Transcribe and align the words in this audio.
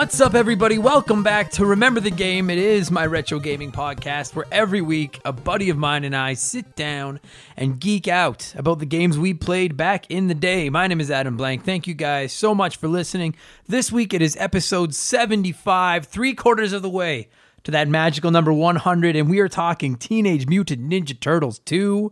What's 0.00 0.18
up, 0.18 0.34
everybody? 0.34 0.78
Welcome 0.78 1.22
back 1.22 1.50
to 1.50 1.66
Remember 1.66 2.00
the 2.00 2.10
Game. 2.10 2.48
It 2.48 2.56
is 2.56 2.90
my 2.90 3.04
retro 3.04 3.38
gaming 3.38 3.70
podcast 3.70 4.34
where 4.34 4.46
every 4.50 4.80
week 4.80 5.20
a 5.26 5.30
buddy 5.30 5.68
of 5.68 5.76
mine 5.76 6.04
and 6.04 6.16
I 6.16 6.32
sit 6.32 6.74
down 6.74 7.20
and 7.54 7.78
geek 7.78 8.08
out 8.08 8.54
about 8.56 8.78
the 8.78 8.86
games 8.86 9.18
we 9.18 9.34
played 9.34 9.76
back 9.76 10.10
in 10.10 10.28
the 10.28 10.34
day. 10.34 10.70
My 10.70 10.86
name 10.86 11.02
is 11.02 11.10
Adam 11.10 11.36
Blank. 11.36 11.66
Thank 11.66 11.86
you 11.86 11.92
guys 11.92 12.32
so 12.32 12.54
much 12.54 12.78
for 12.78 12.88
listening. 12.88 13.36
This 13.66 13.92
week 13.92 14.14
it 14.14 14.22
is 14.22 14.38
episode 14.40 14.94
75, 14.94 16.06
three 16.06 16.32
quarters 16.32 16.72
of 16.72 16.80
the 16.80 16.88
way 16.88 17.28
to 17.64 17.70
that 17.70 17.86
magical 17.86 18.30
number 18.30 18.54
100, 18.54 19.16
and 19.16 19.28
we 19.28 19.38
are 19.40 19.50
talking 19.50 19.96
Teenage 19.96 20.46
Mutant 20.46 20.88
Ninja 20.88 21.20
Turtles 21.20 21.58
2, 21.58 22.10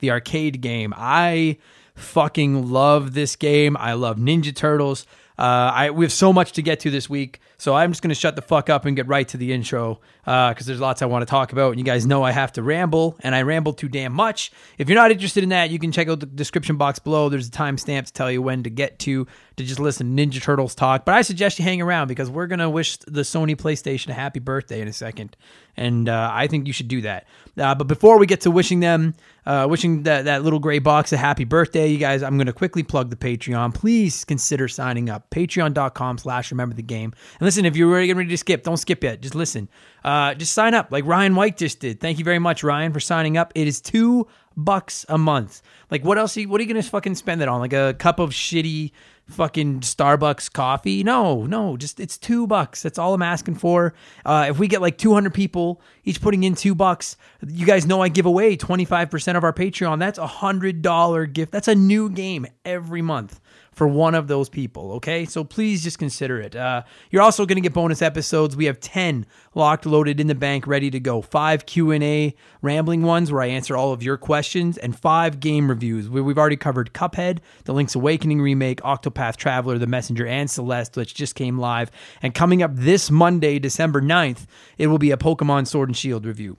the 0.00 0.10
arcade 0.10 0.60
game. 0.60 0.92
I 0.94 1.56
fucking 1.94 2.70
love 2.70 3.14
this 3.14 3.34
game. 3.34 3.78
I 3.78 3.94
love 3.94 4.18
Ninja 4.18 4.54
Turtles. 4.54 5.06
Uh, 5.40 5.72
I 5.74 5.90
we 5.90 6.04
have 6.04 6.12
so 6.12 6.34
much 6.34 6.52
to 6.52 6.62
get 6.62 6.80
to 6.80 6.90
this 6.90 7.08
week, 7.08 7.40
so 7.56 7.74
I'm 7.74 7.90
just 7.92 8.02
going 8.02 8.10
to 8.10 8.14
shut 8.14 8.36
the 8.36 8.42
fuck 8.42 8.68
up 8.68 8.84
and 8.84 8.94
get 8.94 9.06
right 9.08 9.26
to 9.28 9.38
the 9.38 9.54
intro 9.54 9.98
because 10.30 10.64
there's 10.64 10.78
lots 10.78 11.02
I 11.02 11.06
want 11.06 11.22
to 11.22 11.26
talk 11.26 11.50
about. 11.50 11.70
And 11.70 11.78
you 11.80 11.84
guys 11.84 12.06
know 12.06 12.22
I 12.22 12.30
have 12.30 12.52
to 12.52 12.62
ramble, 12.62 13.16
and 13.20 13.34
I 13.34 13.42
ramble 13.42 13.72
too 13.72 13.88
damn 13.88 14.12
much. 14.12 14.52
If 14.78 14.88
you're 14.88 14.98
not 14.98 15.10
interested 15.10 15.42
in 15.42 15.48
that, 15.48 15.70
you 15.70 15.78
can 15.80 15.90
check 15.90 16.08
out 16.08 16.20
the 16.20 16.26
description 16.26 16.76
box 16.76 17.00
below. 17.00 17.28
There's 17.28 17.48
a 17.48 17.50
timestamp 17.50 18.06
to 18.06 18.12
tell 18.12 18.30
you 18.30 18.40
when 18.40 18.62
to 18.62 18.70
get 18.70 19.00
to 19.00 19.26
to 19.56 19.64
just 19.64 19.80
listen 19.80 20.16
to 20.16 20.26
Ninja 20.26 20.40
Turtles 20.40 20.76
talk. 20.76 21.04
But 21.04 21.16
I 21.16 21.22
suggest 21.22 21.58
you 21.58 21.64
hang 21.64 21.82
around 21.82 22.08
because 22.08 22.30
we're 22.30 22.46
gonna 22.46 22.70
wish 22.70 22.96
the 22.98 23.22
Sony 23.22 23.56
PlayStation 23.56 24.10
a 24.10 24.14
happy 24.14 24.38
birthday 24.38 24.80
in 24.80 24.86
a 24.86 24.92
second, 24.92 25.36
and 25.76 26.08
uh, 26.08 26.30
I 26.32 26.46
think 26.46 26.68
you 26.68 26.72
should 26.72 26.88
do 26.88 27.00
that. 27.00 27.26
Uh, 27.58 27.74
but 27.74 27.88
before 27.88 28.18
we 28.18 28.26
get 28.26 28.42
to 28.42 28.50
wishing 28.50 28.80
them, 28.80 29.14
uh, 29.46 29.66
wishing 29.68 30.04
that, 30.04 30.26
that 30.26 30.42
little 30.42 30.58
gray 30.58 30.78
box 30.78 31.12
a 31.12 31.16
happy 31.16 31.44
birthday, 31.44 31.88
you 31.88 31.98
guys, 31.98 32.22
I'm 32.22 32.38
to 32.38 32.52
quickly 32.52 32.82
plug 32.82 33.10
the 33.10 33.16
Patreon. 33.16 33.74
Please 33.74 34.24
consider 34.24 34.68
signing 34.68 35.10
up. 35.10 35.30
Patreon.com 35.30 36.18
slash 36.18 36.50
remember 36.50 36.74
the 36.74 36.82
game. 36.82 37.12
And 37.38 37.42
listen, 37.46 37.64
if 37.64 37.76
you're 37.76 37.90
already 37.90 38.06
getting 38.06 38.18
ready 38.18 38.30
to 38.30 38.36
skip, 38.36 38.62
don't 38.62 38.76
skip 38.76 39.02
yet. 39.02 39.20
Just 39.20 39.34
listen. 39.34 39.68
Uh, 40.04 40.08
just 40.34 40.52
sign 40.52 40.74
up 40.74 40.90
like 40.90 41.04
Ryan 41.04 41.34
White 41.34 41.56
just 41.56 41.80
did. 41.80 42.00
Thank 42.00 42.18
you 42.18 42.24
very 42.24 42.38
much, 42.38 42.62
Ryan, 42.62 42.92
for 42.92 43.00
signing 43.00 43.36
up. 43.36 43.52
It 43.54 43.66
is 43.66 43.80
two 43.80 44.26
bucks 44.56 45.06
a 45.08 45.18
month. 45.18 45.62
Like, 45.90 46.04
what 46.04 46.18
else? 46.18 46.36
Are 46.36 46.40
you, 46.40 46.48
what 46.48 46.60
are 46.60 46.64
you 46.64 46.74
to 46.74 46.82
fucking 46.82 47.14
spend 47.14 47.42
it 47.42 47.48
on? 47.48 47.60
Like 47.60 47.72
a 47.72 47.94
cup 47.98 48.18
of 48.18 48.30
shitty 48.30 48.92
fucking 49.30 49.80
Starbucks 49.80 50.52
coffee. 50.52 51.02
No, 51.02 51.46
no, 51.46 51.76
just 51.76 52.00
it's 52.00 52.18
two 52.18 52.46
bucks. 52.46 52.82
That's 52.82 52.98
all 52.98 53.14
I'm 53.14 53.22
asking 53.22 53.56
for. 53.56 53.94
Uh, 54.24 54.46
if 54.50 54.58
we 54.58 54.68
get 54.68 54.80
like 54.80 54.98
200 54.98 55.32
people 55.32 55.80
each 56.04 56.20
putting 56.20 56.44
in 56.44 56.54
two 56.54 56.74
bucks, 56.74 57.16
you 57.46 57.66
guys 57.66 57.86
know 57.86 58.02
I 58.02 58.08
give 58.08 58.26
away 58.26 58.56
25% 58.56 59.36
of 59.36 59.44
our 59.44 59.52
Patreon. 59.52 59.98
That's 59.98 60.18
a 60.18 60.26
hundred 60.26 60.82
dollar 60.82 61.26
gift. 61.26 61.52
That's 61.52 61.68
a 61.68 61.74
new 61.74 62.10
game 62.10 62.46
every 62.64 63.02
month 63.02 63.40
for 63.80 63.88
one 63.88 64.14
of 64.14 64.28
those 64.28 64.50
people. 64.50 64.92
Okay, 64.92 65.24
so 65.24 65.42
please 65.42 65.82
just 65.82 65.98
consider 65.98 66.38
it. 66.38 66.54
Uh, 66.54 66.82
you're 67.10 67.22
also 67.22 67.46
going 67.46 67.56
to 67.56 67.62
get 67.62 67.72
bonus 67.72 68.02
episodes. 68.02 68.54
We 68.54 68.66
have 68.66 68.78
10 68.78 69.24
locked, 69.54 69.86
loaded 69.86 70.20
in 70.20 70.26
the 70.26 70.34
bank, 70.34 70.66
ready 70.66 70.90
to 70.90 71.00
go. 71.00 71.22
Five 71.22 71.64
Q 71.64 71.90
and 71.90 72.04
A 72.04 72.34
rambling 72.60 73.04
ones 73.04 73.32
where 73.32 73.40
I 73.40 73.46
answer 73.46 73.78
all 73.78 73.94
of 73.94 74.02
your 74.02 74.18
questions, 74.18 74.76
and 74.76 74.94
five 74.94 75.40
game 75.40 75.70
reviews 75.70 76.10
where 76.10 76.22
we've 76.22 76.36
already 76.36 76.58
covered 76.58 76.92
Cuphead, 76.92 77.38
the 77.64 77.72
Link's 77.72 77.94
Awakening 77.94 78.42
remake, 78.42 78.82
Octopath 78.82 79.36
Traveler, 79.36 79.78
The 79.78 79.86
Messenger, 79.86 80.26
and 80.26 80.50
Celeste, 80.50 80.98
which 80.98 81.14
just 81.14 81.34
came 81.34 81.58
live. 81.58 81.90
And 82.20 82.34
coming 82.34 82.62
up 82.62 82.72
this 82.74 83.10
Monday, 83.10 83.58
December 83.58 84.02
9th, 84.02 84.44
it 84.76 84.88
will 84.88 84.98
be 84.98 85.10
a 85.10 85.16
Pokemon 85.16 85.66
Sword 85.66 85.88
and 85.88 85.96
Shield 85.96 86.26
review. 86.26 86.58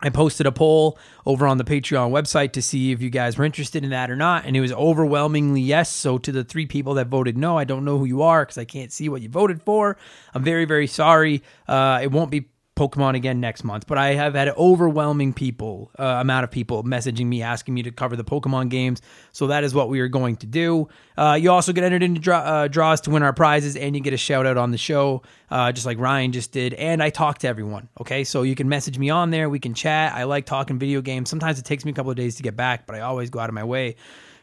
I 0.00 0.10
posted 0.10 0.46
a 0.46 0.52
poll 0.52 0.98
over 1.24 1.46
on 1.46 1.56
the 1.56 1.64
Patreon 1.64 2.10
website 2.10 2.52
to 2.52 2.62
see 2.62 2.92
if 2.92 3.00
you 3.00 3.10
guys 3.10 3.38
were 3.38 3.44
interested 3.44 3.84
in 3.84 3.90
that 3.90 4.10
or 4.10 4.16
not, 4.16 4.44
and 4.44 4.56
it 4.56 4.60
was 4.60 4.72
overwhelmingly 4.72 5.60
yes. 5.60 5.90
So, 5.90 6.18
to 6.18 6.32
the 6.32 6.44
three 6.44 6.66
people 6.66 6.94
that 6.94 7.06
voted 7.06 7.38
no, 7.38 7.56
I 7.56 7.64
don't 7.64 7.84
know 7.84 7.98
who 7.98 8.04
you 8.04 8.22
are 8.22 8.44
because 8.44 8.58
I 8.58 8.64
can't 8.64 8.92
see 8.92 9.08
what 9.08 9.22
you 9.22 9.28
voted 9.28 9.62
for. 9.62 9.96
I'm 10.34 10.42
very, 10.42 10.64
very 10.64 10.88
sorry. 10.88 11.42
Uh, 11.68 12.00
it 12.02 12.10
won't 12.10 12.30
be 12.30 12.48
Pokemon 12.76 13.14
again 13.14 13.40
next 13.40 13.62
month, 13.62 13.86
but 13.86 13.98
I 13.98 14.14
have 14.14 14.34
had 14.34 14.48
overwhelming 14.50 15.32
people 15.32 15.92
uh, 15.96 16.04
amount 16.04 16.42
of 16.42 16.50
people 16.50 16.82
messaging 16.82 17.26
me 17.26 17.40
asking 17.40 17.72
me 17.72 17.84
to 17.84 17.92
cover 17.92 18.16
the 18.16 18.24
Pokemon 18.24 18.68
games. 18.68 19.00
So 19.30 19.46
that 19.46 19.62
is 19.62 19.74
what 19.74 19.88
we 19.88 20.00
are 20.00 20.08
going 20.08 20.36
to 20.36 20.46
do. 20.46 20.88
Uh, 21.16 21.38
you 21.40 21.52
also 21.52 21.72
get 21.72 21.84
entered 21.84 22.02
into 22.02 22.20
draw, 22.20 22.38
uh, 22.38 22.68
draws 22.68 23.00
to 23.02 23.10
win 23.10 23.22
our 23.22 23.32
prizes, 23.32 23.76
and 23.76 23.94
you 23.94 24.02
get 24.02 24.12
a 24.12 24.16
shout 24.16 24.44
out 24.44 24.56
on 24.56 24.72
the 24.72 24.78
show, 24.78 25.22
uh, 25.50 25.70
just 25.70 25.86
like 25.86 25.98
Ryan 25.98 26.32
just 26.32 26.50
did. 26.50 26.74
And 26.74 27.00
I 27.00 27.10
talk 27.10 27.38
to 27.38 27.48
everyone. 27.48 27.88
Okay, 28.00 28.24
so 28.24 28.42
you 28.42 28.56
can 28.56 28.68
message 28.68 28.98
me 28.98 29.08
on 29.08 29.30
there. 29.30 29.48
We 29.48 29.60
can 29.60 29.74
chat. 29.74 30.12
I 30.12 30.24
like 30.24 30.44
talking 30.44 30.78
video 30.78 31.00
games. 31.00 31.30
Sometimes 31.30 31.60
it 31.60 31.64
takes 31.64 31.84
me 31.84 31.92
a 31.92 31.94
couple 31.94 32.10
of 32.10 32.16
days 32.16 32.34
to 32.36 32.42
get 32.42 32.56
back, 32.56 32.86
but 32.86 32.96
I 32.96 33.00
always 33.00 33.30
go 33.30 33.38
out 33.38 33.48
of 33.48 33.54
my 33.54 33.64
way 33.64 33.94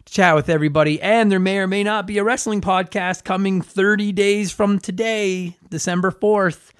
to 0.05 0.13
chat 0.13 0.35
with 0.35 0.47
everybody. 0.47 1.01
And 1.01 1.29
there 1.29 1.39
may 1.39 1.57
or 1.57 1.67
may 1.67 1.83
not 1.83 2.07
be 2.07 2.17
a 2.17 2.23
wrestling 2.23 2.61
podcast 2.61 3.25
coming 3.25 3.61
30 3.61 4.13
days 4.13 4.53
from 4.53 4.79
today, 4.79 5.57
December 5.69 6.11
4th 6.11 6.71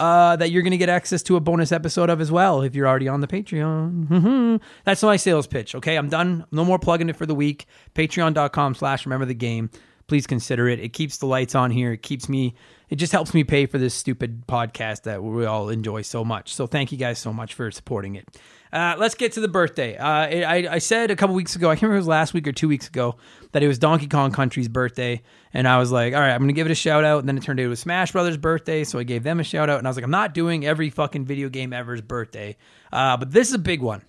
uh, 0.00 0.34
that 0.36 0.50
you're 0.50 0.62
going 0.62 0.70
to 0.72 0.78
get 0.78 0.88
access 0.88 1.22
to 1.24 1.36
a 1.36 1.40
bonus 1.40 1.72
episode 1.72 2.08
of 2.08 2.22
as 2.22 2.32
well 2.32 2.62
if 2.62 2.74
you're 2.74 2.88
already 2.88 3.06
on 3.06 3.20
the 3.20 3.26
Patreon. 3.26 4.06
Mm-hmm. 4.06 4.56
That's 4.84 5.02
my 5.02 5.16
sales 5.16 5.46
pitch. 5.46 5.74
Okay, 5.74 5.96
I'm 5.96 6.08
done. 6.08 6.46
No 6.50 6.64
more 6.64 6.78
plugging 6.78 7.10
it 7.10 7.16
for 7.16 7.26
the 7.26 7.34
week. 7.34 7.66
Patreon.com 7.94 8.74
slash 8.74 9.04
remember 9.04 9.26
the 9.26 9.34
game. 9.34 9.70
Please 10.06 10.26
consider 10.26 10.68
it. 10.68 10.80
It 10.80 10.94
keeps 10.94 11.18
the 11.18 11.26
lights 11.26 11.54
on 11.54 11.70
here. 11.70 11.92
It 11.92 12.02
keeps 12.02 12.28
me, 12.30 12.54
it 12.90 12.96
just 12.96 13.12
helps 13.12 13.32
me 13.32 13.44
pay 13.44 13.66
for 13.66 13.78
this 13.78 13.94
stupid 13.94 14.46
podcast 14.48 15.02
that 15.04 15.22
we 15.22 15.46
all 15.46 15.68
enjoy 15.68 16.02
so 16.02 16.24
much. 16.24 16.52
So 16.52 16.66
thank 16.66 16.90
you 16.90 16.98
guys 16.98 17.20
so 17.20 17.32
much 17.32 17.54
for 17.54 17.70
supporting 17.70 18.16
it. 18.16 18.26
Uh, 18.72 18.96
let's 18.98 19.14
get 19.14 19.32
to 19.32 19.40
the 19.40 19.48
birthday. 19.48 19.96
Uh, 19.96 20.06
I, 20.06 20.66
I 20.70 20.78
said 20.78 21.10
a 21.10 21.16
couple 21.16 21.34
weeks 21.34 21.54
ago, 21.54 21.70
I 21.70 21.74
can't 21.74 21.84
remember 21.84 21.96
it 21.96 22.00
was 22.00 22.08
last 22.08 22.34
week 22.34 22.48
or 22.48 22.52
two 22.52 22.68
weeks 22.68 22.88
ago, 22.88 23.16
that 23.52 23.62
it 23.62 23.68
was 23.68 23.78
Donkey 23.78 24.08
Kong 24.08 24.32
Country's 24.32 24.68
birthday. 24.68 25.22
And 25.54 25.68
I 25.68 25.78
was 25.78 25.92
like, 25.92 26.14
all 26.14 26.20
right, 26.20 26.32
I'm 26.32 26.38
going 26.40 26.48
to 26.48 26.54
give 26.54 26.66
it 26.66 26.72
a 26.72 26.76
shout 26.76 27.04
out. 27.04 27.20
And 27.20 27.28
then 27.28 27.36
it 27.36 27.44
turned 27.44 27.60
out 27.60 27.66
it 27.66 27.68
was 27.68 27.80
Smash 27.80 28.12
Brothers' 28.12 28.36
birthday. 28.36 28.82
So 28.82 28.98
I 28.98 29.04
gave 29.04 29.22
them 29.22 29.38
a 29.38 29.44
shout 29.44 29.70
out. 29.70 29.78
And 29.78 29.86
I 29.86 29.90
was 29.90 29.96
like, 29.96 30.04
I'm 30.04 30.10
not 30.10 30.34
doing 30.34 30.66
every 30.66 30.90
fucking 30.90 31.26
video 31.26 31.48
game 31.48 31.72
ever's 31.72 32.00
birthday. 32.00 32.56
Uh, 32.92 33.16
but 33.16 33.30
this 33.30 33.48
is 33.48 33.54
a 33.54 33.58
big 33.58 33.82
one. 33.82 34.02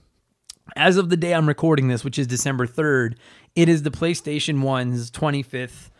As 0.75 0.97
of 0.97 1.09
the 1.09 1.17
day 1.17 1.33
I'm 1.33 1.47
recording 1.47 1.87
this, 1.87 2.03
which 2.03 2.17
is 2.17 2.27
December 2.27 2.65
3rd, 2.65 3.15
it 3.55 3.69
is 3.69 3.83
the 3.83 3.91
PlayStation 3.91 4.59
1's 4.59 5.11
25th 5.11 5.90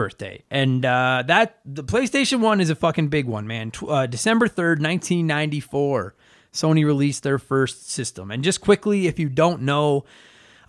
birthday. 0.00 0.42
And 0.50 0.82
uh, 0.82 1.24
that, 1.26 1.58
the 1.66 1.84
PlayStation 1.84 2.40
1 2.40 2.62
is 2.62 2.70
a 2.70 2.74
fucking 2.74 3.08
big 3.08 3.26
one, 3.26 3.46
man. 3.46 3.70
Uh, 3.86 4.06
December 4.06 4.48
3rd, 4.48 4.80
1994. 4.80 6.14
Sony 6.54 6.86
released 6.86 7.22
their 7.22 7.38
first 7.38 7.90
system. 7.90 8.30
And 8.30 8.42
just 8.42 8.62
quickly, 8.62 9.08
if 9.08 9.18
you 9.18 9.28
don't 9.28 9.60
know, 9.60 10.06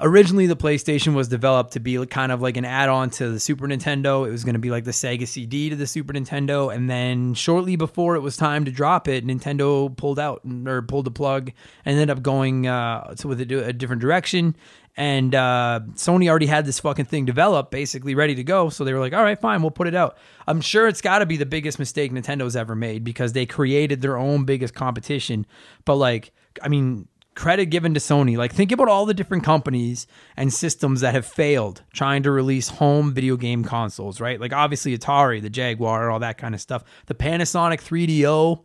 originally 0.01 0.47
the 0.47 0.55
PlayStation 0.55 1.13
was 1.13 1.27
developed 1.27 1.73
to 1.73 1.79
be 1.79 2.03
kind 2.07 2.31
of 2.31 2.41
like 2.41 2.57
an 2.57 2.65
add-on 2.65 3.09
to 3.11 3.29
the 3.29 3.39
Super 3.39 3.67
Nintendo. 3.67 4.27
It 4.27 4.31
was 4.31 4.43
going 4.43 4.53
to 4.53 4.59
be 4.59 4.71
like 4.71 4.83
the 4.83 4.91
Sega 4.91 5.27
CD 5.27 5.69
to 5.69 5.75
the 5.75 5.87
Super 5.87 6.13
Nintendo, 6.13 6.73
and 6.73 6.89
then 6.89 7.33
shortly 7.33 7.75
before 7.75 8.15
it 8.15 8.21
was 8.21 8.35
time 8.35 8.65
to 8.65 8.71
drop 8.71 9.07
it, 9.07 9.25
Nintendo 9.25 9.95
pulled 9.95 10.19
out 10.19 10.41
or 10.65 10.81
pulled 10.81 11.05
the 11.05 11.11
plug 11.11 11.51
and 11.85 11.99
ended 11.99 12.09
up 12.09 12.23
going 12.23 12.67
uh, 12.67 13.13
to 13.15 13.27
with 13.27 13.39
a, 13.41 13.67
a 13.67 13.73
different 13.73 14.01
direction. 14.01 14.55
And 14.97 15.33
uh, 15.33 15.79
Sony 15.93 16.29
already 16.29 16.47
had 16.47 16.65
this 16.65 16.79
fucking 16.79 17.05
thing 17.05 17.25
developed, 17.25 17.71
basically 17.71 18.13
ready 18.13 18.35
to 18.35 18.43
go. 18.43 18.69
So 18.69 18.83
they 18.83 18.93
were 18.93 18.99
like, 18.99 19.13
all 19.13 19.23
right, 19.23 19.39
fine, 19.39 19.61
we'll 19.61 19.71
put 19.71 19.87
it 19.87 19.95
out. 19.95 20.17
I'm 20.47 20.59
sure 20.59 20.87
it's 20.87 21.01
got 21.01 21.19
to 21.19 21.25
be 21.25 21.37
the 21.37 21.45
biggest 21.45 21.79
mistake 21.79 22.11
Nintendo's 22.11 22.55
ever 22.55 22.75
made 22.75 23.03
because 23.03 23.31
they 23.31 23.45
created 23.45 24.01
their 24.01 24.17
own 24.17 24.43
biggest 24.43 24.73
competition. 24.73 25.45
But, 25.85 25.95
like, 25.95 26.33
I 26.61 26.67
mean, 26.67 27.07
credit 27.35 27.67
given 27.67 27.93
to 27.93 27.99
Sony. 27.99 28.37
Like, 28.37 28.53
think 28.53 28.71
about 28.71 28.87
all 28.87 29.05
the 29.05 29.13
different 29.13 29.43
companies 29.43 30.07
and 30.35 30.53
systems 30.53 31.01
that 31.01 31.13
have 31.13 31.25
failed 31.25 31.83
trying 31.93 32.23
to 32.23 32.31
release 32.31 32.69
home 32.69 33.13
video 33.13 33.37
game 33.37 33.63
consoles, 33.63 34.19
right? 34.19 34.39
Like, 34.39 34.53
obviously, 34.53 34.97
Atari, 34.97 35.41
the 35.41 35.49
Jaguar, 35.49 36.09
all 36.09 36.19
that 36.19 36.37
kind 36.37 36.53
of 36.53 36.61
stuff. 36.61 36.83
The 37.07 37.15
Panasonic 37.15 37.81
3DO, 37.81 38.63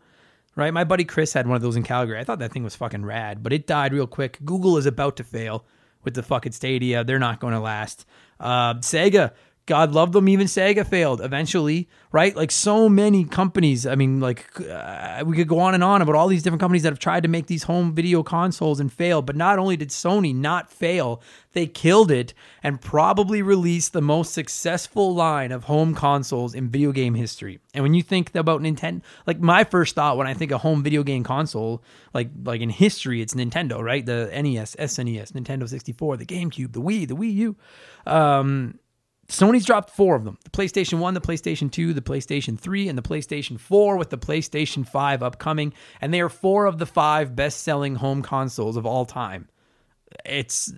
right? 0.57 0.73
My 0.73 0.85
buddy 0.85 1.05
Chris 1.05 1.33
had 1.33 1.47
one 1.47 1.57
of 1.57 1.63
those 1.63 1.77
in 1.77 1.83
Calgary. 1.83 2.19
I 2.19 2.25
thought 2.25 2.41
that 2.41 2.53
thing 2.53 2.65
was 2.65 2.75
fucking 2.75 3.05
rad, 3.05 3.43
but 3.43 3.53
it 3.53 3.67
died 3.67 3.93
real 3.93 4.07
quick. 4.07 4.39
Google 4.45 4.77
is 4.77 4.87
about 4.87 5.17
to 5.17 5.25
fail 5.25 5.65
with 6.03 6.15
the 6.15 6.23
fucking 6.23 6.53
Stadia. 6.53 7.05
They're 7.05 7.19
not 7.19 7.41
going 7.41 7.53
to 7.53 7.61
last. 7.61 8.07
Uh, 8.41 8.75
Sega, 8.75 9.33
God 9.67 9.93
love 9.93 10.13
them. 10.13 10.29
Even 10.29 10.47
Sega 10.47 10.87
failed 10.87 11.21
eventually, 11.21 11.89
right? 12.13 12.35
Like 12.37 12.53
so 12.53 12.89
many 12.89 13.25
companies. 13.25 13.85
I 13.85 13.97
mean, 13.97 14.21
like 14.21 14.49
uh, 14.61 15.25
we 15.27 15.37
could 15.37 15.49
go 15.49 15.59
on 15.59 15.75
and 15.75 15.83
on 15.83 16.03
about 16.03 16.15
all 16.15 16.29
these 16.29 16.45
different 16.45 16.61
companies 16.61 16.85
that 16.85 16.93
have 16.93 17.01
tried 17.01 17.25
to 17.25 17.29
make 17.29 17.49
these 17.49 17.65
home 17.65 17.93
video 17.93 18.23
consoles 18.23 18.79
and 18.79 18.93
failed. 18.93 19.27
But 19.27 19.35
not 19.35 19.59
only 19.59 19.77
did 19.77 19.89
Sony 19.89 20.33
not 20.33 20.71
fail, 20.71 21.21
they 21.53 21.67
killed 21.67 22.13
it 22.13 22.33
and 22.63 22.81
probably 22.81 23.43
released 23.43 23.93
the 23.93 24.01
most 24.01 24.33
successful 24.33 25.13
line 25.15 25.51
of 25.51 25.65
home 25.65 25.97
consoles 25.97 26.55
in 26.55 26.69
video 26.69 26.93
game 26.93 27.15
history. 27.15 27.59
And 27.75 27.83
when 27.83 27.95
you 27.95 28.05
think 28.05 28.37
about 28.37 28.61
Nintendo, 28.61 29.03
like 29.27 29.41
my 29.41 29.65
first 29.65 29.97
thought 29.97 30.17
when 30.17 30.29
I 30.29 30.35
think 30.35 30.53
of 30.53 30.61
home 30.61 30.85
video 30.85 31.03
game 31.03 31.25
console, 31.25 31.83
like 32.15 32.31
like 32.45 32.61
in 32.61 32.71
history, 32.71 33.21
it's 33.21 33.35
Nintendo, 33.35 33.83
right? 33.83 34.07
The 34.07 34.31
NES, 34.33 34.77
SNES, 34.77 35.33
Nintendo 35.33 35.69
64, 35.69 36.19
the 36.19 36.27
GameCube, 36.27 36.73
the 36.73 36.81
Wii, 36.81 37.09
the 37.09 37.17
Wii 37.17 37.35
U. 37.35 37.57
Um, 38.07 38.79
Sony's 39.29 39.65
dropped 39.65 39.91
four 39.91 40.15
of 40.15 40.25
them 40.25 40.39
the 40.45 40.51
PlayStation 40.51 40.99
1, 40.99 41.15
the 41.15 41.21
PlayStation 41.21 41.71
2, 41.71 41.93
the 41.93 42.01
PlayStation 42.01 42.59
3, 42.59 42.89
and 42.89 42.97
the 42.97 43.03
PlayStation 43.03 43.59
4, 43.59 43.97
with 43.97 44.11
the 44.11 44.19
PlayStation 44.19 44.87
5 44.87 45.23
upcoming. 45.23 45.73
And 46.01 46.15
they 46.15 46.21
are 46.21 46.29
four 46.29 46.67
of 46.67 46.79
the 46.79 46.87
five 46.87 47.35
best 47.35 47.63
selling 47.63 47.97
home 47.97 48.23
consoles 48.23 48.77
of 48.77 48.87
all 48.87 49.05
time. 49.05 49.49
it's 50.25 50.73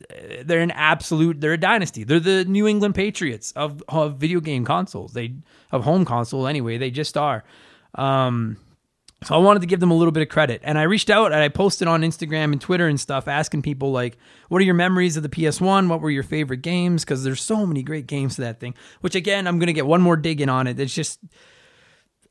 they're 0.45 0.61
an 0.61 0.71
absolute 0.71 1.41
they're 1.41 1.53
a 1.53 1.59
dynasty. 1.59 2.05
They're 2.05 2.21
the 2.21 2.45
New 2.45 2.67
England 2.67 2.95
Patriots 2.95 3.53
of, 3.53 3.83
of 3.89 4.17
video 4.17 4.41
game 4.41 4.65
consoles. 4.65 5.12
They 5.12 5.35
of 5.71 5.85
home 5.85 6.05
console 6.05 6.47
anyway. 6.47 6.79
They 6.79 6.91
just 6.91 7.17
are. 7.17 7.45
Um, 7.95 8.56
so 9.25 9.35
I 9.35 9.38
wanted 9.38 9.61
to 9.61 9.67
give 9.67 9.81
them 9.81 9.91
a 9.91 9.97
little 9.97 10.12
bit 10.12 10.23
of 10.23 10.29
credit. 10.29 10.61
And 10.62 10.79
I 10.79 10.82
reached 10.82 11.11
out 11.11 11.32
and 11.32 11.43
I 11.43 11.49
posted 11.49 11.88
on 11.88 12.03
Instagram 12.03 12.53
and 12.53 12.61
Twitter 12.61 12.87
and 12.87 13.00
stuff 13.00 13.26
asking 13.26 13.62
people 13.62 13.91
like, 13.91 14.17
what 14.49 14.62
are 14.62 14.65
your 14.65 14.75
memories 14.75 15.17
of 15.17 15.25
the 15.25 15.29
PS1? 15.29 15.88
What 15.88 16.00
were 16.00 16.11
your 16.11 16.23
favorite 16.23 16.62
games? 16.62 17.05
Because 17.05 17.25
there's 17.25 17.43
so 17.43 17.67
many 17.67 17.82
great 17.82 18.06
games 18.06 18.37
to 18.37 18.43
that 18.43 18.61
thing. 18.61 18.75
Which 19.00 19.17
again, 19.17 19.49
I'm 19.49 19.59
gonna 19.59 19.73
get 19.73 19.87
one 19.87 20.00
more 20.00 20.17
dig 20.17 20.41
in 20.41 20.49
on 20.49 20.69
it. 20.69 20.79
It's 20.79 20.94
just 20.94 21.19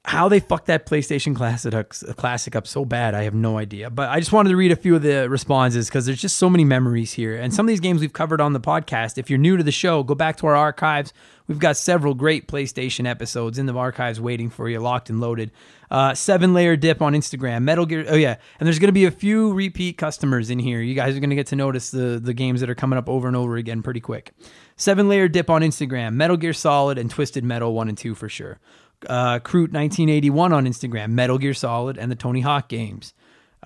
how 0.07 0.29
they 0.29 0.39
fucked 0.39 0.67
that 0.67 0.85
PlayStation 0.85 1.35
Classic 1.35 1.89
classic 2.15 2.55
up 2.55 2.65
so 2.65 2.85
bad, 2.85 3.13
I 3.13 3.23
have 3.23 3.33
no 3.33 3.57
idea. 3.57 3.89
But 3.89 4.09
I 4.09 4.19
just 4.19 4.31
wanted 4.31 4.51
to 4.51 4.55
read 4.55 4.71
a 4.71 4.77
few 4.77 4.95
of 4.95 5.01
the 5.01 5.29
responses 5.29 5.89
because 5.89 6.05
there's 6.05 6.21
just 6.21 6.37
so 6.37 6.49
many 6.49 6.63
memories 6.63 7.11
here. 7.11 7.35
And 7.35 7.53
some 7.53 7.65
of 7.65 7.67
these 7.67 7.81
games 7.81 7.99
we've 7.99 8.13
covered 8.13 8.39
on 8.39 8.53
the 8.53 8.61
podcast. 8.61 9.17
If 9.17 9.29
you're 9.29 9.37
new 9.37 9.57
to 9.57 9.63
the 9.63 9.71
show, 9.71 10.03
go 10.03 10.15
back 10.15 10.37
to 10.37 10.47
our 10.47 10.55
archives. 10.55 11.11
We've 11.47 11.59
got 11.59 11.75
several 11.75 12.13
great 12.13 12.47
PlayStation 12.47 13.05
episodes 13.05 13.59
in 13.59 13.65
the 13.65 13.73
archives 13.73 14.21
waiting 14.21 14.49
for 14.49 14.69
you, 14.69 14.79
locked 14.79 15.09
and 15.09 15.19
loaded. 15.19 15.51
Uh, 15.89 16.13
seven 16.13 16.53
layer 16.53 16.75
dip 16.75 17.01
on 17.01 17.13
Instagram, 17.13 17.63
Metal 17.63 17.85
Gear. 17.85 18.05
Oh 18.07 18.15
yeah, 18.15 18.35
and 18.59 18.67
there's 18.67 18.79
going 18.79 18.89
to 18.89 18.93
be 18.93 19.05
a 19.05 19.11
few 19.11 19.53
repeat 19.53 19.97
customers 19.97 20.49
in 20.49 20.59
here. 20.59 20.81
You 20.81 20.95
guys 20.95 21.15
are 21.15 21.19
going 21.19 21.29
to 21.29 21.35
get 21.35 21.47
to 21.47 21.55
notice 21.55 21.91
the 21.91 22.19
the 22.21 22.33
games 22.33 22.59
that 22.61 22.69
are 22.69 22.75
coming 22.75 22.97
up 22.97 23.07
over 23.07 23.27
and 23.27 23.37
over 23.37 23.55
again 23.55 23.81
pretty 23.81 24.01
quick. 24.01 24.33
Seven 24.75 25.07
layer 25.07 25.27
dip 25.27 25.49
on 25.49 25.61
Instagram, 25.61 26.13
Metal 26.13 26.37
Gear 26.37 26.53
Solid 26.53 26.97
and 26.97 27.09
Twisted 27.09 27.43
Metal 27.43 27.73
one 27.73 27.89
and 27.89 27.97
two 27.97 28.15
for 28.15 28.29
sure 28.29 28.59
uh, 29.05 29.39
Crute 29.39 29.73
1981 29.73 30.53
on 30.53 30.65
Instagram, 30.65 31.11
Metal 31.11 31.37
Gear 31.37 31.53
Solid, 31.53 31.97
and 31.97 32.11
the 32.11 32.15
Tony 32.15 32.41
Hawk 32.41 32.67
games. 32.67 33.13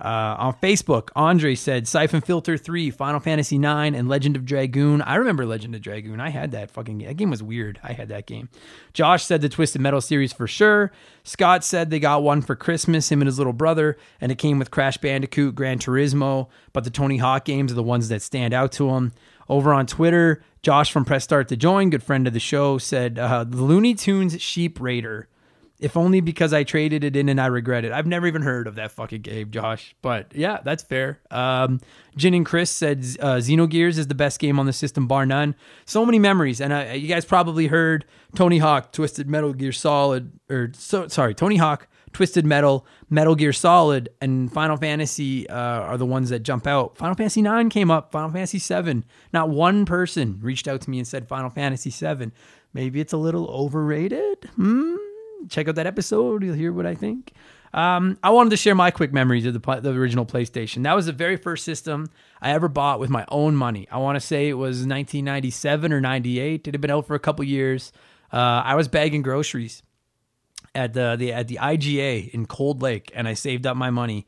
Uh, 0.02 0.34
on 0.36 0.54
Facebook, 0.54 1.10
Andre 1.14 1.54
said 1.54 1.86
Siphon 1.86 2.22
Filter 2.22 2.58
3, 2.58 2.90
Final 2.90 3.20
Fantasy 3.20 3.56
9, 3.56 3.94
and 3.94 4.08
Legend 4.08 4.34
of 4.34 4.44
Dragoon. 4.44 5.00
I 5.00 5.14
remember 5.14 5.46
Legend 5.46 5.76
of 5.76 5.80
Dragoon. 5.80 6.18
I 6.18 6.30
had 6.30 6.50
that 6.50 6.72
fucking 6.72 6.98
game. 6.98 7.06
That 7.06 7.14
game 7.14 7.30
was 7.30 7.40
weird. 7.40 7.78
I 7.84 7.92
had 7.92 8.08
that 8.08 8.26
game. 8.26 8.48
Josh 8.94 9.24
said 9.24 9.42
the 9.42 9.48
Twisted 9.48 9.80
Metal 9.80 10.00
series 10.00 10.32
for 10.32 10.48
sure. 10.48 10.90
Scott 11.22 11.62
said 11.62 11.90
they 11.90 12.00
got 12.00 12.24
one 12.24 12.42
for 12.42 12.56
Christmas, 12.56 13.12
him 13.12 13.20
and 13.20 13.28
his 13.28 13.38
little 13.38 13.52
brother, 13.52 13.96
and 14.20 14.32
it 14.32 14.38
came 14.38 14.58
with 14.58 14.72
Crash 14.72 14.96
Bandicoot, 14.96 15.54
Gran 15.54 15.78
Turismo, 15.78 16.48
but 16.72 16.82
the 16.82 16.90
Tony 16.90 17.18
Hawk 17.18 17.44
games 17.44 17.70
are 17.70 17.76
the 17.76 17.82
ones 17.82 18.08
that 18.08 18.22
stand 18.22 18.52
out 18.52 18.72
to 18.72 18.90
him. 18.90 19.12
Over 19.48 19.72
on 19.72 19.86
Twitter, 19.86 20.42
Josh 20.62 20.90
from 20.90 21.04
Press 21.04 21.22
Start 21.22 21.46
to 21.48 21.56
Join, 21.56 21.90
good 21.90 22.02
friend 22.02 22.26
of 22.26 22.32
the 22.32 22.40
show, 22.40 22.78
said 22.78 23.20
uh, 23.20 23.44
the 23.44 23.62
Looney 23.62 23.94
Tunes 23.94 24.40
Sheep 24.40 24.80
Raider. 24.80 25.28
If 25.82 25.96
only 25.96 26.20
because 26.20 26.52
I 26.52 26.62
traded 26.62 27.02
it 27.02 27.16
in 27.16 27.28
and 27.28 27.40
I 27.40 27.46
regret 27.46 27.84
it. 27.84 27.92
I've 27.92 28.06
never 28.06 28.26
even 28.26 28.42
heard 28.42 28.66
of 28.66 28.76
that 28.76 28.92
fucking 28.92 29.22
game, 29.22 29.50
Josh. 29.50 29.96
But 30.00 30.34
yeah, 30.34 30.60
that's 30.64 30.82
fair. 30.82 31.20
Um, 31.30 31.80
Jin 32.16 32.34
and 32.34 32.46
Chris 32.46 32.70
said 32.70 32.98
uh, 33.20 33.36
Xenogears 33.36 33.98
is 33.98 34.06
the 34.06 34.14
best 34.14 34.38
game 34.38 34.58
on 34.60 34.66
the 34.66 34.72
system, 34.72 35.08
bar 35.08 35.26
none. 35.26 35.56
So 35.84 36.06
many 36.06 36.18
memories, 36.18 36.60
and 36.60 37.00
you 37.00 37.08
guys 37.08 37.24
probably 37.24 37.66
heard 37.66 38.04
Tony 38.36 38.58
Hawk, 38.58 38.92
Twisted 38.92 39.28
Metal 39.28 39.52
Gear 39.52 39.72
Solid, 39.72 40.32
or 40.48 40.70
so 40.74 41.08
sorry, 41.08 41.34
Tony 41.34 41.56
Hawk, 41.56 41.88
Twisted 42.12 42.46
Metal, 42.46 42.86
Metal 43.10 43.34
Gear 43.34 43.52
Solid, 43.52 44.08
and 44.20 44.52
Final 44.52 44.76
Fantasy 44.76 45.48
uh, 45.48 45.56
are 45.56 45.96
the 45.96 46.06
ones 46.06 46.28
that 46.30 46.40
jump 46.40 46.66
out. 46.66 46.96
Final 46.96 47.14
Fantasy 47.14 47.40
IX 47.40 47.68
came 47.70 47.90
up, 47.90 48.12
Final 48.12 48.30
Fantasy 48.30 48.58
VII. 48.58 49.02
Not 49.32 49.48
one 49.48 49.84
person 49.84 50.38
reached 50.42 50.68
out 50.68 50.80
to 50.82 50.90
me 50.90 50.98
and 50.98 51.08
said 51.08 51.26
Final 51.26 51.50
Fantasy 51.50 51.90
VII. 51.90 52.30
Maybe 52.72 53.00
it's 53.00 53.12
a 53.12 53.18
little 53.18 53.48
overrated. 53.48 54.48
Hmm. 54.56 54.96
Check 55.48 55.68
out 55.68 55.74
that 55.76 55.86
episode. 55.86 56.42
You'll 56.42 56.54
hear 56.54 56.72
what 56.72 56.86
I 56.86 56.94
think. 56.94 57.32
Um, 57.74 58.18
I 58.22 58.30
wanted 58.30 58.50
to 58.50 58.56
share 58.56 58.74
my 58.74 58.90
quick 58.90 59.12
memories 59.12 59.46
of 59.46 59.54
the, 59.54 59.80
the 59.80 59.90
original 59.90 60.26
PlayStation. 60.26 60.82
That 60.82 60.94
was 60.94 61.06
the 61.06 61.12
very 61.12 61.36
first 61.36 61.64
system 61.64 62.10
I 62.40 62.52
ever 62.52 62.68
bought 62.68 63.00
with 63.00 63.08
my 63.08 63.24
own 63.28 63.56
money. 63.56 63.88
I 63.90 63.98
want 63.98 64.16
to 64.16 64.20
say 64.20 64.48
it 64.48 64.54
was 64.54 64.78
1997 64.78 65.92
or 65.92 66.00
98. 66.00 66.68
It 66.68 66.74
had 66.74 66.80
been 66.80 66.90
out 66.90 67.06
for 67.06 67.14
a 67.14 67.18
couple 67.18 67.44
years. 67.44 67.92
Uh, 68.30 68.62
I 68.64 68.74
was 68.74 68.88
bagging 68.88 69.22
groceries 69.22 69.82
at 70.74 70.92
the, 70.92 71.16
the 71.18 71.32
at 71.32 71.48
the 71.48 71.56
IGA 71.56 72.30
in 72.30 72.46
Cold 72.46 72.82
Lake, 72.82 73.10
and 73.14 73.26
I 73.26 73.34
saved 73.34 73.66
up 73.66 73.76
my 73.76 73.90
money 73.90 74.26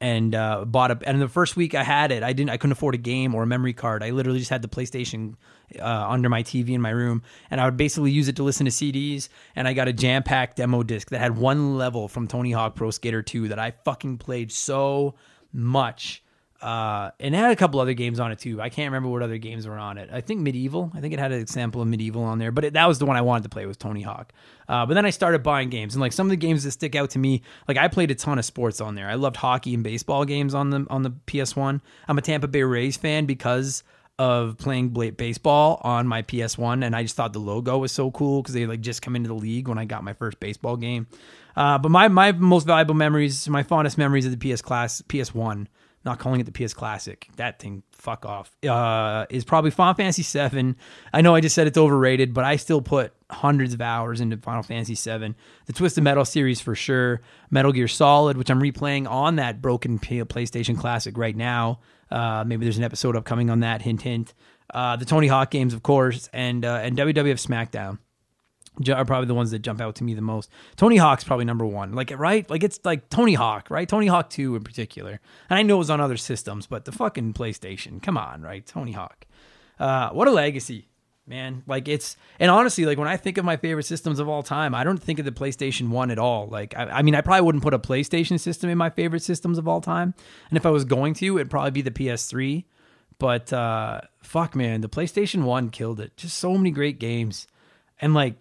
and 0.00 0.34
uh, 0.34 0.64
bought 0.64 0.90
a. 0.90 0.98
And 1.06 1.20
the 1.20 1.28
first 1.28 1.56
week 1.56 1.74
I 1.74 1.82
had 1.82 2.12
it, 2.12 2.22
I 2.22 2.32
didn't. 2.32 2.50
I 2.50 2.56
couldn't 2.56 2.72
afford 2.72 2.94
a 2.94 2.98
game 2.98 3.34
or 3.34 3.42
a 3.42 3.46
memory 3.46 3.72
card. 3.72 4.02
I 4.02 4.10
literally 4.10 4.38
just 4.38 4.50
had 4.50 4.62
the 4.62 4.68
PlayStation 4.68 5.34
uh, 5.78 6.06
under 6.08 6.28
my 6.28 6.42
TV 6.42 6.70
in 6.70 6.80
my 6.80 6.90
room, 6.90 7.22
and 7.50 7.60
I 7.60 7.64
would 7.64 7.76
basically 7.76 8.10
use 8.10 8.28
it 8.28 8.36
to 8.36 8.42
listen 8.42 8.66
to 8.66 8.72
CDs. 8.72 9.28
And 9.54 9.66
I 9.66 9.72
got 9.72 9.88
a 9.88 9.92
jam 9.92 10.22
packed 10.22 10.56
demo 10.56 10.82
disc 10.82 11.10
that 11.10 11.20
had 11.20 11.36
one 11.36 11.76
level 11.76 12.08
from 12.08 12.28
Tony 12.28 12.52
Hawk 12.52 12.74
Pro 12.74 12.90
Skater 12.90 13.22
2 13.22 13.48
that 13.48 13.58
I 13.58 13.72
fucking 13.84 14.18
played 14.18 14.52
so 14.52 15.14
much 15.52 16.22
uh, 16.60 17.10
and 17.20 17.34
it 17.34 17.38
had 17.38 17.50
a 17.50 17.56
couple 17.56 17.80
other 17.80 17.92
games 17.92 18.18
on 18.18 18.32
it 18.32 18.38
too. 18.38 18.60
I 18.62 18.70
can't 18.70 18.86
remember 18.90 19.08
what 19.10 19.22
other 19.22 19.36
games 19.36 19.66
were 19.66 19.76
on 19.76 19.98
it. 19.98 20.08
I 20.12 20.20
think 20.22 20.40
MediEvil. 20.40 20.96
I 20.96 21.00
think 21.00 21.12
it 21.12 21.18
had 21.18 21.30
an 21.30 21.40
example 21.40 21.82
of 21.82 21.88
MediEvil 21.88 22.16
on 22.16 22.38
there, 22.38 22.50
but 22.50 22.64
it, 22.64 22.72
that 22.72 22.86
was 22.88 22.98
the 22.98 23.04
one 23.04 23.16
I 23.16 23.20
wanted 23.20 23.42
to 23.42 23.48
play 23.50 23.66
with 23.66 23.78
Tony 23.78 24.02
Hawk. 24.02 24.32
Uh, 24.68 24.86
but 24.86 24.94
then 24.94 25.04
I 25.04 25.10
started 25.10 25.42
buying 25.42 25.68
games, 25.68 25.94
and 25.94 26.00
like 26.00 26.12
some 26.12 26.26
of 26.26 26.30
the 26.30 26.36
games 26.36 26.64
that 26.64 26.70
stick 26.72 26.94
out 26.94 27.10
to 27.10 27.18
me, 27.18 27.42
like 27.68 27.76
I 27.76 27.88
played 27.88 28.10
a 28.10 28.14
ton 28.14 28.38
of 28.38 28.44
sports 28.44 28.80
on 28.80 28.94
there. 28.94 29.08
I 29.08 29.14
loved 29.14 29.36
hockey 29.36 29.74
and 29.74 29.84
baseball 29.84 30.24
games 30.24 30.54
on 30.54 30.70
the 30.70 30.86
on 30.88 31.02
the 31.02 31.10
PS1. 31.10 31.80
I'm 32.08 32.18
a 32.18 32.22
Tampa 32.22 32.48
Bay 32.48 32.62
Rays 32.62 32.96
fan 32.96 33.26
because 33.26 33.82
of 34.18 34.56
playing 34.56 34.88
baseball 35.16 35.80
on 35.84 36.06
my 36.06 36.22
PS1, 36.22 36.84
and 36.84 36.96
I 36.96 37.02
just 37.02 37.16
thought 37.16 37.32
the 37.32 37.38
logo 37.38 37.78
was 37.78 37.92
so 37.92 38.10
cool 38.10 38.42
because 38.42 38.54
they 38.54 38.66
like 38.66 38.80
just 38.80 39.02
come 39.02 39.14
into 39.14 39.28
the 39.28 39.34
league 39.34 39.68
when 39.68 39.78
I 39.78 39.84
got 39.84 40.04
my 40.04 40.14
first 40.14 40.40
baseball 40.40 40.76
game. 40.76 41.06
Uh, 41.54 41.78
but 41.78 41.90
my 41.90 42.08
my 42.08 42.32
most 42.32 42.66
valuable 42.66 42.94
memories, 42.94 43.48
my 43.48 43.62
fondest 43.62 43.98
memories 43.98 44.26
of 44.26 44.38
the 44.38 44.52
PS 44.52 44.62
class 44.62 45.02
PS1 45.02 45.66
not 46.06 46.18
calling 46.18 46.40
it 46.40 46.50
the 46.50 46.52
PS 46.52 46.72
Classic. 46.72 47.28
That 47.36 47.58
thing, 47.58 47.82
fuck 47.92 48.24
off. 48.24 48.56
Uh, 48.66 49.26
is 49.28 49.44
probably 49.44 49.70
Final 49.70 49.94
Fantasy 49.94 50.22
VII. 50.22 50.74
I 51.12 51.20
know 51.20 51.34
I 51.34 51.40
just 51.40 51.54
said 51.54 51.66
it's 51.66 51.76
overrated, 51.76 52.32
but 52.32 52.44
I 52.44 52.56
still 52.56 52.80
put 52.80 53.12
hundreds 53.30 53.74
of 53.74 53.82
hours 53.82 54.20
into 54.20 54.38
Final 54.38 54.62
Fantasy 54.62 54.94
VII. 54.94 55.34
The 55.66 55.72
Twisted 55.72 56.04
Metal 56.04 56.24
series 56.24 56.60
for 56.60 56.74
sure. 56.74 57.20
Metal 57.50 57.72
Gear 57.72 57.88
Solid, 57.88 58.36
which 58.36 58.50
I'm 58.50 58.60
replaying 58.60 59.10
on 59.10 59.36
that 59.36 59.60
broken 59.60 59.98
PlayStation 59.98 60.78
Classic 60.78 61.18
right 61.18 61.36
now. 61.36 61.80
Uh, 62.10 62.44
maybe 62.46 62.64
there's 62.64 62.78
an 62.78 62.84
episode 62.84 63.16
upcoming 63.16 63.50
on 63.50 63.60
that. 63.60 63.82
Hint, 63.82 64.02
hint. 64.02 64.32
Uh, 64.72 64.96
the 64.96 65.04
Tony 65.04 65.26
Hawk 65.26 65.50
games, 65.50 65.74
of 65.74 65.82
course, 65.82 66.30
and 66.32 66.64
uh, 66.64 66.80
and 66.82 66.96
WWF 66.96 67.44
SmackDown 67.44 67.98
are 68.90 69.04
probably 69.04 69.26
the 69.26 69.34
ones 69.34 69.50
that 69.50 69.60
jump 69.60 69.80
out 69.80 69.94
to 69.96 70.04
me 70.04 70.14
the 70.14 70.20
most. 70.20 70.50
Tony 70.76 70.96
Hawk's 70.96 71.24
probably 71.24 71.44
number 71.44 71.66
one. 71.66 71.92
Like 71.92 72.10
right, 72.16 72.48
like 72.50 72.62
it's 72.62 72.80
like 72.84 73.08
Tony 73.08 73.34
Hawk, 73.34 73.68
right? 73.70 73.88
Tony 73.88 74.06
Hawk 74.06 74.30
Two 74.30 74.56
in 74.56 74.64
particular. 74.64 75.20
And 75.48 75.58
I 75.58 75.62
know 75.62 75.76
it 75.76 75.78
was 75.78 75.90
on 75.90 76.00
other 76.00 76.16
systems, 76.16 76.66
but 76.66 76.84
the 76.84 76.92
fucking 76.92 77.34
PlayStation, 77.34 78.02
come 78.02 78.16
on, 78.16 78.42
right? 78.42 78.66
Tony 78.66 78.92
Hawk. 78.92 79.26
Uh, 79.78 80.10
what 80.10 80.28
a 80.28 80.30
legacy, 80.30 80.88
man! 81.26 81.62
Like 81.66 81.88
it's 81.88 82.16
and 82.38 82.50
honestly, 82.50 82.84
like 82.84 82.98
when 82.98 83.08
I 83.08 83.16
think 83.16 83.38
of 83.38 83.44
my 83.44 83.56
favorite 83.56 83.84
systems 83.84 84.18
of 84.18 84.28
all 84.28 84.42
time, 84.42 84.74
I 84.74 84.84
don't 84.84 85.02
think 85.02 85.18
of 85.18 85.24
the 85.24 85.32
PlayStation 85.32 85.88
One 85.88 86.10
at 86.10 86.18
all. 86.18 86.46
Like 86.48 86.76
I, 86.76 86.84
I 86.84 87.02
mean, 87.02 87.14
I 87.14 87.20
probably 87.20 87.42
wouldn't 87.42 87.64
put 87.64 87.74
a 87.74 87.78
PlayStation 87.78 88.38
system 88.38 88.70
in 88.70 88.78
my 88.78 88.90
favorite 88.90 89.22
systems 89.22 89.58
of 89.58 89.68
all 89.68 89.80
time. 89.80 90.14
And 90.50 90.56
if 90.56 90.66
I 90.66 90.70
was 90.70 90.84
going 90.84 91.14
to, 91.14 91.38
it'd 91.38 91.50
probably 91.50 91.70
be 91.70 91.82
the 91.82 91.90
PS3. 91.90 92.64
But 93.18 93.52
uh, 93.52 94.02
fuck, 94.22 94.54
man, 94.54 94.82
the 94.82 94.88
PlayStation 94.88 95.44
One 95.44 95.70
killed 95.70 96.00
it. 96.00 96.16
Just 96.16 96.38
so 96.38 96.56
many 96.56 96.70
great 96.70 96.98
games, 96.98 97.46
and 98.00 98.14
like 98.14 98.36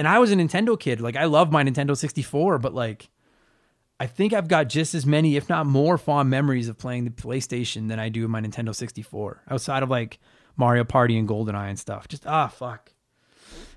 and 0.00 0.08
I 0.08 0.18
was 0.18 0.32
a 0.32 0.34
Nintendo 0.34 0.80
kid. 0.80 0.98
Like 0.98 1.14
I 1.14 1.26
love 1.26 1.52
my 1.52 1.62
Nintendo 1.62 1.94
64, 1.94 2.58
but 2.58 2.72
like 2.72 3.10
I 4.00 4.06
think 4.06 4.32
I've 4.32 4.48
got 4.48 4.70
just 4.70 4.94
as 4.94 5.04
many, 5.04 5.36
if 5.36 5.50
not 5.50 5.66
more, 5.66 5.98
fond 5.98 6.30
memories 6.30 6.70
of 6.70 6.78
playing 6.78 7.04
the 7.04 7.10
PlayStation 7.10 7.88
than 7.88 8.00
I 8.00 8.08
do 8.08 8.26
my 8.26 8.40
Nintendo 8.40 8.74
64. 8.74 9.42
Outside 9.50 9.82
of 9.82 9.90
like 9.90 10.18
Mario 10.56 10.84
Party 10.84 11.18
and 11.18 11.28
GoldenEye 11.28 11.68
and 11.68 11.78
stuff. 11.78 12.08
Just 12.08 12.26
ah 12.26 12.48
fuck. 12.48 12.94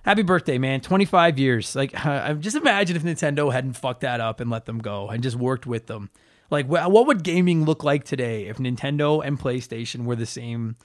Happy 0.04 0.22
birthday, 0.22 0.58
man! 0.58 0.80
25 0.80 1.40
years. 1.40 1.76
Like, 1.76 1.94
uh, 2.06 2.36
just 2.36 2.56
imagine 2.56 2.96
if 2.96 3.04
Nintendo 3.04 3.52
hadn't 3.52 3.74
fucked 3.74 4.02
that 4.02 4.22
up 4.22 4.40
and 4.40 4.50
let 4.50 4.64
them 4.64 4.80
go 4.80 5.10
and 5.10 5.22
just 5.22 5.36
worked 5.36 5.66
with 5.66 5.88
them. 5.88 6.10
Like, 6.50 6.68
what 6.68 7.08
would 7.08 7.24
gaming 7.24 7.66
look 7.66 7.84
like 7.84 8.06
today 8.06 8.46
if 8.46 8.60
Nintendo 8.60 9.26
and 9.26 9.38
PlayStation 9.38 10.06
were 10.06 10.16
the 10.16 10.26
same 10.26 10.78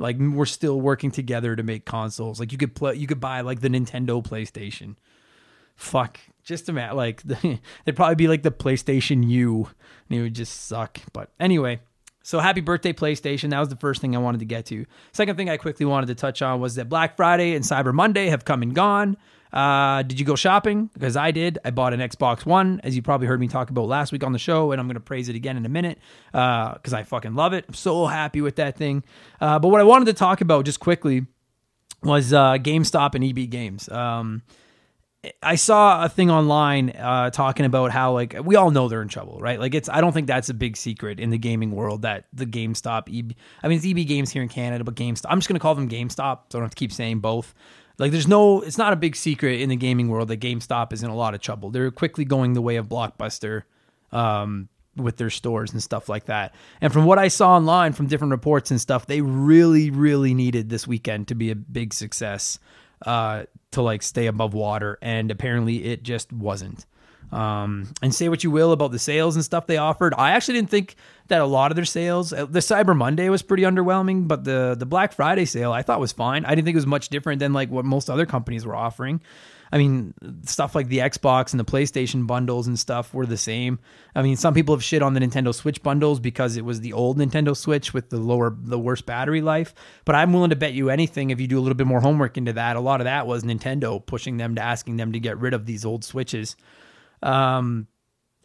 like 0.00 0.16
we're 0.18 0.46
still 0.46 0.80
working 0.80 1.10
together 1.10 1.54
to 1.54 1.62
make 1.62 1.84
consoles. 1.84 2.40
Like 2.40 2.52
you 2.52 2.58
could 2.58 2.74
play, 2.74 2.94
you 2.94 3.06
could 3.06 3.20
buy 3.20 3.42
like 3.42 3.60
the 3.60 3.68
Nintendo 3.68 4.24
PlayStation. 4.24 4.96
Fuck, 5.76 6.18
just 6.42 6.68
imagine 6.68 6.96
like 6.96 7.22
the, 7.22 7.58
they'd 7.84 7.96
probably 7.96 8.14
be 8.14 8.28
like 8.28 8.42
the 8.42 8.50
PlayStation 8.50 9.28
U, 9.28 9.68
and 10.08 10.18
it 10.18 10.22
would 10.22 10.34
just 10.34 10.66
suck. 10.66 10.98
But 11.12 11.30
anyway, 11.38 11.80
so 12.22 12.38
happy 12.38 12.60
birthday, 12.60 12.92
PlayStation. 12.92 13.50
That 13.50 13.60
was 13.60 13.68
the 13.68 13.76
first 13.76 14.00
thing 14.00 14.14
I 14.14 14.18
wanted 14.18 14.38
to 14.38 14.44
get 14.44 14.66
to. 14.66 14.84
Second 15.12 15.36
thing 15.36 15.48
I 15.48 15.56
quickly 15.56 15.86
wanted 15.86 16.06
to 16.06 16.14
touch 16.14 16.42
on 16.42 16.60
was 16.60 16.74
that 16.74 16.88
Black 16.88 17.16
Friday 17.16 17.54
and 17.54 17.64
Cyber 17.64 17.94
Monday 17.94 18.28
have 18.28 18.44
come 18.44 18.62
and 18.62 18.74
gone. 18.74 19.16
Uh, 19.52 20.02
did 20.02 20.20
you 20.20 20.26
go 20.26 20.36
shopping? 20.36 20.90
Because 20.92 21.16
I 21.16 21.30
did. 21.30 21.58
I 21.64 21.70
bought 21.70 21.92
an 21.92 22.00
Xbox 22.00 22.46
One, 22.46 22.80
as 22.84 22.94
you 22.94 23.02
probably 23.02 23.26
heard 23.26 23.40
me 23.40 23.48
talk 23.48 23.70
about 23.70 23.86
last 23.86 24.12
week 24.12 24.22
on 24.22 24.32
the 24.32 24.38
show, 24.38 24.70
and 24.70 24.80
I'm 24.80 24.86
going 24.86 24.94
to 24.94 25.00
praise 25.00 25.28
it 25.28 25.34
again 25.34 25.56
in 25.56 25.66
a 25.66 25.68
minute 25.68 25.98
because 26.32 26.92
uh, 26.92 26.98
I 26.98 27.02
fucking 27.02 27.34
love 27.34 27.52
it. 27.52 27.64
I'm 27.66 27.74
so 27.74 28.06
happy 28.06 28.40
with 28.40 28.56
that 28.56 28.76
thing. 28.76 29.02
Uh, 29.40 29.58
but 29.58 29.68
what 29.68 29.80
I 29.80 29.84
wanted 29.84 30.04
to 30.06 30.12
talk 30.12 30.40
about 30.40 30.66
just 30.66 30.78
quickly 30.78 31.26
was 32.02 32.32
uh, 32.32 32.54
GameStop 32.54 33.14
and 33.14 33.24
EB 33.24 33.50
Games. 33.50 33.88
Um, 33.88 34.42
I 35.42 35.56
saw 35.56 36.02
a 36.02 36.08
thing 36.08 36.30
online 36.30 36.90
uh, 36.90 37.28
talking 37.28 37.66
about 37.66 37.90
how 37.90 38.12
like 38.12 38.36
we 38.42 38.56
all 38.56 38.70
know 38.70 38.88
they're 38.88 39.02
in 39.02 39.08
trouble, 39.08 39.38
right? 39.38 39.60
Like 39.60 39.74
it's 39.74 39.88
I 39.88 40.00
don't 40.00 40.12
think 40.12 40.26
that's 40.26 40.48
a 40.48 40.54
big 40.54 40.78
secret 40.78 41.20
in 41.20 41.28
the 41.28 41.36
gaming 41.36 41.72
world 41.72 42.02
that 42.02 42.24
the 42.32 42.46
GameStop, 42.46 43.02
EB, 43.14 43.34
I 43.62 43.68
mean 43.68 43.76
it's 43.76 43.86
EB 43.86 44.06
Games 44.06 44.30
here 44.30 44.42
in 44.42 44.48
Canada, 44.48 44.82
but 44.82 44.94
GameStop. 44.94 45.26
I'm 45.28 45.38
just 45.38 45.48
gonna 45.48 45.60
call 45.60 45.74
them 45.74 45.90
GameStop, 45.90 46.14
so 46.16 46.24
I 46.24 46.52
don't 46.52 46.62
have 46.62 46.70
to 46.70 46.76
keep 46.76 46.92
saying 46.92 47.20
both. 47.20 47.54
Like 47.98 48.12
there's 48.12 48.28
no, 48.28 48.62
it's 48.62 48.78
not 48.78 48.94
a 48.94 48.96
big 48.96 49.14
secret 49.14 49.60
in 49.60 49.68
the 49.68 49.76
gaming 49.76 50.08
world 50.08 50.28
that 50.28 50.40
GameStop 50.40 50.90
is 50.94 51.02
in 51.02 51.10
a 51.10 51.14
lot 51.14 51.34
of 51.34 51.42
trouble. 51.42 51.70
They're 51.70 51.90
quickly 51.90 52.24
going 52.24 52.54
the 52.54 52.62
way 52.62 52.76
of 52.76 52.88
Blockbuster. 52.88 53.64
Um, 54.12 54.68
with 54.96 55.16
their 55.18 55.30
stores 55.30 55.72
and 55.72 55.80
stuff 55.80 56.08
like 56.08 56.24
that. 56.24 56.52
And 56.80 56.92
from 56.92 57.04
what 57.04 57.18
I 57.18 57.28
saw 57.28 57.54
online 57.54 57.92
from 57.92 58.06
different 58.06 58.32
reports 58.32 58.72
and 58.72 58.80
stuff, 58.80 59.06
they 59.06 59.20
really, 59.20 59.88
really 59.88 60.34
needed 60.34 60.68
this 60.68 60.86
weekend 60.86 61.28
to 61.28 61.36
be 61.36 61.52
a 61.52 61.54
big 61.54 61.94
success 61.94 62.58
uh, 63.06 63.44
to 63.72 63.82
like 63.82 64.02
stay 64.02 64.26
above 64.26 64.54
water. 64.54 64.98
And 65.02 65.30
apparently 65.30 65.84
it 65.84 66.02
just 66.02 66.32
wasn't. 66.32 66.86
Um, 67.32 67.92
and 68.02 68.12
say 68.12 68.28
what 68.28 68.42
you 68.42 68.50
will 68.50 68.72
about 68.72 68.90
the 68.90 68.98
sales 68.98 69.36
and 69.36 69.44
stuff 69.44 69.68
they 69.68 69.76
offered. 69.76 70.14
I 70.18 70.32
actually 70.32 70.54
didn't 70.54 70.70
think 70.70 70.96
that 71.28 71.40
a 71.40 71.46
lot 71.46 71.70
of 71.70 71.76
their 71.76 71.84
sales, 71.84 72.32
uh, 72.32 72.46
the 72.46 72.58
Cyber 72.58 72.96
Monday 72.96 73.28
was 73.28 73.40
pretty 73.40 73.62
underwhelming, 73.62 74.26
but 74.26 74.42
the 74.42 74.74
the 74.76 74.86
Black 74.86 75.12
Friday 75.12 75.44
sale 75.44 75.70
I 75.72 75.82
thought 75.82 76.00
was 76.00 76.10
fine. 76.10 76.44
I 76.44 76.56
didn't 76.56 76.64
think 76.64 76.74
it 76.74 76.78
was 76.78 76.86
much 76.86 77.08
different 77.08 77.38
than 77.38 77.52
like 77.52 77.70
what 77.70 77.84
most 77.84 78.10
other 78.10 78.26
companies 78.26 78.66
were 78.66 78.74
offering. 78.74 79.20
I 79.72 79.78
mean, 79.78 80.14
stuff 80.44 80.74
like 80.74 80.88
the 80.88 80.98
Xbox 80.98 81.52
and 81.52 81.60
the 81.60 81.64
PlayStation 81.64 82.26
bundles 82.26 82.66
and 82.66 82.78
stuff 82.78 83.14
were 83.14 83.26
the 83.26 83.36
same. 83.36 83.78
I 84.14 84.22
mean, 84.22 84.36
some 84.36 84.52
people 84.52 84.74
have 84.74 84.82
shit 84.82 85.00
on 85.00 85.14
the 85.14 85.20
Nintendo 85.20 85.54
Switch 85.54 85.80
bundles 85.82 86.18
because 86.18 86.56
it 86.56 86.64
was 86.64 86.80
the 86.80 86.92
old 86.92 87.18
Nintendo 87.18 87.56
Switch 87.56 87.94
with 87.94 88.10
the 88.10 88.18
lower, 88.18 88.54
the 88.58 88.78
worst 88.78 89.06
battery 89.06 89.40
life. 89.42 89.72
But 90.04 90.16
I'm 90.16 90.32
willing 90.32 90.50
to 90.50 90.56
bet 90.56 90.72
you 90.72 90.90
anything 90.90 91.30
if 91.30 91.40
you 91.40 91.46
do 91.46 91.58
a 91.58 91.62
little 91.62 91.76
bit 91.76 91.86
more 91.86 92.00
homework 92.00 92.36
into 92.36 92.52
that. 92.54 92.74
A 92.74 92.80
lot 92.80 93.00
of 93.00 93.04
that 93.04 93.26
was 93.28 93.44
Nintendo 93.44 94.04
pushing 94.04 94.38
them 94.38 94.56
to 94.56 94.62
asking 94.62 94.96
them 94.96 95.12
to 95.12 95.20
get 95.20 95.38
rid 95.38 95.54
of 95.54 95.66
these 95.66 95.84
old 95.84 96.04
Switches. 96.04 96.56
Um, 97.22 97.86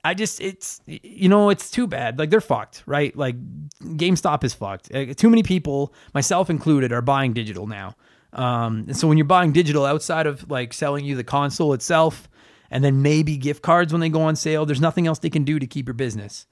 I 0.06 0.14
just 0.14 0.40
it's 0.40 0.82
you 0.86 1.28
know 1.28 1.50
it's 1.50 1.72
too 1.72 1.88
bad. 1.88 2.20
Like 2.20 2.30
they're 2.30 2.40
fucked, 2.40 2.84
right? 2.86 3.16
Like 3.18 3.36
GameStop 3.82 4.44
is 4.44 4.54
fucked. 4.54 4.92
too 5.18 5.30
many 5.32 5.42
people, 5.42 5.96
myself 6.14 6.52
included, 6.52 6.92
are 6.92 7.02
buying 7.02 7.34
digital 7.34 7.66
now. 7.66 7.96
Um, 8.36 8.86
and 8.88 8.98
so 8.98 9.08
when 9.08 9.18
you're 9.18 9.26
buying 9.26 9.52
digital 9.52 9.86
outside 9.86 10.28
of 10.28 10.50
like 10.52 10.74
selling 10.74 11.06
you 11.06 11.16
the 11.16 11.24
console 11.24 11.74
itself, 11.74 12.30
and 12.70 12.84
then 12.84 13.02
maybe 13.02 13.38
gift 13.38 13.62
cards 13.62 13.94
when 13.94 14.02
they 14.02 14.10
go 14.10 14.22
on 14.22 14.36
sale, 14.36 14.66
there's 14.66 14.82
nothing 14.82 15.08
else 15.08 15.20
they 15.20 15.30
can 15.30 15.44
do 15.44 15.60
to 15.60 15.68
keep 15.68 15.88
your 15.88 15.94
business. 15.94 16.46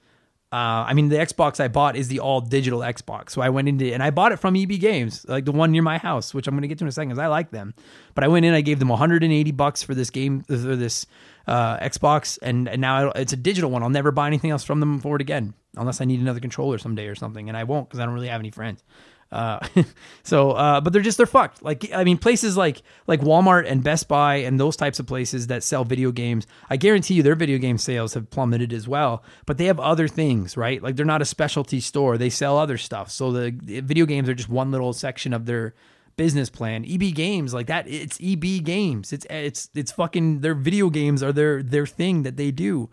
Uh, 0.52 0.86
I 0.86 0.94
mean, 0.94 1.08
the 1.08 1.16
Xbox 1.16 1.58
I 1.58 1.66
bought 1.66 1.96
is 1.96 2.06
the 2.06 2.20
all 2.20 2.40
digital 2.40 2.78
Xbox. 2.78 3.30
So 3.30 3.42
I 3.42 3.48
went 3.48 3.68
into 3.68 3.92
and 3.92 4.00
I 4.00 4.10
bought 4.10 4.30
it 4.30 4.36
from 4.38 4.54
EB 4.54 4.78
Games, 4.78 5.26
like 5.28 5.44
the 5.46 5.52
one 5.52 5.72
near 5.72 5.82
my 5.82 5.98
house, 5.98 6.32
which 6.32 6.46
I'm 6.46 6.54
going 6.54 6.62
to 6.62 6.68
get 6.68 6.78
to 6.78 6.84
in 6.84 6.88
a 6.88 6.92
second 6.92 7.08
because 7.08 7.18
I 7.18 7.26
like 7.26 7.50
them. 7.50 7.74
But 8.14 8.22
I 8.22 8.28
went 8.28 8.46
in, 8.46 8.54
I 8.54 8.60
gave 8.60 8.78
them 8.78 8.88
180 8.88 9.50
bucks 9.50 9.82
for 9.82 9.96
this 9.96 10.10
game, 10.10 10.42
for 10.42 10.54
this 10.54 11.06
uh, 11.48 11.78
Xbox, 11.78 12.38
and, 12.40 12.68
and 12.68 12.80
now 12.80 13.08
it's 13.10 13.32
a 13.32 13.36
digital 13.36 13.68
one. 13.68 13.82
I'll 13.82 13.90
never 13.90 14.12
buy 14.12 14.28
anything 14.28 14.52
else 14.52 14.62
from 14.62 14.78
them 14.78 15.00
forward 15.00 15.20
again, 15.20 15.54
unless 15.76 16.00
I 16.00 16.04
need 16.04 16.20
another 16.20 16.40
controller 16.40 16.78
someday 16.78 17.08
or 17.08 17.16
something, 17.16 17.48
and 17.48 17.58
I 17.58 17.64
won't 17.64 17.88
because 17.88 17.98
I 17.98 18.04
don't 18.04 18.14
really 18.14 18.28
have 18.28 18.40
any 18.40 18.50
friends. 18.52 18.84
Uh, 19.32 19.66
so, 20.22 20.52
uh, 20.52 20.80
but 20.80 20.92
they're 20.92 21.02
just 21.02 21.16
they're 21.16 21.26
fucked. 21.26 21.62
Like 21.62 21.92
I 21.92 22.04
mean, 22.04 22.18
places 22.18 22.56
like 22.56 22.82
like 23.06 23.20
Walmart 23.20 23.70
and 23.70 23.82
Best 23.82 24.08
Buy 24.08 24.36
and 24.36 24.58
those 24.58 24.76
types 24.76 24.98
of 24.98 25.06
places 25.06 25.48
that 25.48 25.62
sell 25.62 25.84
video 25.84 26.12
games, 26.12 26.46
I 26.70 26.76
guarantee 26.76 27.14
you 27.14 27.22
their 27.22 27.34
video 27.34 27.58
game 27.58 27.78
sales 27.78 28.14
have 28.14 28.30
plummeted 28.30 28.72
as 28.72 28.86
well. 28.88 29.22
But 29.46 29.58
they 29.58 29.66
have 29.66 29.80
other 29.80 30.08
things, 30.08 30.56
right? 30.56 30.82
Like 30.82 30.96
they're 30.96 31.06
not 31.06 31.22
a 31.22 31.26
specialty 31.26 31.80
store; 31.80 32.16
they 32.18 32.30
sell 32.30 32.58
other 32.58 32.78
stuff. 32.78 33.10
So 33.10 33.32
the, 33.32 33.50
the 33.62 33.80
video 33.80 34.06
games 34.06 34.28
are 34.28 34.34
just 34.34 34.48
one 34.48 34.70
little 34.70 34.92
section 34.92 35.32
of 35.32 35.46
their 35.46 35.74
business 36.16 36.50
plan. 36.50 36.84
EB 36.88 37.14
Games 37.14 37.54
like 37.54 37.66
that. 37.66 37.88
It's 37.88 38.18
EB 38.22 38.62
Games. 38.62 39.12
It's 39.12 39.26
it's 39.30 39.70
it's 39.74 39.92
fucking 39.92 40.40
their 40.40 40.54
video 40.54 40.90
games 40.90 41.22
are 41.22 41.32
their 41.32 41.62
their 41.62 41.86
thing 41.86 42.22
that 42.22 42.36
they 42.36 42.50
do. 42.50 42.88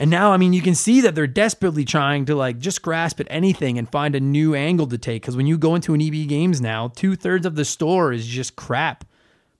And 0.00 0.10
now, 0.10 0.32
I 0.32 0.38
mean, 0.38 0.54
you 0.54 0.62
can 0.62 0.74
see 0.74 1.02
that 1.02 1.14
they're 1.14 1.26
desperately 1.26 1.84
trying 1.84 2.24
to 2.24 2.34
like 2.34 2.58
just 2.58 2.80
grasp 2.80 3.20
at 3.20 3.26
anything 3.28 3.76
and 3.76 3.86
find 3.86 4.14
a 4.14 4.20
new 4.20 4.54
angle 4.54 4.86
to 4.86 4.96
take. 4.96 5.20
Because 5.20 5.36
when 5.36 5.46
you 5.46 5.58
go 5.58 5.74
into 5.74 5.92
an 5.92 6.00
EB 6.00 6.26
Games 6.26 6.58
now, 6.58 6.88
two 6.88 7.16
thirds 7.16 7.44
of 7.44 7.54
the 7.54 7.66
store 7.66 8.10
is 8.10 8.26
just 8.26 8.56
crap. 8.56 9.04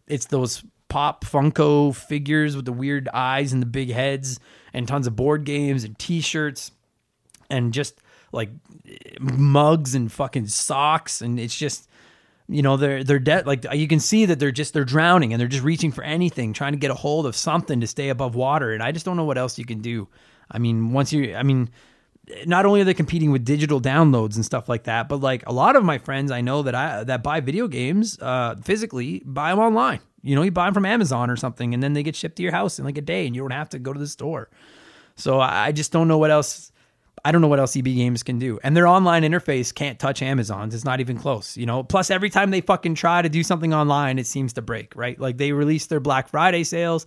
It's 0.06 0.24
those 0.24 0.64
pop 0.88 1.26
Funko 1.26 1.94
figures 1.94 2.56
with 2.56 2.64
the 2.64 2.72
weird 2.72 3.06
eyes 3.12 3.52
and 3.52 3.60
the 3.60 3.66
big 3.66 3.90
heads, 3.90 4.40
and 4.72 4.88
tons 4.88 5.06
of 5.06 5.14
board 5.14 5.44
games 5.44 5.84
and 5.84 5.98
T-shirts, 5.98 6.72
and 7.50 7.74
just 7.74 8.00
like 8.32 8.48
mugs 9.20 9.94
and 9.94 10.10
fucking 10.10 10.46
socks, 10.46 11.20
and 11.20 11.38
it's 11.38 11.56
just 11.56 11.86
you 12.48 12.62
know 12.62 12.78
they're 12.78 13.04
they're 13.04 13.18
dead 13.18 13.46
like 13.46 13.64
you 13.74 13.86
can 13.86 14.00
see 14.00 14.24
that 14.24 14.38
they're 14.38 14.50
just 14.50 14.72
they're 14.72 14.84
drowning 14.84 15.32
and 15.32 15.40
they're 15.40 15.48
just 15.48 15.62
reaching 15.62 15.92
for 15.92 16.02
anything 16.02 16.52
trying 16.52 16.72
to 16.72 16.78
get 16.78 16.90
a 16.90 16.94
hold 16.94 17.24
of 17.24 17.36
something 17.36 17.80
to 17.80 17.86
stay 17.86 18.08
above 18.08 18.34
water 18.34 18.72
and 18.72 18.82
i 18.82 18.90
just 18.90 19.06
don't 19.06 19.16
know 19.16 19.24
what 19.24 19.38
else 19.38 19.56
you 19.56 19.64
can 19.64 19.80
do 19.80 20.08
I 20.50 20.58
mean, 20.58 20.92
once 20.92 21.12
you, 21.12 21.34
I 21.34 21.42
mean, 21.42 21.70
not 22.46 22.66
only 22.66 22.80
are 22.80 22.84
they 22.84 22.94
competing 22.94 23.30
with 23.30 23.44
digital 23.44 23.80
downloads 23.80 24.36
and 24.36 24.44
stuff 24.44 24.68
like 24.68 24.84
that, 24.84 25.08
but 25.08 25.20
like 25.20 25.46
a 25.46 25.52
lot 25.52 25.76
of 25.76 25.84
my 25.84 25.98
friends 25.98 26.30
I 26.30 26.40
know 26.40 26.62
that 26.62 26.74
I 26.74 27.04
that 27.04 27.22
buy 27.22 27.40
video 27.40 27.68
games 27.68 28.18
uh, 28.20 28.56
physically 28.62 29.22
buy 29.24 29.50
them 29.50 29.58
online. 29.58 30.00
You 30.22 30.36
know, 30.36 30.42
you 30.42 30.50
buy 30.50 30.66
them 30.66 30.74
from 30.74 30.86
Amazon 30.86 31.30
or 31.30 31.36
something, 31.36 31.72
and 31.72 31.82
then 31.82 31.94
they 31.94 32.02
get 32.02 32.14
shipped 32.14 32.36
to 32.36 32.42
your 32.42 32.52
house 32.52 32.78
in 32.78 32.84
like 32.84 32.98
a 32.98 33.02
day, 33.02 33.26
and 33.26 33.34
you 33.34 33.42
don't 33.42 33.52
have 33.52 33.70
to 33.70 33.78
go 33.78 33.92
to 33.92 33.98
the 33.98 34.06
store. 34.06 34.50
So 35.16 35.40
I 35.40 35.72
just 35.72 35.92
don't 35.92 36.08
know 36.08 36.18
what 36.18 36.30
else. 36.30 36.72
I 37.22 37.32
don't 37.32 37.42
know 37.42 37.48
what 37.48 37.60
else 37.60 37.74
Games 37.74 38.22
can 38.22 38.38
do, 38.38 38.58
and 38.62 38.76
their 38.76 38.86
online 38.86 39.22
interface 39.22 39.74
can't 39.74 39.98
touch 39.98 40.22
Amazon's. 40.22 40.74
It's 40.74 40.84
not 40.84 41.00
even 41.00 41.18
close. 41.18 41.56
You 41.56 41.66
know. 41.66 41.82
Plus, 41.82 42.10
every 42.10 42.30
time 42.30 42.50
they 42.50 42.60
fucking 42.60 42.94
try 42.94 43.22
to 43.22 43.28
do 43.28 43.42
something 43.42 43.74
online, 43.74 44.18
it 44.18 44.26
seems 44.26 44.54
to 44.54 44.62
break. 44.62 44.94
Right? 44.94 45.18
Like 45.18 45.36
they 45.36 45.52
released 45.52 45.88
their 45.88 46.00
Black 46.00 46.28
Friday 46.28 46.64
sales 46.64 47.06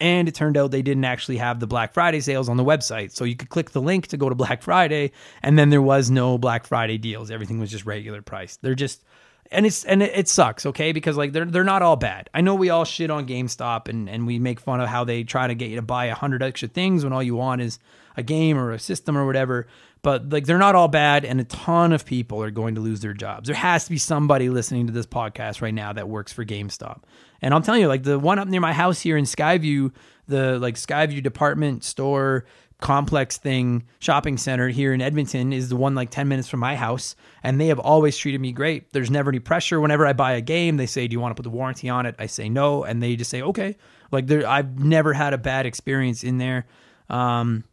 and 0.00 0.28
it 0.28 0.34
turned 0.34 0.56
out 0.56 0.70
they 0.70 0.82
didn't 0.82 1.04
actually 1.04 1.36
have 1.36 1.60
the 1.60 1.66
Black 1.66 1.92
Friday 1.92 2.20
sales 2.20 2.48
on 2.48 2.56
the 2.56 2.64
website. 2.64 3.12
So 3.12 3.24
you 3.24 3.36
could 3.36 3.50
click 3.50 3.70
the 3.70 3.82
link 3.82 4.08
to 4.08 4.16
go 4.16 4.28
to 4.28 4.34
Black 4.34 4.62
Friday, 4.62 5.12
and 5.42 5.58
then 5.58 5.70
there 5.70 5.82
was 5.82 6.10
no 6.10 6.38
Black 6.38 6.66
Friday 6.66 6.98
deals. 6.98 7.30
Everything 7.30 7.60
was 7.60 7.70
just 7.70 7.84
regular 7.84 8.22
price. 8.22 8.56
They're 8.56 8.74
just 8.74 9.04
and 9.50 9.66
it's 9.66 9.84
and 9.84 10.02
it, 10.02 10.28
sucks, 10.28 10.64
okay? 10.64 10.92
Because 10.92 11.16
like 11.16 11.32
they're 11.32 11.44
they're 11.44 11.64
not 11.64 11.82
all 11.82 11.96
bad. 11.96 12.30
I 12.32 12.40
know 12.40 12.54
we 12.54 12.70
all 12.70 12.84
shit 12.84 13.10
on 13.10 13.26
GameStop 13.26 13.88
and 13.88 14.08
and 14.08 14.26
we 14.26 14.38
make 14.38 14.60
fun 14.60 14.80
of 14.80 14.88
how 14.88 15.04
they 15.04 15.24
try 15.24 15.46
to 15.46 15.54
get 15.54 15.70
you 15.70 15.76
to 15.76 15.82
buy 15.82 16.06
a 16.06 16.14
hundred 16.14 16.42
extra 16.42 16.68
things 16.68 17.04
when 17.04 17.12
all 17.12 17.22
you 17.22 17.34
want 17.34 17.60
is 17.60 17.78
a 18.16 18.22
game 18.22 18.56
or 18.56 18.72
a 18.72 18.78
system 18.78 19.16
or 19.16 19.26
whatever. 19.26 19.66
But 20.02 20.30
like 20.30 20.46
they're 20.46 20.58
not 20.58 20.76
all 20.76 20.88
bad, 20.88 21.24
and 21.24 21.40
a 21.40 21.44
ton 21.44 21.92
of 21.92 22.06
people 22.06 22.42
are 22.42 22.50
going 22.50 22.76
to 22.76 22.80
lose 22.80 23.00
their 23.00 23.12
jobs. 23.12 23.48
There 23.48 23.56
has 23.56 23.84
to 23.84 23.90
be 23.90 23.98
somebody 23.98 24.48
listening 24.48 24.86
to 24.86 24.92
this 24.92 25.06
podcast 25.06 25.60
right 25.60 25.74
now 25.74 25.92
that 25.92 26.08
works 26.08 26.32
for 26.32 26.44
GameStop. 26.44 27.00
And 27.42 27.54
I'm 27.54 27.62
telling 27.62 27.80
you, 27.80 27.88
like 27.88 28.02
the 28.02 28.18
one 28.18 28.38
up 28.38 28.48
near 28.48 28.60
my 28.60 28.72
house 28.72 29.00
here 29.00 29.16
in 29.16 29.24
Skyview, 29.24 29.92
the 30.26 30.58
like 30.58 30.74
Skyview 30.74 31.22
department 31.22 31.84
store 31.84 32.44
complex 32.80 33.36
thing 33.36 33.84
shopping 33.98 34.38
center 34.38 34.68
here 34.68 34.94
in 34.94 35.02
Edmonton 35.02 35.52
is 35.52 35.68
the 35.68 35.76
one 35.76 35.94
like 35.94 36.10
10 36.10 36.28
minutes 36.28 36.48
from 36.48 36.60
my 36.60 36.76
house 36.76 37.14
and 37.42 37.60
they 37.60 37.66
have 37.66 37.78
always 37.78 38.16
treated 38.16 38.40
me 38.40 38.52
great. 38.52 38.90
There's 38.92 39.10
never 39.10 39.30
any 39.30 39.38
pressure 39.38 39.80
whenever 39.80 40.06
I 40.06 40.14
buy 40.14 40.32
a 40.32 40.40
game. 40.40 40.78
They 40.78 40.86
say, 40.86 41.06
"Do 41.06 41.12
you 41.12 41.20
want 41.20 41.32
to 41.32 41.34
put 41.34 41.44
the 41.44 41.54
warranty 41.54 41.88
on 41.88 42.06
it?" 42.06 42.14
I 42.18 42.26
say 42.26 42.48
no 42.48 42.84
and 42.84 43.02
they 43.02 43.16
just 43.16 43.30
say, 43.30 43.42
"Okay." 43.42 43.76
Like 44.10 44.26
there 44.26 44.46
I've 44.46 44.78
never 44.78 45.12
had 45.12 45.34
a 45.34 45.38
bad 45.38 45.66
experience 45.66 46.24
in 46.24 46.38
there. 46.38 46.66
Um 47.08 47.64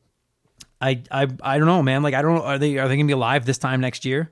I 0.82 1.04
I 1.12 1.28
I 1.42 1.58
don't 1.58 1.68
know, 1.68 1.82
man. 1.82 2.04
Like 2.04 2.14
I 2.14 2.22
don't 2.22 2.42
are 2.42 2.58
they 2.58 2.78
are 2.78 2.88
they 2.88 2.96
going 2.96 3.08
to 3.08 3.12
be 3.12 3.14
alive 3.14 3.46
this 3.46 3.58
time 3.58 3.82
next 3.82 4.06
year? 4.06 4.32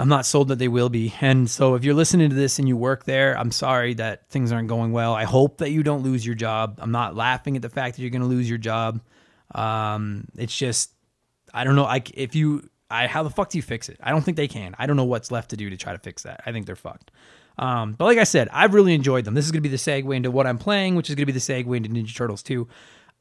I'm 0.00 0.08
not 0.08 0.24
sold 0.24 0.48
that 0.48 0.58
they 0.58 0.68
will 0.68 0.88
be. 0.88 1.14
And 1.20 1.48
so 1.48 1.74
if 1.74 1.84
you're 1.84 1.94
listening 1.94 2.30
to 2.30 2.36
this 2.36 2.58
and 2.58 2.66
you 2.66 2.76
work 2.76 3.04
there, 3.04 3.38
I'm 3.38 3.50
sorry 3.50 3.94
that 3.94 4.28
things 4.30 4.50
aren't 4.50 4.68
going 4.68 4.92
well. 4.92 5.14
I 5.14 5.24
hope 5.24 5.58
that 5.58 5.70
you 5.70 5.82
don't 5.82 6.02
lose 6.02 6.24
your 6.24 6.34
job. 6.34 6.78
I'm 6.80 6.90
not 6.90 7.14
laughing 7.14 7.54
at 7.56 7.62
the 7.62 7.68
fact 7.68 7.96
that 7.96 8.02
you're 8.02 8.10
going 8.10 8.22
to 8.22 8.28
lose 8.28 8.48
your 8.48 8.58
job. 8.58 9.00
Um, 9.54 10.26
it's 10.36 10.56
just, 10.56 10.92
I 11.52 11.64
don't 11.64 11.76
know. 11.76 11.82
Like 11.82 12.12
if 12.14 12.34
you, 12.34 12.68
I, 12.90 13.08
how 13.08 13.22
the 13.22 13.30
fuck 13.30 13.50
do 13.50 13.58
you 13.58 13.62
fix 13.62 13.88
it? 13.90 13.98
I 14.02 14.10
don't 14.10 14.22
think 14.22 14.38
they 14.38 14.48
can. 14.48 14.74
I 14.78 14.86
don't 14.86 14.96
know 14.96 15.04
what's 15.04 15.30
left 15.30 15.50
to 15.50 15.56
do 15.56 15.68
to 15.68 15.76
try 15.76 15.92
to 15.92 15.98
fix 15.98 16.22
that. 16.22 16.40
I 16.46 16.52
think 16.52 16.64
they're 16.64 16.76
fucked. 16.76 17.10
Um, 17.58 17.92
but 17.92 18.06
like 18.06 18.18
I 18.18 18.24
said, 18.24 18.48
I've 18.52 18.72
really 18.72 18.94
enjoyed 18.94 19.26
them. 19.26 19.34
This 19.34 19.44
is 19.44 19.52
going 19.52 19.62
to 19.62 19.68
be 19.68 19.76
the 19.76 19.76
segue 19.76 20.16
into 20.16 20.30
what 20.30 20.46
I'm 20.46 20.56
playing, 20.56 20.94
which 20.94 21.10
is 21.10 21.14
going 21.14 21.26
to 21.26 21.32
be 21.32 21.38
the 21.38 21.40
segue 21.40 21.76
into 21.76 21.90
Ninja 21.90 22.16
Turtles 22.16 22.42
2. 22.42 22.66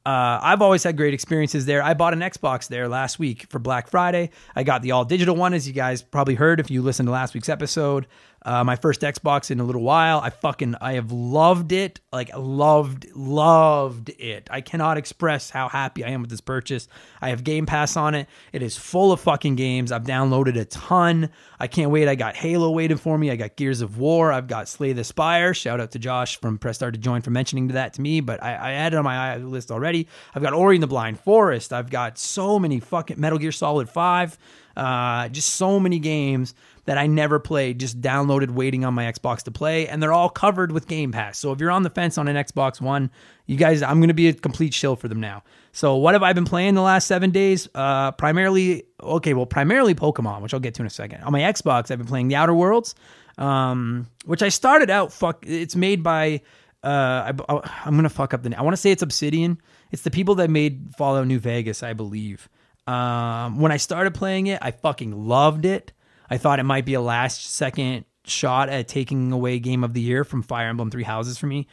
Uh, 0.10 0.40
I've 0.42 0.64
always 0.64 0.82
had 0.82 0.98
great 0.98 1.14
experiences 1.14 1.68
there. 1.68 1.84
I 1.84 1.94
bought 1.94 2.14
an 2.14 2.22
Xbox 2.22 2.68
there 2.68 2.88
last 2.88 3.20
week 3.20 3.46
for 3.52 3.60
Black 3.60 3.88
Friday. 3.88 4.32
I 4.56 4.64
got 4.64 4.82
the 4.82 4.90
all 4.90 5.06
digital 5.06 5.36
one, 5.36 5.54
as 5.54 5.68
you 5.68 5.74
guys 5.74 6.02
probably 6.02 6.34
heard 6.34 6.60
if 6.60 6.72
you 6.72 6.82
listened 6.82 7.06
to 7.06 7.12
last 7.12 7.36
week's 7.36 7.48
episode. 7.48 8.08
Uh, 8.44 8.64
my 8.64 8.76
first 8.76 9.02
Xbox 9.02 9.52
in 9.52 9.60
a 9.60 9.64
little 9.64 9.82
while. 9.82 10.20
I 10.20 10.30
fucking 10.30 10.76
I 10.80 10.94
have 10.94 11.12
loved 11.12 11.72
it. 11.72 12.00
Like 12.12 12.36
loved 12.36 13.08
loved 13.16 14.10
it. 14.10 14.48
I 14.50 14.62
cannot 14.62 14.98
express 14.98 15.50
how 15.50 15.68
happy 15.68 16.04
I 16.04 16.10
am 16.10 16.22
with 16.22 16.30
this 16.30 16.42
purchase. 16.42 16.88
I 17.22 17.30
have 17.30 17.44
Game 17.44 17.66
Pass 17.66 17.98
on 17.98 18.16
it. 18.16 18.28
It 18.54 18.62
is 18.62 18.78
full 18.78 19.12
of 19.12 19.20
fucking 19.20 19.56
games. 19.56 19.92
I've 19.92 20.04
downloaded 20.04 20.58
a 20.58 20.66
ton. 20.66 21.30
I 21.60 21.68
can't 21.68 21.92
wait. 21.92 22.08
I 22.08 22.16
got 22.16 22.36
Halo 22.36 22.72
waiting 22.72 22.98
for 22.98 23.18
me. 23.18 23.30
I 23.30 23.36
got 23.36 23.56
Gears 23.58 23.82
of 23.82 23.98
War. 23.98 24.32
I've 24.32 24.48
got 24.48 24.68
Slay 24.68 24.94
the 24.94 25.04
Spire. 25.04 25.54
Shout 25.54 25.82
out 25.82 25.92
to 25.92 26.00
Josh 26.00 26.40
from 26.40 26.58
Press 26.58 26.78
Start 26.78 26.94
to 26.94 27.00
Join 27.00 27.22
for 27.22 27.32
mentioning 27.32 27.68
that 27.70 27.94
to 27.94 28.02
me. 28.02 28.22
But 28.22 28.42
I, 28.42 28.56
I 28.56 28.72
added 28.72 28.98
on 28.98 29.04
my 29.04 29.36
list 29.38 29.72
already. 29.72 30.08
I've 30.34 30.42
got 30.42 30.54
Ori 30.54 30.78
and 30.78 30.84
the 30.84 30.88
Blind 30.88 31.20
Forest. 31.20 31.74
I've 31.74 31.90
got 31.90 32.18
so 32.18 32.58
many 32.58 32.80
fucking 32.80 33.20
Metal 33.20 33.38
Gear 33.38 33.52
Solid 33.52 33.90
5. 33.90 34.38
Uh, 34.76 35.28
just 35.30 35.56
so 35.56 35.80
many 35.80 36.00
games 36.00 36.54
that 36.86 36.98
I 36.98 37.06
never 37.06 37.40
played, 37.40 37.80
just 37.80 38.02
downloaded, 38.02 38.50
waiting 38.50 38.84
on 38.84 38.94
my 38.94 39.12
Xbox 39.12 39.44
to 39.44 39.52
play, 39.52 39.88
and 39.88 40.02
they're 40.02 40.14
all 40.14 40.30
covered 40.30 40.72
with 40.72 40.88
Game 40.88 41.12
Pass. 41.12 41.38
So 41.38 41.52
if 41.52 41.60
you're 41.60 41.70
on 41.70 41.84
the 41.84 41.90
fence 41.90 42.18
on 42.18 42.28
an 42.28 42.36
Xbox 42.36 42.82
One, 42.82 43.12
you 43.46 43.58
guys, 43.58 43.84
I'm 43.84 44.02
to 44.02 44.14
be 44.14 44.30
a 44.30 44.34
complete 44.34 44.74
shill 44.74 44.96
for 44.96 45.08
them 45.08 45.20
now. 45.20 45.44
So 45.72 45.96
what 45.98 46.16
have 46.16 46.24
I 46.24 46.34
been 46.34 46.46
playing 46.46 46.74
the 46.74 46.82
last 46.82 47.06
seven 47.08 47.30
days? 47.30 47.70
Uh, 47.76 48.12
primarily, 48.14 48.86
okay, 49.02 49.34
well, 49.34 49.46
primarily 49.46 49.94
Pokemon, 49.94 50.42
which 50.42 50.54
I'll 50.54 50.60
get 50.60 50.74
to 50.76 50.82
in 50.82 50.88
a 50.88 50.90
second. 50.90 51.22
On 51.24 51.32
my 51.32 51.42
Xbox, 51.42 51.92
I've 51.92 52.00
been 52.00 52.08
playing 52.08 52.28
The 52.28 52.36
Outer 52.36 52.54
Worlds, 52.54 52.96
um, 53.38 54.08
which 54.26 54.42
I 54.42 54.50
started 54.50 54.90
out. 54.90 55.14
Fuck, 55.14 55.46
it's 55.46 55.76
made 55.76 56.02
by. 56.04 56.42
Uh, 56.84 57.34
I, 57.50 57.82
I'm 57.86 57.96
gonna 57.96 58.10
fuck 58.10 58.34
up 58.34 58.42
the. 58.42 58.58
I 58.58 58.62
want 58.62 58.74
to 58.74 58.82
say 58.82 58.92
it's 58.92 59.04
Obsidian. 59.04 59.60
It's 59.92 60.04
the 60.04 60.12
people 60.12 60.36
that 60.36 60.50
made 60.50 60.94
Fallout 60.98 61.28
New 61.28 61.40
Vegas, 61.40 61.84
I 61.84 61.94
believe. 61.94 62.50
Um, 62.90 63.60
when 63.60 63.72
I 63.72 63.78
started 63.78 64.16
playing 64.16 64.48
it, 64.48 64.60
I 64.64 64.72
fucking 64.72 65.28
loved 65.28 65.66
it. 65.66 65.94
I 66.28 66.38
thought 66.38 66.60
it 66.60 66.64
might 66.64 66.86
be 66.86 66.96
a 66.96 67.02
last 67.02 67.46
second 67.46 68.06
shot 68.24 68.70
at 68.70 68.88
taking 68.88 69.32
away 69.32 69.60
Game 69.60 69.84
of 69.84 69.94
the 69.94 70.02
Year 70.02 70.24
from 70.24 70.42
Fire 70.42 70.70
Emblem 70.70 70.90
Three 70.90 71.04
Houses 71.04 71.38
for 71.38 71.46
me. 71.46 71.68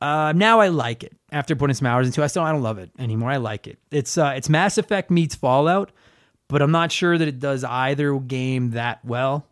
Uh, 0.00 0.32
now 0.34 0.58
I 0.58 0.68
like 0.68 1.04
it. 1.04 1.12
After 1.30 1.54
putting 1.54 1.74
some 1.74 1.86
hours 1.86 2.06
into, 2.06 2.20
it, 2.20 2.24
I 2.24 2.26
still 2.26 2.42
I 2.42 2.50
don't 2.50 2.62
love 2.62 2.78
it 2.78 2.90
anymore. 2.98 3.30
I 3.30 3.36
like 3.36 3.68
it. 3.68 3.78
It's 3.92 4.18
uh, 4.18 4.34
it's 4.36 4.48
Mass 4.48 4.76
Effect 4.76 5.08
meets 5.08 5.36
Fallout, 5.36 5.92
but 6.48 6.62
I'm 6.62 6.72
not 6.72 6.90
sure 6.90 7.16
that 7.16 7.28
it 7.28 7.38
does 7.38 7.62
either 7.62 8.18
game 8.18 8.72
that 8.72 9.04
well. 9.04 9.46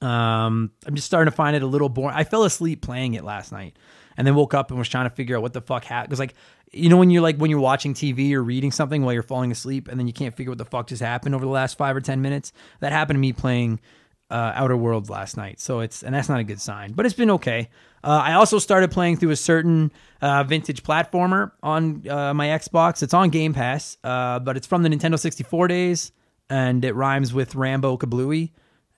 Um, 0.00 0.72
I'm 0.84 0.96
just 0.96 1.06
starting 1.06 1.30
to 1.30 1.36
find 1.36 1.54
it 1.54 1.62
a 1.62 1.66
little 1.66 1.88
boring. 1.88 2.16
I 2.16 2.24
fell 2.24 2.42
asleep 2.42 2.82
playing 2.82 3.14
it 3.14 3.22
last 3.22 3.52
night, 3.52 3.78
and 4.16 4.26
then 4.26 4.34
woke 4.34 4.52
up 4.52 4.70
and 4.70 4.78
was 4.78 4.88
trying 4.88 5.08
to 5.08 5.14
figure 5.14 5.36
out 5.36 5.42
what 5.42 5.52
the 5.52 5.60
fuck 5.60 5.84
happened. 5.84 6.10
Because 6.10 6.18
like 6.18 6.34
you 6.74 6.88
know 6.88 6.96
when 6.96 7.10
you're 7.10 7.22
like 7.22 7.36
when 7.36 7.50
you're 7.50 7.60
watching 7.60 7.94
TV 7.94 8.32
or 8.32 8.42
reading 8.42 8.72
something 8.72 9.02
while 9.02 9.14
you're 9.14 9.22
falling 9.22 9.52
asleep, 9.52 9.88
and 9.88 9.98
then 9.98 10.06
you 10.06 10.12
can't 10.12 10.34
figure 10.36 10.50
what 10.50 10.58
the 10.58 10.64
fuck 10.64 10.88
just 10.88 11.02
happened 11.02 11.34
over 11.34 11.44
the 11.44 11.50
last 11.50 11.78
five 11.78 11.96
or 11.96 12.00
ten 12.00 12.22
minutes. 12.22 12.52
That 12.80 12.92
happened 12.92 13.16
to 13.16 13.20
me 13.20 13.32
playing 13.32 13.80
uh, 14.30 14.52
Outer 14.54 14.76
Worlds 14.76 15.10
last 15.10 15.36
night. 15.36 15.60
So 15.60 15.80
it's 15.80 16.02
and 16.02 16.14
that's 16.14 16.28
not 16.28 16.40
a 16.40 16.44
good 16.44 16.60
sign, 16.60 16.92
but 16.92 17.06
it's 17.06 17.14
been 17.14 17.30
okay. 17.32 17.68
Uh, 18.02 18.20
I 18.22 18.32
also 18.34 18.58
started 18.58 18.90
playing 18.90 19.16
through 19.16 19.30
a 19.30 19.36
certain 19.36 19.92
uh, 20.20 20.44
vintage 20.44 20.82
platformer 20.82 21.52
on 21.62 22.06
uh, 22.08 22.34
my 22.34 22.48
Xbox. 22.48 23.02
It's 23.02 23.14
on 23.14 23.30
Game 23.30 23.54
Pass, 23.54 23.96
uh, 24.04 24.40
but 24.40 24.56
it's 24.56 24.66
from 24.66 24.82
the 24.82 24.88
Nintendo 24.88 25.18
64 25.18 25.68
days, 25.68 26.12
and 26.50 26.84
it 26.84 26.94
rhymes 26.94 27.32
with 27.32 27.54
Rambo 27.54 27.96
Kablooey. 27.96 28.50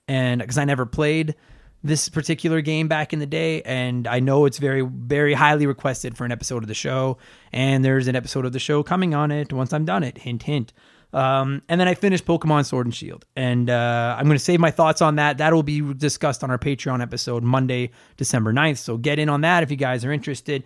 And 0.09 0.41
because 0.41 0.57
I 0.57 0.65
never 0.65 0.85
played 0.85 1.35
this 1.83 2.09
particular 2.09 2.61
game 2.61 2.87
back 2.87 3.13
in 3.13 3.19
the 3.19 3.25
day, 3.25 3.61
and 3.61 4.07
I 4.07 4.19
know 4.19 4.45
it's 4.45 4.57
very, 4.57 4.81
very 4.81 5.33
highly 5.33 5.65
requested 5.65 6.17
for 6.17 6.25
an 6.25 6.31
episode 6.31 6.63
of 6.63 6.67
the 6.67 6.73
show. 6.73 7.17
And 7.53 7.85
there's 7.85 8.07
an 8.07 8.15
episode 8.15 8.45
of 8.45 8.53
the 8.53 8.59
show 8.59 8.83
coming 8.83 9.13
on 9.13 9.31
it 9.31 9.53
once 9.53 9.73
I'm 9.73 9.85
done 9.85 10.03
it. 10.03 10.17
Hint, 10.17 10.43
hint. 10.43 10.73
Um, 11.13 11.61
and 11.69 11.79
then 11.79 11.87
I 11.87 11.93
finished 11.93 12.25
Pokemon 12.25 12.65
Sword 12.65 12.85
and 12.85 12.93
Shield, 12.93 13.25
and 13.35 13.69
uh, 13.69 14.15
I'm 14.17 14.25
going 14.25 14.37
to 14.37 14.43
save 14.43 14.59
my 14.59 14.71
thoughts 14.71 15.01
on 15.01 15.15
that. 15.15 15.37
That 15.37 15.53
will 15.53 15.63
be 15.63 15.81
discussed 15.93 16.43
on 16.43 16.51
our 16.51 16.57
Patreon 16.57 17.01
episode 17.01 17.43
Monday, 17.43 17.91
December 18.17 18.51
9th. 18.51 18.77
So 18.77 18.97
get 18.97 19.17
in 19.17 19.29
on 19.29 19.41
that 19.41 19.63
if 19.63 19.71
you 19.71 19.77
guys 19.77 20.03
are 20.03 20.11
interested. 20.11 20.63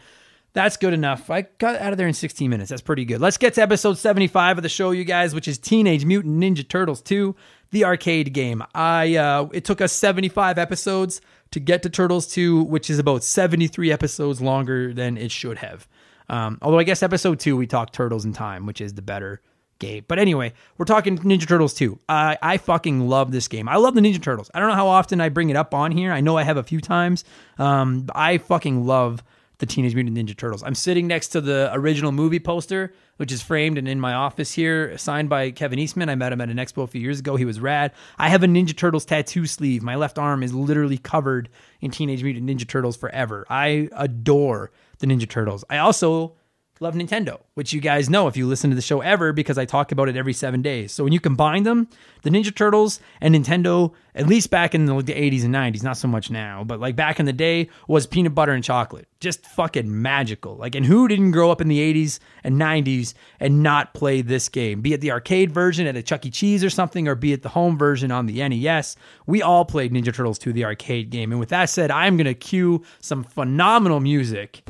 That's 0.54 0.76
good 0.76 0.94
enough. 0.94 1.30
I 1.30 1.44
got 1.60 1.76
out 1.78 1.94
of 1.94 1.98
there 1.98 2.08
in 2.08 2.14
16 2.14 2.50
minutes. 2.50 2.70
That's 2.70 2.82
pretty 2.82 3.06
good. 3.06 3.22
Let's 3.22 3.38
get 3.38 3.54
to 3.54 3.62
episode 3.62 3.98
75 3.98 4.58
of 4.58 4.64
the 4.64 4.70
show, 4.70 4.92
you 4.92 5.06
guys, 5.06 5.34
which 5.34 5.48
is 5.48 5.58
Teenage 5.58 6.04
Mutant 6.04 6.44
Ninja 6.44 6.68
Turtles 6.68 7.02
2, 7.02 7.36
the 7.72 7.86
arcade 7.86 8.34
game. 8.34 8.62
I 8.76 9.16
uh, 9.16 9.48
it 9.54 9.64
took 9.64 9.80
us 9.80 9.94
75 9.94 10.58
episodes 10.58 11.22
to 11.52 11.62
get 11.62 11.84
to 11.84 11.90
Turtles 11.90 12.28
2, 12.34 12.64
which 12.64 12.90
is 12.90 13.00
about 13.00 13.24
73 13.24 13.92
episodes 13.92 14.42
longer 14.42 14.94
than 14.94 15.18
it 15.18 15.32
should 15.32 15.60
have. 15.60 15.88
Um, 16.28 16.58
although 16.62 16.80
I 16.80 16.84
guess 16.84 17.04
episode 17.04 17.40
two 17.40 17.58
we 17.58 17.68
talked 17.68 17.94
Turtles 17.94 18.26
in 18.26 18.34
Time, 18.34 18.66
which 18.66 18.82
is 18.82 18.94
the 18.94 19.02
better 19.02 19.42
game. 19.80 20.06
But 20.08 20.20
anyway, 20.20 20.54
we're 20.78 20.86
talking 20.86 21.18
Ninja 21.18 21.48
Turtles 21.48 21.74
2. 21.74 22.00
Uh, 22.08 22.36
I 22.42 22.58
fucking 22.58 23.08
love 23.08 23.32
this 23.32 23.50
game. 23.50 23.68
I 23.68 23.76
love 23.76 23.96
the 23.96 24.02
Ninja 24.02 24.22
Turtles. 24.22 24.50
I 24.54 24.60
don't 24.60 24.70
know 24.70 24.76
how 24.76 24.88
often 24.88 25.20
I 25.20 25.28
bring 25.30 25.50
it 25.50 25.58
up 25.58 25.74
on 25.74 25.92
here. 25.92 26.12
I 26.14 26.22
know 26.22 26.38
I 26.38 26.44
have 26.44 26.58
a 26.58 26.64
few 26.64 26.80
times. 26.80 27.26
Um, 27.58 28.08
I 28.16 28.38
fucking 28.38 28.86
love 28.86 29.24
the 29.62 29.66
Teenage 29.68 29.96
Mutant 29.96 30.18
Ninja 30.18 30.36
Turtles. 30.36 30.64
I'm 30.64 30.76
sitting 30.76 31.08
next 31.08 31.30
to 31.30 31.40
the 31.40 31.70
original 31.72 32.12
movie 32.12 32.40
poster, 32.40 32.94
which 33.18 33.32
is 33.32 33.42
framed 33.42 33.78
and 33.78 33.88
in 33.88 34.00
my 34.00 34.14
office 34.14 34.52
here, 34.52 34.98
signed 34.98 35.30
by 35.30 35.52
Kevin 35.52 35.80
Eastman. 35.80 36.10
I 36.10 36.16
met 36.16 36.34
him 36.34 36.42
at 36.42 36.50
an 36.50 36.58
expo 36.58 36.84
a 36.84 36.88
few 36.88 37.00
years 37.00 37.20
ago. 37.20 37.36
He 37.36 37.46
was 37.46 37.60
rad. 37.60 37.94
I 38.18 38.30
have 38.30 38.44
a 38.44 38.48
Ninja 38.48 38.76
Turtles 38.76 39.06
tattoo 39.06 39.46
sleeve. 39.46 39.84
My 39.84 39.96
left 39.96 40.18
arm 40.18 40.44
is 40.44 40.54
literally 40.54 40.98
covered 40.98 41.48
in 41.80 41.92
Teenage 41.92 42.24
Mutant 42.24 42.50
Ninja 42.50 42.68
Turtles 42.68 42.98
forever. 42.98 43.46
I 43.50 43.88
adore 43.94 44.72
the 44.98 45.08
Ninja 45.08 45.30
Turtles. 45.30 45.64
I 45.70 45.78
also 45.78 46.34
love 46.82 46.96
Nintendo, 46.96 47.40
which 47.54 47.74
you 47.74 47.80
guys 47.80 48.10
know 48.10 48.28
if 48.28 48.36
you 48.36 48.48
listen 48.48 48.72
to 48.72 48.76
the 48.76 48.82
show 48.82 49.02
ever 49.02 49.32
because 49.32 49.58
I 49.58 49.66
talk 49.66 49.92
about 49.92 50.10
it 50.10 50.18
every 50.18 50.34
seven 50.34 50.64
days. 50.64 50.92
So 50.92 51.04
when 51.04 51.14
you 51.14 51.20
combine 51.20 51.62
them, 51.62 51.88
the 52.24 52.32
Ninja 52.32 52.54
Turtles 52.54 53.00
and 53.22 53.36
Nintendo, 53.36 53.94
at 54.16 54.28
least 54.28 54.50
back 54.50 54.74
in 54.74 54.86
the, 54.86 54.94
80s 54.94 55.44
and 55.44 55.54
90s, 55.54 55.84
not 55.84 55.98
so 55.98 56.08
much 56.08 56.32
now, 56.32 56.64
but 56.64 56.80
like 56.80 56.96
back 56.96 57.20
in 57.20 57.28
the 57.28 57.34
day, 57.34 57.70
was 57.88 58.08
peanut 58.08 58.34
butter 58.34 58.52
and 58.52 58.64
chocolate. 58.64 59.08
Just 59.20 59.46
fucking 59.46 60.02
magical. 60.02 60.56
Like, 60.56 60.74
and 60.74 60.84
who 60.84 61.08
didn't 61.08 61.32
grow 61.32 61.52
up 61.52 61.62
in 61.62 61.68
the 61.68 61.80
80s 61.94 62.18
and 62.44 62.60
90s 62.60 63.14
and 63.40 63.62
not 63.62 63.94
play 63.94 64.24
this 64.24 64.50
game? 64.50 64.82
Be 64.82 64.94
it 64.94 65.02
the 65.02 65.12
arcade 65.12 65.52
version 65.52 65.86
at 65.86 65.96
a 65.96 66.02
Chuck 66.02 66.26
E. 66.26 66.32
Cheese 66.32 66.64
or 66.64 66.72
something, 66.72 67.08
or 67.08 67.14
be 67.14 67.32
it 67.32 67.44
the 67.44 67.50
home 67.50 67.78
version 67.78 68.12
on 68.12 68.26
the 68.26 68.48
NES. 68.50 68.96
We 69.28 69.44
all 69.44 69.66
played 69.66 69.94
Ninja 69.94 70.14
Turtles 70.14 70.40
2, 70.40 70.52
the 70.54 70.66
arcade 70.66 71.12
game. 71.12 71.32
And 71.32 71.40
with 71.40 71.50
that 71.50 71.70
said, 71.70 71.92
I'm 71.92 72.18
going 72.18 72.26
to 72.26 72.34
cue 72.34 72.84
some 73.00 73.24
phenomenal 73.24 74.00
music 74.00 74.64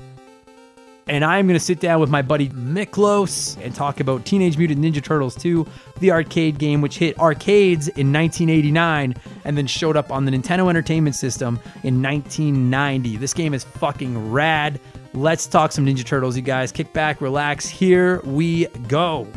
and 1.11 1.25
I'm 1.25 1.45
going 1.45 1.59
to 1.59 1.63
sit 1.63 1.81
down 1.81 1.99
with 1.99 2.09
my 2.09 2.21
buddy 2.21 2.47
Miklos 2.49 3.61
and 3.61 3.75
talk 3.75 3.99
about 3.99 4.23
Teenage 4.23 4.57
Mutant 4.57 4.79
Ninja 4.79 5.03
Turtles 5.03 5.35
2, 5.35 5.67
the 5.99 6.09
arcade 6.09 6.57
game 6.57 6.79
which 6.79 6.97
hit 6.97 7.19
arcades 7.19 7.89
in 7.89 8.13
1989 8.13 9.15
and 9.43 9.57
then 9.57 9.67
showed 9.67 9.97
up 9.97 10.09
on 10.09 10.23
the 10.23 10.31
Nintendo 10.31 10.69
Entertainment 10.69 11.17
System 11.17 11.59
in 11.83 12.01
1990. 12.01 13.17
This 13.17 13.33
game 13.33 13.53
is 13.53 13.65
fucking 13.65 14.31
rad. 14.31 14.79
Let's 15.13 15.47
talk 15.47 15.73
some 15.73 15.85
Ninja 15.85 16.05
Turtles, 16.05 16.37
you 16.37 16.43
guys. 16.43 16.71
Kick 16.71 16.93
back, 16.93 17.19
relax. 17.19 17.67
Here 17.67 18.21
we 18.21 18.67
go. 18.87 19.27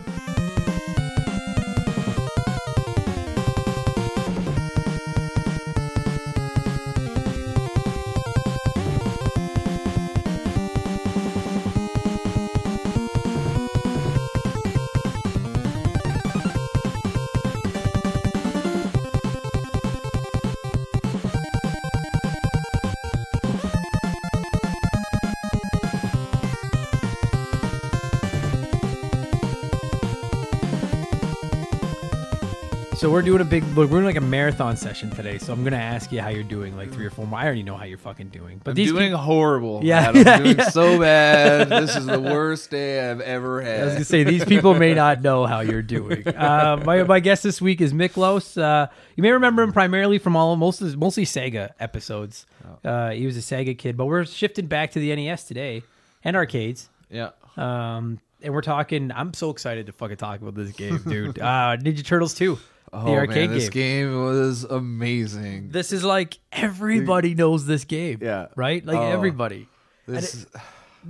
Doing 33.25 33.41
a 33.41 33.45
big 33.45 33.65
look. 33.69 33.91
We're 33.91 33.97
doing 33.97 34.05
like 34.05 34.17
a 34.17 34.21
marathon 34.21 34.77
session 34.77 35.11
today. 35.11 35.39
So 35.39 35.53
I'm 35.53 35.65
gonna 35.65 35.77
ask 35.77 36.13
you 36.13 36.21
how 36.21 36.29
you're 36.29 36.43
doing, 36.43 36.77
like 36.77 36.93
three 36.93 37.07
or 37.07 37.11
four 37.11 37.27
more. 37.27 37.39
I 37.39 37.47
already 37.47 37.63
know 37.63 37.77
how 37.77 37.85
you're 37.85 37.97
fucking 37.97 38.29
doing. 38.29 38.61
But 38.63 38.73
I'm 38.73 38.75
these 38.75 38.93
doing 38.93 39.13
horrible. 39.13 39.81
Yeah, 39.83 40.13
yeah, 40.13 40.39
doing 40.39 40.59
yeah. 40.59 40.69
so 40.69 40.99
bad. 41.01 41.69
This 41.71 41.97
is 41.97 42.05
the 42.07 42.21
worst 42.21 42.71
day 42.71 43.11
I've 43.11 43.21
ever 43.23 43.63
had. 43.63 43.81
I 43.81 43.85
was 43.85 43.93
gonna 43.95 44.05
say 44.05 44.25
these 44.25 44.45
people 44.45 44.75
may 44.75 44.93
not 45.05 45.23
know 45.23 45.47
how 45.47 45.61
you're 45.61 45.83
doing. 45.83 46.29
Uh, 46.29 46.83
my 46.85 47.03
my 47.05 47.21
guest 47.21 47.43
this 47.43 47.61
week 47.61 47.81
is 47.81 47.93
Miklos. 47.95 48.61
Uh, 48.61 48.89
you 49.17 49.23
may 49.23 49.33
remember 49.33 49.63
him 49.63 49.73
primarily 49.73 50.19
from 50.19 50.37
all 50.37 50.55
most 50.57 50.83
mostly 50.83 51.25
Sega 51.25 51.71
episodes. 51.81 52.47
Oh. 52.85 52.89
Uh, 52.89 53.11
he 53.11 53.25
was 53.25 53.37
a 53.37 53.41
Sega 53.41 53.77
kid, 53.77 53.97
but 53.97 54.05
we're 54.07 54.27
shifting 54.27 54.67
back 54.67 54.91
to 54.93 55.01
the 55.01 55.15
NES 55.15 55.45
today 55.45 55.83
and 56.23 56.37
arcades. 56.37 56.91
Yeah. 57.11 57.31
Um, 57.57 58.21
and 58.43 58.53
we're 58.53 58.61
talking. 58.61 59.11
I'm 59.13 59.33
so 59.33 59.49
excited 59.49 59.87
to 59.87 59.93
fucking 59.93 60.19
talk 60.19 60.43
about 60.43 60.55
this 60.55 60.73
game, 60.73 60.99
dude. 61.09 61.39
uh, 61.39 61.79
Ninja 61.79 62.05
Turtles 62.05 62.35
2. 62.35 62.59
Oh, 62.97 63.07
the 63.07 63.17
arcade 63.17 63.51
man, 63.51 63.59
this 63.59 63.69
game. 63.71 64.25
was 64.25 64.63
amazing. 64.63 65.71
This 65.71 65.93
is 65.93 66.05
like 66.05 66.39
everybody 66.53 67.35
knows 67.35 67.67
this 67.67 67.85
game. 67.85 68.21
Yeah. 68.23 68.47
Right? 68.55 68.87
Like 68.87 68.97
oh, 68.97 69.11
everybody. 69.11 69.69
This 70.07 70.45
it, 70.45 70.49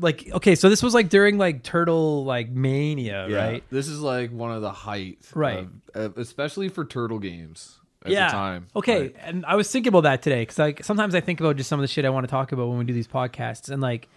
like 0.00 0.30
okay, 0.32 0.54
so 0.54 0.68
this 0.70 0.82
was 0.82 0.94
like 0.94 1.10
during 1.10 1.36
like 1.36 1.62
Turtle 1.62 2.24
like 2.24 2.50
Mania, 2.50 3.26
yeah, 3.28 3.36
right? 3.36 3.64
This 3.70 3.88
is 3.88 4.00
like 4.00 4.30
one 4.30 4.50
of 4.50 4.62
the 4.62 4.72
height, 4.72 5.18
right? 5.34 5.68
Of, 5.94 6.16
especially 6.16 6.68
for 6.68 6.84
Turtle 6.84 7.18
games 7.18 7.78
at 8.04 8.12
yeah. 8.12 8.26
the 8.26 8.32
time. 8.32 8.66
Okay, 8.74 9.12
and 9.20 9.44
I 9.44 9.56
was 9.56 9.70
thinking 9.70 9.88
about 9.88 10.02
that 10.02 10.22
today 10.22 10.42
because 10.42 10.58
like 10.58 10.84
sometimes 10.84 11.14
I 11.14 11.20
think 11.20 11.40
about 11.40 11.56
just 11.56 11.68
some 11.68 11.78
of 11.78 11.82
the 11.82 11.88
shit 11.88 12.04
I 12.04 12.10
want 12.10 12.24
to 12.24 12.30
talk 12.30 12.52
about 12.52 12.68
when 12.68 12.78
we 12.78 12.84
do 12.84 12.94
these 12.94 13.08
podcasts, 13.08 13.68
and 13.68 13.82
like 13.82 14.08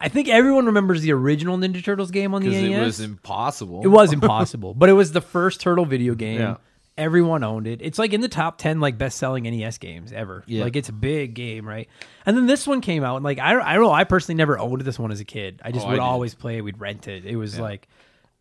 I 0.00 0.08
think 0.08 0.28
everyone 0.28 0.66
remembers 0.66 1.02
the 1.02 1.12
original 1.12 1.56
Ninja 1.56 1.82
Turtles 1.82 2.10
game 2.10 2.34
on 2.34 2.42
the 2.42 2.50
NES. 2.50 2.78
It 2.78 2.80
was 2.80 3.00
impossible. 3.00 3.82
It 3.82 3.88
was 3.88 4.12
impossible, 4.12 4.74
but 4.74 4.88
it 4.88 4.94
was 4.94 5.12
the 5.12 5.20
first 5.20 5.60
Turtle 5.60 5.86
video 5.86 6.14
game. 6.16 6.40
Yeah 6.40 6.56
Everyone 6.96 7.42
owned 7.42 7.66
it. 7.66 7.80
It's 7.82 7.98
like 7.98 8.12
in 8.12 8.20
the 8.20 8.28
top 8.28 8.56
ten 8.58 8.78
like 8.80 8.96
best 8.98 9.18
selling 9.18 9.42
NES 9.44 9.78
games 9.78 10.12
ever. 10.12 10.44
Yeah. 10.46 10.62
Like 10.64 10.76
it's 10.76 10.88
a 10.88 10.92
big 10.92 11.34
game, 11.34 11.66
right? 11.66 11.88
And 12.24 12.36
then 12.36 12.46
this 12.46 12.66
one 12.68 12.80
came 12.80 13.02
out, 13.02 13.16
and 13.16 13.24
like 13.24 13.38
I 13.40 13.58
I 13.60 13.74
don't 13.74 13.82
know. 13.82 13.90
I 13.92 14.04
personally 14.04 14.36
never 14.36 14.58
owned 14.58 14.82
this 14.82 14.98
one 14.98 15.10
as 15.10 15.18
a 15.20 15.24
kid. 15.24 15.60
I 15.64 15.72
just 15.72 15.84
Oh, 15.84 15.88
I 15.88 15.92
would 15.92 15.96
did. 15.96 16.02
always 16.02 16.34
play 16.34 16.56
it. 16.58 16.60
We'd 16.60 16.78
rent 16.78 17.08
it. 17.08 17.24
It 17.24 17.34
was 17.36 17.58
like, 17.58 17.88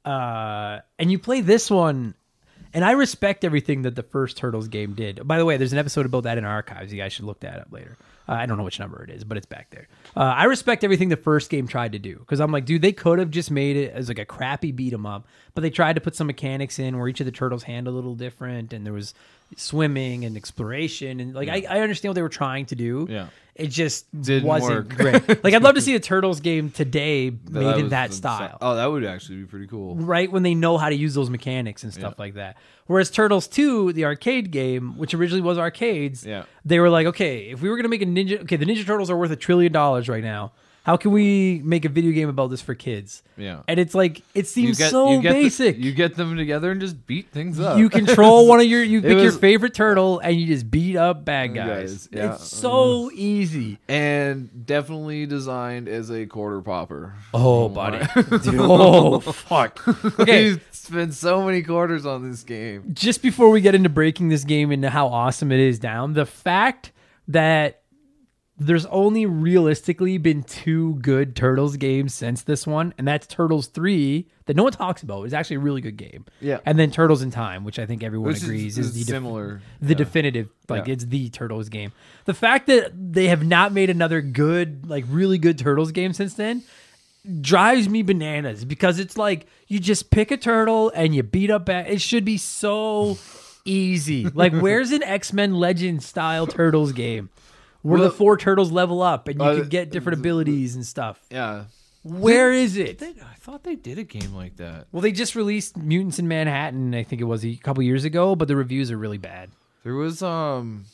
uh, 0.06 0.80
and 1.00 1.12
you 1.12 1.20
play 1.20 1.42
this 1.42 1.70
one. 1.72 2.13
And 2.76 2.84
I 2.84 2.92
respect 2.94 3.44
everything 3.44 3.84
that 3.84 3.94
the 3.96 4.02
first 4.02 4.36
Turtles 4.38 4.68
game 4.68 4.94
did. 4.96 5.28
By 5.28 5.38
the 5.38 5.46
way, 5.46 5.58
there's 5.58 5.74
an 5.74 5.80
episode 5.80 6.08
about 6.08 6.24
that 6.24 6.39
in 6.39 6.46
our 6.46 6.52
archives. 6.54 6.92
You 6.92 7.00
guys 7.00 7.13
should 7.13 7.26
look 7.26 7.42
that 7.42 7.60
up 7.60 7.68
later. 7.72 7.98
Uh, 8.27 8.33
I 8.33 8.45
don't 8.45 8.57
know 8.57 8.63
which 8.63 8.79
number 8.79 9.03
it 9.03 9.09
is, 9.09 9.23
but 9.23 9.38
it's 9.38 9.45
back 9.45 9.69
there. 9.71 9.88
Uh, 10.15 10.21
I 10.21 10.45
respect 10.45 10.83
everything 10.83 11.09
the 11.09 11.17
first 11.17 11.49
game 11.49 11.67
tried 11.67 11.91
to 11.91 11.99
do 11.99 12.17
because 12.19 12.39
I'm 12.39 12.51
like, 12.51 12.65
dude, 12.65 12.81
they 12.81 12.93
could 12.93 13.19
have 13.19 13.29
just 13.31 13.51
made 13.51 13.75
it 13.75 13.91
as 13.93 14.07
like 14.07 14.19
a 14.19 14.25
crappy 14.25 14.71
beat 14.71 14.93
'em 14.93 15.05
up, 15.05 15.27
but 15.53 15.62
they 15.62 15.69
tried 15.69 15.93
to 15.95 16.01
put 16.01 16.15
some 16.15 16.27
mechanics 16.27 16.79
in 16.79 16.97
where 16.97 17.07
each 17.09 17.19
of 17.19 17.25
the 17.25 17.31
turtles 17.31 17.63
hand 17.63 17.88
a 17.88 17.91
little 17.91 18.15
different, 18.15 18.71
and 18.71 18.86
there 18.86 18.93
was 18.93 19.13
swimming 19.60 20.26
and 20.26 20.36
exploration, 20.38 21.20
and 21.20 21.34
like 21.34 21.50
I, 21.50 21.66
I 21.70 21.80
understand 21.82 22.10
what 22.12 22.16
they 22.16 22.22
were 22.22 22.30
trying 22.30 22.66
to 22.68 22.76
do. 22.76 23.08
Yeah. 23.10 23.28
it 23.56 23.68
just 23.68 24.06
Didn't 24.20 24.48
wasn't 24.48 24.89
work. 24.89 24.98
great. 24.98 25.44
Like 25.44 25.54
I'd 25.54 25.62
love 25.62 25.76
to 25.76 25.82
see 25.82 25.94
a 25.96 26.00
Turtles 26.00 26.39
game 26.39 26.72
today 26.72 27.32
made 27.50 27.78
in 27.78 27.89
that 27.89 28.12
style 28.13 28.58
Oh, 28.62 28.76
that 28.76 28.86
would 28.88 29.06
actually 29.06 29.38
be 29.39 29.46
pretty 29.46 29.68
cool. 29.68 29.96
right 29.96 30.32
when 30.32 30.42
they 30.44 30.56
know 30.56 30.78
how 30.78 30.89
to 30.89 30.96
use 30.96 31.13
those 31.13 31.30
mechanics 31.30 31.84
and 31.84 31.94
stuff 31.94 32.18
like 32.18 32.34
that. 32.36 32.58
Whereas 32.88 33.10
Turtles 33.12 33.48
2, 33.48 33.94
the 33.94 34.06
arcade 34.06 34.52
game, 34.52 34.98
which 34.98 35.13
originally 35.13 35.42
was 35.42 35.58
arcades, 35.58 36.26
Yeah. 36.26 36.44
they 36.66 36.80
were 36.80 36.89
like, 36.89 37.06
okay, 37.08 37.50
if 37.52 37.62
we 37.62 37.70
were 37.70 37.76
going 37.78 37.84
to 37.84 37.89
make 37.89 38.02
a 38.02 38.06
Ninja, 38.06 38.42
okay, 38.42 38.56
the 38.58 38.66
Ninja 38.66 38.86
Turtles 38.86 39.10
are 39.10 39.16
worth 39.18 39.32
a 39.32 39.36
trillion 39.38 39.72
dollars 39.72 40.10
right 40.10 40.24
now. 40.24 40.52
How 40.84 40.98
can 40.98 41.12
we 41.12 41.62
make 41.63 41.86
a 41.86 41.89
video 41.89 42.12
game 42.12 42.28
about 42.28 42.50
this 42.50 42.62
for 42.62 42.76
kids? 42.76 43.24
Yeah. 43.38 43.62
And 43.69 43.80
it's 43.80 43.96
like, 43.96 44.22
it 44.36 44.48
seems 44.48 44.78
get, 44.78 44.91
so 44.91 45.13
you 45.13 45.22
get 45.22 45.32
the- 45.32 45.43
basic. 45.43 45.78
you 45.78 45.93
get 45.93 46.17
them 46.17 46.36
together 46.36 46.72
and 46.72 46.82
just 46.82 47.08
beat 47.08 47.30
things 47.32 47.58
up. 47.58 47.78
You 47.78 47.89
control 48.02 48.50
one 48.50 48.60
of 48.60 48.65
your, 48.65 48.84
you 48.84 49.02
pick 49.02 49.17
your 49.17 49.32
favorite 49.32 49.74
turtle 49.74 50.19
and 50.19 50.36
you 50.36 50.46
just 50.46 50.69
beat 50.69 50.98
up 50.98 51.24
bad 51.24 51.56
guys. 51.56 52.08
guys, 52.08 52.10
yeah. 52.12 52.34
It's 52.34 52.50
so 52.50 53.08
mm-hmm. 53.08 53.15
easy. 53.17 53.78
and 53.88 54.65
definitely 54.65 55.26
designed 55.26 55.88
as 55.88 56.12
a 56.12 56.26
quarter 56.26 56.60
popper. 56.60 57.15
Oh, 57.34 57.63
oh 57.63 57.69
buddy. 57.69 58.06
Dude, 58.39 58.56
oh, 58.60 59.22
fuck. 59.22 59.88
Okay. 60.19 60.48
You 60.48 60.60
spent 60.72 61.13
so 61.13 61.46
many 61.46 61.63
quarters 61.63 62.06
on 62.06 62.30
this 62.30 62.43
game. 62.43 62.91
just 62.93 63.22
before 63.22 63.50
we 63.52 63.62
get 63.62 63.74
into 63.74 63.88
breaking 63.88 64.28
this 64.28 64.43
game 64.43 64.69
into 64.69 64.89
how 64.89 65.08
awesome 65.08 65.50
it 65.50 65.62
is 65.62 65.80
down, 65.80 66.12
the 66.12 66.26
fact 66.26 66.91
that 67.30 67.83
there's 68.65 68.86
only 68.88 69.26
realistically 69.26 70.17
been 70.17 70.43
two 70.43 70.95
good 70.95 71.36
Turtles 71.36 71.78
games 71.78 72.13
since 72.13 72.43
this 72.43 72.65
one, 72.67 72.93
and 72.97 73.08
that's 73.08 73.26
Turtles 73.28 73.67
3 73.67 74.28
that 74.45 74.56
no 74.56 74.63
one 74.63 74.71
talks 74.73 75.04
about. 75.04 75.23
It's 75.23 75.34
actually 75.34 75.56
a 75.58 75.60
really 75.60 75.82
good 75.82 75.97
game. 75.97 76.26
Yeah. 76.41 76.60
And 76.65 76.78
then 76.78 76.91
Turtles 76.91 77.21
in 77.21 77.32
Time, 77.32 77.63
which 77.63 77.80
I 77.80 77.86
think 77.86 78.04
everyone 78.04 78.28
Which 78.30 78.38
is- 78.38 78.43
agrees 78.43 78.78
is 78.78 78.88
is, 78.88 78.93
the 78.93 78.99
def- 79.02 79.08
similar, 79.08 79.62
the 79.82 79.89
yeah. 79.89 79.95
definitive 79.95 80.49
like 80.69 80.88
Yeah. 80.88 80.93
it's 80.93 81.06
the 81.06 81.30
Turtles 81.30 81.69
game. 81.69 81.91
The 82.26 82.34
fact 82.34 82.67
that 82.67 82.91
they 83.13 83.28
have 83.28 83.45
not 83.45 83.71
made 83.73 83.89
another 83.89 84.21
good 84.21 84.88
like 84.89 85.06
really 85.08 85.38
good 85.38 85.58
Turtles 85.58 85.91
game 85.91 86.13
since 86.13 86.34
then 86.34 86.63
drives 87.41 87.88
me 87.88 88.02
bananas 88.02 88.65
because 88.65 88.99
it's 88.99 89.17
like 89.17 89.45
you 89.67 89.80
just 89.80 90.10
pick 90.10 90.30
a 90.32 90.38
turtle 90.38 90.91
and 90.93 91.15
you 91.15 91.23
beat 91.23 91.49
up 91.49 91.65
bad. 91.65 91.88
It 91.89 92.02
should 92.02 92.26
be 92.26 92.38
so 92.38 93.17
easy. 93.65 94.26
Like 94.28 94.54
where's 94.60 94.91
an 94.91 95.04
X-Men 95.04 95.56
Legend 95.56 96.04
style 96.04 96.47
Turtles 96.47 96.91
game? 96.91 97.30
Where 97.84 98.00
Well- 98.00 98.10
the 98.10 98.15
four 98.15 98.38
turtles 98.38 98.72
level 98.72 99.02
up 99.02 99.28
and 99.28 99.39
you 99.39 99.46
Uh, 99.46 99.60
can 99.60 99.69
get 99.69 99.91
different 99.91 100.19
abilities 100.19 100.76
and 100.76 100.86
stuff. 100.86 101.22
Yeah. 101.30 101.65
Where 102.02 102.52
is 102.52 102.76
it? 102.76 102.98
They, 103.00 103.10
I 103.12 103.36
thought 103.39 103.63
they 103.63 103.76
did 103.76 103.98
a 103.98 104.04
game 104.04 104.34
like 104.34 104.58
that. 104.58 104.88
Well, 104.91 105.02
they 105.02 105.13
just 105.13 105.36
released 105.36 105.78
Mutants 105.78 106.19
in 106.19 106.28
Manhattan, 106.28 106.93
I 106.96 107.04
think 107.04 107.22
it 107.22 107.26
was 107.26 107.46
a 107.46 107.56
couple 107.56 107.82
years 107.84 108.04
ago, 108.04 108.36
but 108.36 108.50
the 108.50 108.58
reviews 108.58 108.91
are 108.91 108.98
really 108.98 109.17
bad. 109.17 109.52
There 109.84 109.96
was 109.96 110.22
um 110.22 110.86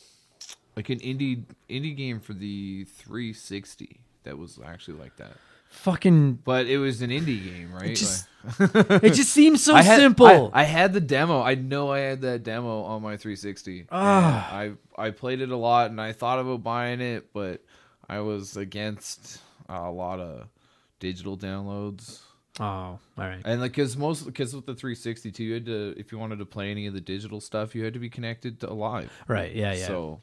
like 0.75 0.89
an 0.89 0.99
indie 0.99 1.43
indie 1.69 1.95
game 1.97 2.19
for 2.19 2.33
the 2.33 2.85
360 2.85 3.99
that 4.23 4.37
was 4.37 4.59
actually 4.63 4.97
like 4.97 5.15
that. 5.17 5.33
Fucking 5.69 6.33
But 6.43 6.67
it 6.67 6.77
was 6.77 7.01
an 7.01 7.09
indie 7.11 7.43
game, 7.43 7.71
right? 7.73 7.95
just- 7.95 8.27
it 8.59 9.13
just 9.13 9.31
seems 9.31 9.61
so 9.63 9.75
I 9.75 9.81
had, 9.81 9.99
simple. 9.99 10.49
I, 10.53 10.61
I 10.61 10.63
had 10.63 10.93
the 10.93 11.01
demo. 11.01 11.41
I 11.41 11.55
know 11.55 11.91
I 11.91 11.99
had 11.99 12.21
that 12.21 12.43
demo 12.43 12.83
on 12.83 13.01
my 13.01 13.17
360. 13.17 13.87
Ah. 13.91 14.49
I 14.53 14.71
I 14.97 15.09
played 15.11 15.41
it 15.41 15.49
a 15.49 15.57
lot, 15.57 15.91
and 15.91 15.99
I 15.99 16.13
thought 16.13 16.39
about 16.39 16.63
buying 16.63 17.01
it, 17.01 17.33
but 17.33 17.61
I 18.07 18.21
was 18.21 18.55
against 18.55 19.39
a 19.67 19.91
lot 19.91 20.21
of 20.21 20.47
digital 20.99 21.37
downloads. 21.37 22.19
oh, 22.61 22.63
all 22.63 22.99
right. 23.17 23.41
And 23.43 23.59
like, 23.59 23.73
cause 23.73 23.97
most, 23.97 24.33
cause 24.33 24.55
with 24.55 24.65
the 24.65 24.73
360 24.73 25.31
too, 25.31 25.43
you 25.43 25.53
had 25.55 25.65
to, 25.65 25.93
if 25.97 26.11
you 26.13 26.17
wanted 26.17 26.39
to 26.39 26.45
play 26.45 26.71
any 26.71 26.87
of 26.87 26.93
the 26.93 27.01
digital 27.01 27.41
stuff, 27.41 27.75
you 27.75 27.83
had 27.83 27.93
to 27.93 27.99
be 27.99 28.09
connected 28.09 28.61
to 28.61 28.71
a 28.71 28.73
live. 28.73 29.11
Right, 29.27 29.53
yeah, 29.53 29.73
yeah. 29.73 29.85
So 29.85 30.21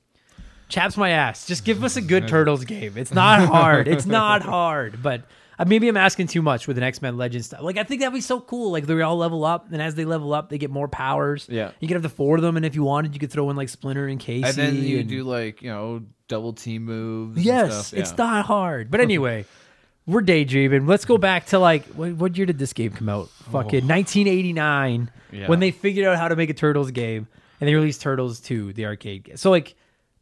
chaps 0.68 0.96
my 0.96 1.10
ass. 1.10 1.46
Just 1.46 1.64
give 1.64 1.82
us 1.84 1.96
a 1.96 2.02
good 2.02 2.28
Turtles 2.28 2.64
game. 2.64 2.94
It's 2.96 3.12
not 3.14 3.46
hard. 3.46 3.88
It's 3.88 4.06
not 4.06 4.42
hard. 4.42 5.02
But 5.02 5.22
uh, 5.58 5.64
maybe 5.66 5.88
I'm 5.88 5.96
asking 5.96 6.26
too 6.26 6.42
much 6.42 6.66
with 6.66 6.76
an 6.76 6.84
X 6.84 7.00
Men 7.00 7.16
Legends 7.16 7.46
stuff. 7.46 7.62
Like 7.62 7.78
I 7.78 7.82
think 7.84 8.00
that'd 8.00 8.12
be 8.12 8.20
so 8.20 8.40
cool. 8.40 8.72
Like 8.72 8.86
they 8.86 9.00
all 9.00 9.16
level 9.16 9.44
up, 9.44 9.72
and 9.72 9.80
as 9.80 9.94
they 9.94 10.04
level 10.04 10.34
up, 10.34 10.48
they 10.50 10.58
get 10.58 10.70
more 10.70 10.88
powers. 10.88 11.46
Yeah. 11.50 11.70
you 11.80 11.88
could 11.88 11.94
have 11.94 12.02
the 12.02 12.08
four 12.08 12.36
of 12.36 12.42
them, 12.42 12.56
and 12.56 12.66
if 12.66 12.74
you 12.74 12.82
wanted, 12.82 13.14
you 13.14 13.20
could 13.20 13.30
throw 13.30 13.48
in 13.50 13.56
like 13.56 13.68
Splinter 13.68 14.06
and 14.06 14.20
Casey. 14.20 14.44
and 14.48 14.54
then 14.54 14.76
you 14.82 15.00
and- 15.00 15.08
do 15.08 15.24
like 15.24 15.62
you 15.62 15.70
know 15.70 16.02
double 16.28 16.52
team 16.52 16.84
moves. 16.84 17.36
and 17.36 17.44
Yes, 17.46 17.92
it's 17.92 18.16
not 18.18 18.46
hard. 18.46 18.90
But 18.90 19.00
anyway, 19.00 19.44
we're 20.06 20.20
daydreaming. 20.22 20.86
Let's 20.86 21.04
go 21.04 21.16
back 21.18 21.46
to 21.46 21.58
like 21.58 21.84
what, 21.86 22.12
what 22.14 22.36
year 22.36 22.46
did 22.46 22.58
this 22.58 22.72
game 22.72 22.90
come 22.92 23.08
out? 23.08 23.28
Fucking 23.50 23.86
1989, 23.86 25.10
Yeah. 25.32 25.46
when 25.48 25.60
they 25.60 25.70
figured 25.70 26.06
out 26.06 26.18
how 26.18 26.28
to 26.28 26.36
make 26.36 26.50
a 26.50 26.54
Turtles 26.54 26.90
game, 26.90 27.28
and 27.60 27.68
they 27.68 27.74
released 27.74 28.02
Turtles 28.02 28.40
2, 28.40 28.72
the 28.74 28.86
arcade 28.86 29.24
game. 29.24 29.36
So 29.36 29.50
like. 29.50 29.74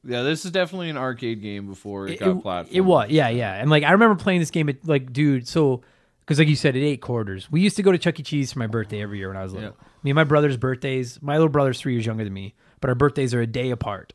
Yeah, 0.07 0.23
this 0.23 0.45
is 0.45 0.51
definitely 0.51 0.91
an 0.91 0.97
arcade 0.97 1.41
game 1.41 1.67
before 1.67 2.09
it, 2.09 2.15
it, 2.15 2.21
got 2.21 2.43
platform. 2.43 2.77
it 2.77 2.81
was, 2.83 3.11
yeah, 3.11 3.29
yeah. 3.29 3.55
And 3.55 3.71
like 3.71 3.85
I 3.85 3.93
remember 3.93 4.17
playing 4.17 4.41
this 4.41 4.51
game 4.51 4.69
at 4.69 4.87
like, 4.87 5.13
dude, 5.13 5.49
so 5.49 5.83
because 6.21 6.39
like 6.39 6.49
you 6.49 6.57
said, 6.57 6.77
it 6.77 6.85
ate 6.85 7.01
quarters. 7.01 7.51
We 7.51 7.61
used 7.61 7.77
to 7.77 7.83
go 7.83 7.93
to 7.93 7.99
Chuck 7.99 8.19
E. 8.19 8.23
Cheese 8.23 8.53
for 8.53 8.59
my 8.59 8.67
birthday 8.67 9.03
every 9.03 9.19
year 9.19 9.29
when 9.29 9.37
I 9.37 9.43
was 9.43 9.53
little. 9.53 9.71
Yeah. 9.71 9.87
Me 10.03 10.11
and 10.11 10.17
my 10.17 10.25
brother's 10.25 10.57
birthdays. 10.57 11.21
My 11.23 11.35
little 11.35 11.49
brother's 11.49 11.81
three 11.81 11.95
years 11.95 12.07
younger 12.07 12.25
than 12.25 12.33
me, 12.33 12.55
but 12.81 12.91
our 12.91 12.95
birthdays 12.95 13.35
are 13.35 13.41
a 13.41 13.47
day 13.47 13.71
apart. 13.71 14.13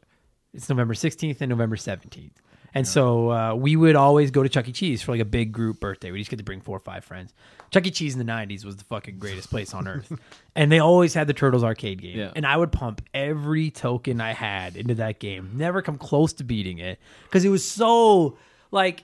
It's 0.54 0.69
November 0.69 0.93
sixteenth 0.93 1.41
and 1.41 1.49
November 1.49 1.75
seventeenth. 1.75 2.41
And 2.73 2.88
so 2.88 3.32
uh, 3.32 3.55
we 3.55 3.75
would 3.75 3.95
always 3.95 4.32
go 4.32 4.43
to 4.43 4.49
Chuck 4.49 4.67
E. 4.67 4.71
Cheese 4.71 5.01
for 5.01 5.12
like 5.12 5.21
a 5.21 5.25
big 5.25 5.51
group 5.51 5.79
birthday. 5.79 6.12
We 6.12 6.19
just 6.19 6.29
get 6.29 6.38
to 6.38 6.43
bring 6.43 6.62
four 6.62 6.77
or 6.77 6.82
five 6.82 7.03
friends. 7.03 7.34
Chuck 7.71 7.86
E. 7.88 7.91
Cheese 7.91 8.13
in 8.15 8.25
the 8.25 8.32
'90s 8.32 8.63
was 8.65 8.77
the 8.77 8.84
fucking 8.84 9.17
greatest 9.19 9.49
place 9.49 9.73
on 9.73 9.88
earth, 9.88 10.12
and 10.55 10.71
they 10.71 10.79
always 10.79 11.13
had 11.13 11.27
the 11.27 11.34
Turtles 11.34 11.63
arcade 11.63 12.01
game. 12.01 12.17
Yeah. 12.17 12.32
And 12.36 12.45
I 12.45 12.58
would 12.58 12.71
pump 12.71 13.01
every 13.13 13.71
token 13.71 14.21
I 14.21 14.34
had 14.34 14.75
into 14.75 14.95
that 14.95 15.19
game. 15.19 15.51
Never 15.55 15.82
come 15.82 15.97
close 15.97 16.34
to 16.34 16.43
beating 16.43 16.77
it 16.79 16.99
because 17.23 17.43
it 17.45 17.49
was 17.49 17.63
so 17.69 18.38
like 18.71 19.03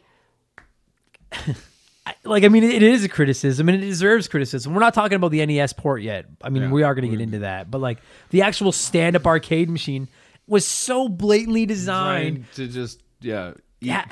I- 1.32 2.16
like 2.24 2.44
I 2.44 2.50
mean 2.50 2.64
it, 2.64 2.84
is 2.84 3.04
a 3.04 3.10
criticism 3.10 3.68
and 3.68 3.82
it 3.82 3.86
deserves 3.86 4.28
criticism. 4.28 4.74
We're 4.74 4.80
not 4.82 4.94
talking 4.94 5.16
about 5.16 5.32
the 5.32 5.44
NES 5.46 5.74
port 5.74 6.02
yet. 6.04 6.26
I 6.42 6.50
mean 6.50 6.64
Yeah, 6.64 6.72
we 6.72 6.84
are 6.84 6.94
going 6.94 7.10
to 7.10 7.16
get 7.16 7.22
into 7.22 7.40
that, 7.40 7.72
but 7.72 7.82
like 7.82 7.98
the 8.30 8.44
actual 8.44 8.72
stand-up 8.72 9.26
arcade 9.26 9.70
machine 9.70 10.08
was 10.48 10.66
so 10.68 11.10
blatantly 11.10 11.66
designed. 11.66 12.46
to 12.54 12.68
just 12.68 13.02
yeah. 13.26 13.54
Ha- 13.84 14.06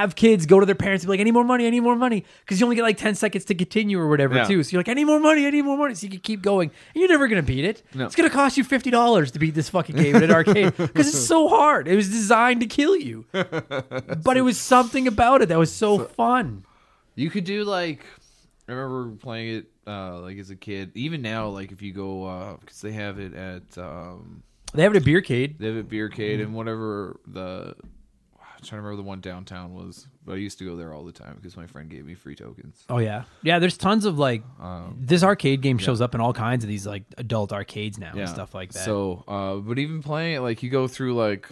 have 0.00 0.14
kids 0.14 0.46
go 0.46 0.60
to 0.60 0.66
their 0.66 0.74
parents 0.76 1.02
and 1.02 1.08
be 1.08 1.12
like, 1.14 1.20
"I 1.20 1.24
need 1.24 1.32
more 1.32 1.42
money, 1.44 1.66
I 1.66 1.70
need 1.70 1.80
more 1.80 1.96
money," 1.96 2.24
because 2.44 2.60
you 2.60 2.66
only 2.66 2.76
get 2.76 2.82
like 2.82 2.96
ten 2.96 3.14
seconds 3.14 3.44
to 3.46 3.54
continue 3.54 3.98
or 3.98 4.08
whatever 4.08 4.36
Yeah. 4.36 4.44
too. 4.44 4.62
So 4.62 4.72
you're 4.72 4.80
like, 4.80 4.88
"I 4.88 4.92
need 4.94 5.06
more 5.06 5.18
money, 5.18 5.46
I 5.46 5.50
need 5.50 5.62
more 5.62 5.76
money," 5.76 5.94
so 5.94 6.04
you 6.04 6.10
can 6.10 6.20
keep 6.20 6.42
going. 6.42 6.70
And 6.94 7.00
you're 7.00 7.08
never 7.08 7.26
gonna 7.26 7.42
beat 7.42 7.64
it. 7.64 7.82
No. 7.94 8.06
It's 8.06 8.14
gonna 8.14 8.30
cost 8.30 8.56
you 8.56 8.62
fifty 8.62 8.90
dollars 8.90 9.30
to 9.32 9.38
beat 9.40 9.54
this 9.54 9.68
fucking 9.68 9.96
game 9.96 10.14
at 10.16 10.22
an 10.22 10.30
arcade 10.30 10.76
because 10.76 11.08
it's 11.08 11.18
so 11.26 11.48
hard. 11.48 11.88
It 11.88 11.96
was 11.96 12.08
designed 12.08 12.60
to 12.60 12.66
kill 12.66 12.94
you, 12.94 13.24
but 13.32 14.36
it 14.36 14.42
was 14.42 14.58
something 14.58 15.08
about 15.08 15.42
it 15.42 15.48
that 15.48 15.58
was 15.58 15.72
so 15.72 15.98
fun. 16.04 16.64
You 17.16 17.30
could 17.30 17.44
do 17.44 17.64
like 17.64 18.04
I 18.68 18.72
remember 18.72 19.16
playing 19.16 19.56
it 19.56 19.66
uh 19.86 20.20
like 20.20 20.38
as 20.38 20.50
a 20.50 20.56
kid. 20.56 20.92
Even 20.94 21.20
now, 21.22 21.48
like 21.48 21.72
if 21.72 21.82
you 21.82 21.92
go 21.92 22.26
uh 22.26 22.56
because 22.58 22.80
they 22.80 22.92
have 22.92 23.18
it 23.18 23.34
at 23.34 23.76
um 23.78 24.42
They 24.74 24.82
have 24.84 24.94
it 24.94 24.98
at 24.98 25.04
Beercade. 25.08 25.58
they 25.58 25.66
have 25.66 25.76
it 25.76 25.88
Beercade 25.88 26.34
Mm-hmm. 26.34 26.42
and 26.42 26.54
whatever 26.54 27.18
the 27.26 27.74
I'm 28.60 28.66
trying 28.68 28.78
to 28.80 28.82
remember 28.82 29.02
the 29.02 29.08
one 29.08 29.20
downtown 29.20 29.74
was, 29.74 30.06
but 30.24 30.34
I 30.34 30.36
used 30.36 30.58
to 30.58 30.64
go 30.66 30.76
there 30.76 30.92
all 30.92 31.04
the 31.04 31.12
time 31.12 31.34
because 31.36 31.56
my 31.56 31.66
friend 31.66 31.88
gave 31.88 32.04
me 32.04 32.14
free 32.14 32.34
tokens. 32.34 32.84
Oh 32.90 32.98
yeah, 32.98 33.24
yeah. 33.42 33.58
There's 33.58 33.78
tons 33.78 34.04
of 34.04 34.18
like 34.18 34.42
Um, 34.60 34.98
this 35.00 35.22
arcade 35.22 35.62
game 35.62 35.78
shows 35.78 36.00
up 36.02 36.14
in 36.14 36.20
all 36.20 36.34
kinds 36.34 36.62
of 36.62 36.68
these 36.68 36.86
like 36.86 37.04
adult 37.16 37.52
arcades 37.52 37.98
now 37.98 38.12
yeah, 38.14 38.20
and 38.22 38.28
stuff 38.28 38.54
like 38.54 38.72
that. 38.72 38.84
So, 38.84 39.24
uh, 39.26 39.56
but 39.56 39.78
even 39.78 40.02
playing 40.02 40.36
it, 40.36 40.40
like 40.40 40.62
you 40.62 40.68
go 40.68 40.88
through 40.88 41.14
like 41.14 41.48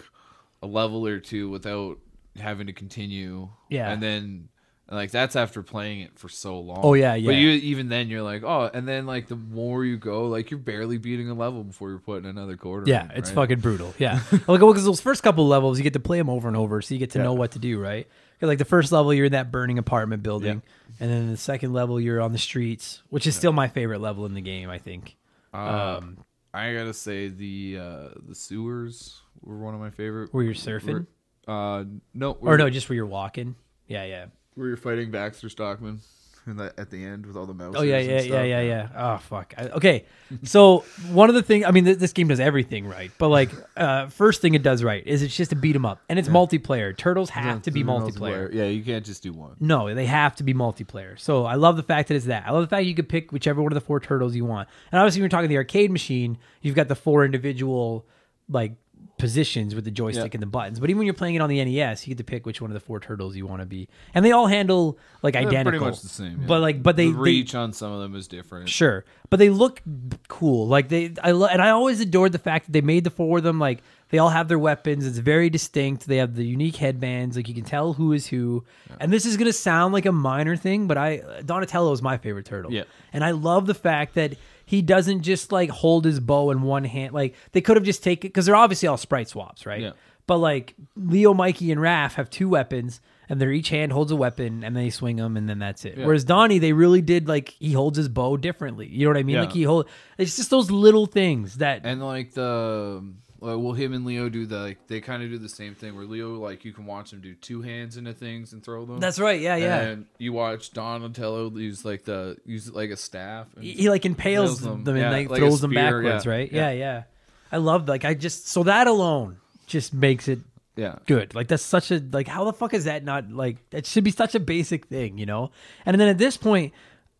a 0.61 0.67
level 0.67 1.07
or 1.07 1.19
two 1.19 1.49
without 1.49 1.97
having 2.37 2.67
to 2.67 2.73
continue. 2.73 3.49
Yeah. 3.69 3.91
and 3.91 4.03
then 4.03 4.49
like 4.91 5.11
that's 5.11 5.35
after 5.35 5.61
playing 5.61 6.01
it 6.01 6.17
for 6.17 6.29
so 6.29 6.59
long. 6.59 6.79
Oh, 6.81 6.93
yeah, 6.95 7.13
yeah. 7.13 7.27
But 7.27 7.35
you 7.35 7.49
even 7.49 7.89
then 7.89 8.09
you're 8.09 8.23
like, 8.23 8.43
oh, 8.43 8.71
and 8.73 8.87
then 8.87 9.05
like 9.05 9.27
the 9.27 9.35
more 9.35 9.85
you 9.85 9.97
go, 9.97 10.27
like 10.27 10.49
you're 10.49 10.59
barely 10.59 10.97
beating 10.97 11.29
a 11.29 11.33
level 11.35 11.63
before 11.63 11.89
you're 11.89 11.99
putting 11.99 12.27
another 12.27 12.57
quarter. 12.57 12.89
Yeah, 12.89 13.05
in, 13.05 13.11
it's 13.11 13.29
right? 13.29 13.35
fucking 13.35 13.59
brutal. 13.59 13.93
Yeah, 13.99 14.21
like 14.31 14.59
because 14.59 14.85
those 14.85 15.01
first 15.01 15.21
couple 15.21 15.47
levels, 15.47 15.77
you 15.77 15.83
get 15.83 15.93
to 15.93 15.99
play 15.99 16.17
them 16.17 16.29
over 16.29 16.47
and 16.47 16.57
over, 16.57 16.81
so 16.81 16.95
you 16.95 16.99
get 16.99 17.11
to 17.11 17.19
know 17.19 17.33
what 17.33 17.51
to 17.51 17.59
do, 17.59 17.79
right? 17.79 18.07
Like 18.41 18.57
the 18.57 18.65
first 18.65 18.91
level, 18.91 19.13
you're 19.13 19.25
in 19.25 19.33
that 19.33 19.51
burning 19.51 19.77
apartment 19.77 20.23
building, 20.23 20.63
and 20.99 21.11
then 21.11 21.29
the 21.29 21.37
second 21.37 21.73
level, 21.73 21.99
you're 21.99 22.21
on 22.21 22.31
the 22.31 22.37
streets, 22.39 23.03
which 23.09 23.27
is 23.27 23.35
still 23.35 23.51
my 23.51 23.67
favorite 23.67 23.99
level 24.01 24.25
in 24.25 24.33
the 24.33 24.41
game. 24.41 24.69
I 24.69 24.79
think. 24.79 25.17
Uh, 25.53 25.97
um, 25.97 26.17
I 26.53 26.73
gotta 26.73 26.93
say 26.93 27.27
the 27.27 27.77
uh 27.79 28.07
the 28.27 28.33
sewers 28.33 29.21
were 29.41 29.57
one 29.57 29.75
of 29.75 29.79
my 29.79 29.91
favorite. 29.91 30.33
Where 30.33 30.43
you're 30.43 30.53
surfing, 30.53 31.05
Uh, 31.47 31.83
no, 32.13 32.31
or 32.41 32.57
no, 32.57 32.69
just 32.69 32.89
where 32.89 32.95
you're 32.95 33.05
walking. 33.05 33.55
Yeah, 33.87 34.05
yeah. 34.05 34.25
Where 34.59 34.67
you're 34.67 34.77
fighting 34.77 35.09
Baxter 35.09 35.47
Stockman, 35.47 36.01
and 36.45 36.59
that 36.59 36.77
at 36.77 36.89
the 36.89 37.03
end 37.03 37.25
with 37.25 37.37
all 37.37 37.45
the 37.45 37.53
mouse. 37.53 37.75
Oh 37.77 37.81
yeah, 37.81 37.97
yeah, 37.99 38.19
yeah, 38.21 38.43
yeah, 38.43 38.61
yeah. 38.61 38.87
Oh 38.95 39.17
fuck. 39.17 39.53
I, 39.57 39.69
okay, 39.69 40.05
so 40.43 40.79
one 41.11 41.29
of 41.29 41.35
the 41.35 41.41
things 41.41 41.63
I 41.65 41.71
mean, 41.71 41.85
th- 41.85 41.97
this 41.97 42.11
game 42.11 42.27
does 42.27 42.41
everything 42.41 42.85
right, 42.85 43.09
but 43.17 43.29
like, 43.29 43.49
uh, 43.77 44.07
first 44.07 44.41
thing 44.41 44.55
it 44.55 44.61
does 44.61 44.83
right 44.83 45.01
is 45.07 45.21
it's 45.23 45.35
just 45.35 45.53
a 45.53 45.55
beat 45.55 45.75
'em 45.77 45.85
up, 45.85 46.01
and 46.09 46.19
it's 46.19 46.27
multiplayer. 46.27 46.95
Turtles 46.95 47.29
have 47.29 47.61
to 47.63 47.71
be 47.71 47.83
multiplayer. 47.85 48.53
Yeah, 48.53 48.65
you 48.65 48.83
can't 48.83 49.05
just 49.05 49.23
do 49.23 49.31
one. 49.31 49.55
No, 49.61 49.93
they 49.95 50.05
have 50.05 50.35
to 50.35 50.43
be 50.43 50.53
multiplayer. 50.53 51.17
So 51.17 51.45
I 51.45 51.55
love 51.55 51.77
the 51.77 51.83
fact 51.83 52.09
that 52.09 52.15
it's 52.15 52.25
that. 52.25 52.43
I 52.45 52.51
love 52.51 52.63
the 52.63 52.67
fact 52.67 52.85
you 52.85 52.95
could 52.95 53.07
pick 53.09 53.31
whichever 53.31 53.61
one 53.61 53.71
of 53.71 53.75
the 53.75 53.81
four 53.85 54.01
turtles 54.01 54.35
you 54.35 54.43
want. 54.43 54.67
And 54.91 54.99
obviously, 54.99 55.21
when 55.21 55.23
you're 55.31 55.37
talking 55.37 55.49
the 55.49 55.57
arcade 55.57 55.89
machine, 55.89 56.37
you've 56.61 56.75
got 56.75 56.89
the 56.89 56.95
four 56.95 57.23
individual 57.23 58.05
like 58.51 58.73
positions 59.19 59.75
with 59.75 59.83
the 59.85 59.91
joystick 59.91 60.33
Yeah. 60.33 60.37
and 60.37 60.41
the 60.41 60.47
buttons. 60.47 60.79
But 60.79 60.89
even 60.89 60.97
when 60.97 61.05
you're 61.05 61.13
playing 61.13 61.35
it 61.35 61.41
on 61.41 61.49
the 61.49 61.63
NES, 61.63 62.07
you 62.07 62.11
get 62.15 62.17
to 62.17 62.23
pick 62.23 62.45
which 62.47 62.59
one 62.61 62.71
of 62.71 62.73
the 62.73 62.79
four 62.79 62.99
turtles 62.99 63.35
you 63.35 63.45
want 63.45 63.61
to 63.61 63.67
be, 63.67 63.87
and 64.15 64.25
they 64.25 64.31
all 64.31 64.47
handle 64.47 64.97
like 65.21 65.33
They're 65.33 65.43
identical. 65.43 65.79
pretty 65.79 65.85
much 65.85 66.01
the 66.01 66.09
same. 66.09 66.39
yeah. 66.41 66.47
But 66.47 66.61
like, 66.61 66.81
but 66.81 66.95
they, 66.95 67.05
the 67.05 67.11
they 67.11 67.17
reach 67.19 67.53
on 67.53 67.73
some 67.73 67.91
of 67.91 67.99
them 68.01 68.15
is 68.15 68.27
different. 68.27 68.69
Sure, 68.69 69.05
but 69.29 69.37
they 69.37 69.49
look 69.49 69.81
cool. 70.27 70.67
Like 70.67 70.89
they, 70.89 71.13
I 71.23 71.31
lo- 71.31 71.47
and 71.47 71.61
I 71.61 71.69
always 71.69 71.99
adored 71.99 72.31
the 72.31 72.39
fact 72.39 72.65
that 72.65 72.71
they 72.71 72.81
made 72.81 73.03
the 73.03 73.09
four 73.11 73.37
of 73.37 73.43
them. 73.43 73.59
Like 73.59 73.83
they 74.09 74.17
all 74.17 74.29
have 74.29 74.47
their 74.47 74.57
weapons. 74.57 75.05
It's 75.05 75.19
very 75.19 75.49
distinct. 75.51 76.07
They 76.07 76.17
have 76.17 76.35
the 76.35 76.43
unique 76.45 76.77
headbands. 76.77 77.35
Like 77.35 77.47
you 77.47 77.53
can 77.53 77.65
tell 77.65 77.93
who 77.93 78.13
is 78.13 78.25
who. 78.27 78.63
And 78.99 79.13
this 79.13 79.25
is 79.25 79.37
gonna 79.37 79.53
sound 79.53 79.93
like 79.93 80.05
a 80.07 80.11
minor 80.11 80.55
thing, 80.55 80.87
but 80.87 80.97
I 80.97 81.21
Donatello 81.45 81.91
is 81.91 82.01
my 82.01 82.17
favorite 82.17 82.45
turtle. 82.45 82.71
Yeah. 82.73 82.83
and 83.13 83.23
I 83.23 83.31
love 83.31 83.65
the 83.67 83.73
fact 83.75 84.15
that 84.15 84.33
he 84.69 84.83
doesn't 84.83 85.23
just 85.23 85.51
like 85.51 85.71
hold 85.71 86.05
his 86.05 86.19
bo 86.19 86.51
in 86.51 86.61
one 86.61 86.83
hand. 86.83 87.11
Like 87.11 87.33
they 87.53 87.61
could 87.61 87.75
have 87.75 87.83
just 87.83 88.03
taken 88.03 88.27
because 88.27 88.45
they're 88.45 88.55
obviously 88.55 88.87
all 88.87 88.97
sprite 88.97 89.27
swaps, 89.27 89.65
right? 89.65 89.81
Yeah. 89.81 89.91
But 90.27 90.37
like 90.37 90.75
Leo, 90.95 91.33
Mikey, 91.33 91.71
and 91.71 91.81
Raph 91.81 92.13
have 92.13 92.29
two 92.29 92.47
weapons, 92.47 93.01
and 93.27 93.41
they're 93.41 93.51
each 93.51 93.69
hand 93.69 93.91
holds 93.91 94.11
a 94.11 94.15
weapon, 94.15 94.63
and 94.63 94.77
they 94.77 94.91
swing 94.91 95.15
them, 95.15 95.37
and 95.37 95.49
then 95.49 95.57
that's 95.57 95.85
it. 95.85 95.97
Yeah. 95.97 96.05
Whereas 96.05 96.23
Donnie, 96.23 96.59
they 96.59 96.71
really 96.71 97.01
did 97.01 97.27
like 97.27 97.49
he 97.57 97.73
holds 97.73 97.97
his 97.97 98.09
bo 98.09 98.37
differently. 98.37 98.85
You 98.85 99.05
know 99.05 99.09
what 99.09 99.17
I 99.17 99.23
mean? 99.23 99.37
Yeah. 99.37 99.41
Like 99.41 99.53
he 99.53 99.63
hold. 99.63 99.89
It's 100.19 100.35
just 100.35 100.51
those 100.51 100.69
little 100.69 101.07
things 101.07 101.55
that. 101.55 101.81
And 101.83 102.05
like 102.05 102.33
the 102.33 103.03
like, 103.41 103.57
well, 103.57 103.73
him 103.73 103.93
and 103.93 104.05
Leo 104.05 104.29
do 104.29 104.45
the 104.45 104.57
like 104.57 104.87
they 104.87 105.01
kind 105.01 105.23
of 105.23 105.29
do 105.29 105.37
the 105.37 105.49
same 105.49 105.75
thing 105.75 105.95
where 105.95 106.05
Leo 106.05 106.35
like 106.35 106.65
you 106.65 106.73
can 106.73 106.85
watch 106.85 107.13
him 107.13 107.21
do 107.21 107.33
two 107.35 107.61
hands 107.61 107.97
into 107.97 108.13
things 108.13 108.53
and 108.53 108.63
throw 108.63 108.85
them. 108.85 108.99
that's 108.99 109.19
right. 109.19 109.39
Yeah, 109.39 109.55
yeah. 109.55 109.79
And 109.81 110.05
you 110.17 110.33
watch 110.33 110.71
Donatello 110.71 111.51
use 111.51 111.85
like 111.85 112.03
the 112.05 112.37
use 112.45 112.69
like 112.71 112.89
a 112.89 112.97
staff. 112.97 113.47
And, 113.55 113.63
he, 113.63 113.71
he, 113.73 113.89
like 113.89 114.05
impales 114.05 114.61
them, 114.61 114.83
them. 114.83 114.95
and 114.95 115.03
Yeah, 115.03 115.11
like, 115.11 115.29
like 115.29 115.39
throws 115.39 115.61
them 115.61 115.73
backwards. 115.73 116.25
yeah. 116.25 116.31
Right? 116.31 116.51
Yeah. 116.51 116.71
Yeah. 116.71 116.79
yeah, 116.79 117.03
I 117.51 117.57
love 117.57 117.87
like 117.87 118.05
I 118.05 118.13
just 118.13 118.47
so 118.47 118.63
that 118.63 118.87
alone 118.87 119.37
just 119.67 119.93
makes 119.93 120.27
it 120.27 120.39
yeah, 120.75 120.95
good. 121.07 121.35
Like 121.35 121.47
that's 121.47 121.63
such 121.63 121.91
a 121.91 122.01
like 122.11 122.27
how 122.27 122.45
the 122.45 122.53
fuck 122.53 122.73
is 122.73 122.85
that 122.85 123.03
not 123.03 123.29
like 123.31 123.57
it 123.71 123.85
should 123.85 124.03
be 124.03 124.11
such 124.11 124.33
a 124.35 124.39
basic 124.39 124.87
thing, 124.87 125.17
you 125.17 125.25
know? 125.25 125.51
And 125.85 125.99
then 125.99 126.07
at 126.07 126.17
this 126.17 126.37
point, 126.37 126.73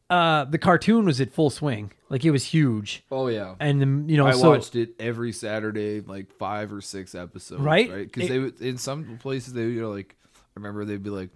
uh 0.09 0.45
the 0.45 0.57
cartoon 0.57 1.05
was 1.05 1.21
at 1.21 1.31
full 1.31 1.49
swing. 1.49 1.91
Like 2.09 2.25
it 2.25 2.31
was 2.31 2.45
huge. 2.45 3.03
Oh 3.11 3.27
yeah. 3.27 3.55
And 3.59 3.83
um, 3.83 4.09
you 4.09 4.17
know, 4.17 4.25
I 4.25 4.31
so 4.31 4.49
watched 4.49 4.75
it 4.75 4.95
every 4.99 5.31
Saturday, 5.31 6.01
like 6.01 6.31
five 6.31 6.73
or 6.73 6.81
six 6.81 7.13
episodes. 7.13 7.61
Right? 7.61 7.89
Right? 7.89 8.11
Because 8.11 8.29
they 8.29 8.39
would 8.39 8.59
in 8.61 8.77
some 8.77 9.17
places 9.19 9.53
they 9.53 9.65
would 9.65 9.73
you 9.73 9.81
know, 9.81 9.91
like 9.91 10.15
I 10.35 10.39
remember 10.55 10.85
they'd 10.85 11.03
be 11.03 11.11
like 11.11 11.29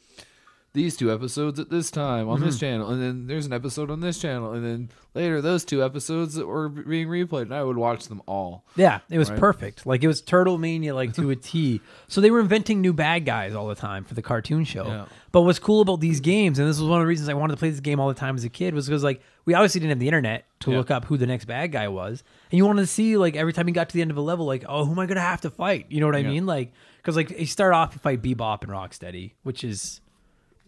these 0.73 0.97
two 0.97 1.12
episodes 1.13 1.59
at 1.59 1.69
this 1.69 1.91
time 1.91 2.27
on 2.27 2.38
Mm-hmm. 2.38 2.45
this 2.47 2.59
channel, 2.59 2.89
and 2.89 3.01
then 3.01 3.27
there's 3.27 3.45
an 3.45 3.53
episode 3.53 3.91
on 3.91 3.99
this 3.99 4.17
channel, 4.19 4.53
and 4.53 4.65
then 4.65 4.89
later 5.13 5.39
those 5.39 5.63
two 5.63 5.83
episodes 5.83 6.33
that 6.33 6.47
were 6.47 6.67
being 6.67 7.07
replayed, 7.07 7.43
and 7.43 7.53
I 7.53 7.63
would 7.63 7.77
watch 7.77 8.07
them 8.07 8.23
all. 8.27 8.65
Yeah, 8.75 8.99
it 9.09 9.19
was 9.19 9.29
Right. 9.29 9.39
perfect. 9.39 9.86
Like 9.86 10.03
it 10.03 10.07
was 10.07 10.19
Turtle 10.21 10.57
Mania, 10.57 10.95
like 10.95 11.13
to 11.13 11.29
a 11.29 11.36
T. 11.36 11.79
So 12.07 12.21
they 12.21 12.31
were 12.31 12.39
inventing 12.39 12.81
new 12.81 12.91
bad 12.91 13.23
guys 13.23 13.53
all 13.53 13.67
the 13.67 13.75
time 13.75 14.03
for 14.03 14.15
the 14.15 14.23
cartoon 14.23 14.63
show. 14.63 14.88
Yeah. 14.88 15.05
But 15.31 15.41
what's 15.41 15.59
cool 15.59 15.81
about 15.81 15.99
these 15.99 16.19
games, 16.19 16.57
and 16.57 16.67
this 16.67 16.79
was 16.79 16.89
one 16.89 16.99
of 16.99 17.03
the 17.05 17.07
reasons 17.09 17.29
I 17.29 17.33
wanted 17.36 17.53
to 17.53 17.59
play 17.59 17.69
this 17.69 17.79
game 17.79 17.99
all 17.99 18.07
the 18.07 18.13
time 18.15 18.36
as 18.36 18.43
a 18.43 18.49
kid, 18.49 18.73
was 18.73 18.88
because 18.88 19.03
like 19.03 19.21
we 19.45 19.53
obviously 19.53 19.79
didn't 19.79 19.91
have 19.91 19.99
the 19.99 20.07
internet 20.07 20.45
to 20.62 20.71
Yeah. 20.71 20.77
look 20.77 20.89
up 20.89 21.05
who 21.05 21.17
the 21.17 21.27
next 21.27 21.45
bad 21.45 21.71
guy 21.71 21.88
was, 21.88 22.23
and 22.51 22.57
you 22.57 22.65
wanted 22.65 22.81
to 22.81 22.88
see 22.88 23.15
like 23.15 23.36
every 23.36 23.53
time 23.53 23.67
you 23.67 23.75
got 23.75 23.89
to 23.89 23.93
the 23.93 24.01
end 24.01 24.09
of 24.09 24.17
a 24.17 24.21
level, 24.21 24.47
like 24.47 24.65
oh, 24.67 24.86
who 24.86 24.91
am 24.93 24.99
I 24.99 25.05
gonna 25.05 25.19
have 25.21 25.41
to 25.41 25.51
fight? 25.51 25.86
You 25.89 25.99
know 25.99 26.07
what 26.07 26.15
I 26.15 26.19
Yeah. 26.19 26.29
mean? 26.29 26.45
Like 26.47 26.71
because 26.97 27.15
like 27.15 27.29
you 27.39 27.45
start 27.45 27.73
off 27.75 27.93
you 27.93 27.99
fight 27.99 28.23
Bebop 28.23 28.63
and 28.63 28.71
Rocksteady, 28.71 29.33
which 29.43 29.63
is 29.63 30.01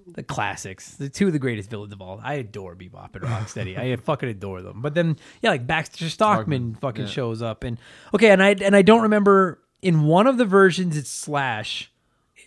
the 0.08 0.24
classics, 0.24 0.92
the 0.96 1.10
two 1.10 1.28
of 1.28 1.34
the 1.34 1.40
greatest 1.40 1.70
villains 1.70 1.94
of 1.94 2.02
all. 2.02 2.20
I 2.24 2.36
adore 2.36 2.76
Bebop 2.76 3.16
and 3.16 3.24
Rocksteady. 3.24 3.78
I 3.78 3.96
fucking 4.04 4.30
adore 4.30 4.62
them. 4.62 4.82
But 4.82 4.94
then, 4.94 5.18
yeah, 5.42 5.50
like 5.50 5.66
Baxter 5.66 6.10
Stockman 6.10 6.76
fucking 6.76 7.06
yeah. 7.06 7.12
shows 7.12 7.42
up, 7.42 7.64
and 7.64 7.78
okay, 8.14 8.30
and 8.30 8.42
I 8.42 8.50
and 8.50 8.76
I 8.76 8.82
don't 8.82 9.04
remember 9.04 9.60
in 9.82 10.04
one 10.04 10.28
of 10.28 10.38
the 10.38 10.46
versions 10.46 10.98
it's 10.98 11.10
Slash. 11.10 11.92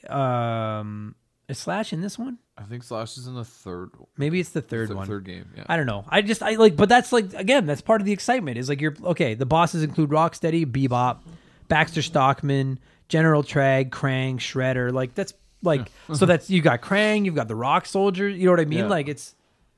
Um, 0.08 1.14
is 1.48 1.58
Slash 1.58 1.92
in 1.92 2.00
this 2.00 2.18
one? 2.18 2.38
I 2.56 2.62
think 2.62 2.82
Slash 2.82 3.16
is 3.16 3.26
in 3.26 3.34
the 3.34 3.44
third, 3.44 3.90
Maybe 4.16 4.40
it's 4.40 4.50
the 4.50 4.60
third 4.60 4.88
th- 4.88 4.96
one. 4.96 5.06
third 5.06 5.24
game. 5.24 5.48
Yeah, 5.56 5.64
I 5.68 5.76
don't 5.76 5.86
know. 5.86 6.04
I 6.08 6.22
just 6.22 6.42
I 6.42 6.56
like, 6.56 6.76
but 6.76 6.88
that's 6.88 7.12
like 7.12 7.32
again, 7.34 7.66
that's 7.66 7.80
part 7.80 8.00
of 8.00 8.04
the 8.04 8.12
excitement. 8.12 8.58
Is 8.58 8.68
like 8.68 8.80
you're 8.80 8.94
okay. 9.04 9.34
The 9.34 9.46
bosses 9.46 9.82
include 9.82 10.10
Rocksteady, 10.10 10.66
Bebop, 10.66 11.18
Baxter 11.68 12.02
Stockman, 12.02 12.78
General 13.08 13.42
Trag, 13.42 13.90
Krang, 13.90 14.36
Shredder. 14.36 14.92
Like 14.92 15.14
that's 15.14 15.32
like 15.62 15.90
so 16.14 16.26
that's 16.26 16.50
you 16.50 16.62
got 16.62 16.80
Krang, 16.80 17.24
you've 17.24 17.34
got 17.34 17.48
the 17.48 17.54
Rock 17.54 17.86
Soldier. 17.86 18.28
You 18.28 18.46
know 18.46 18.52
what 18.52 18.60
I 18.60 18.64
mean? 18.64 18.80
Yeah. 18.80 18.86
Like 18.88 19.08
it's 19.08 19.34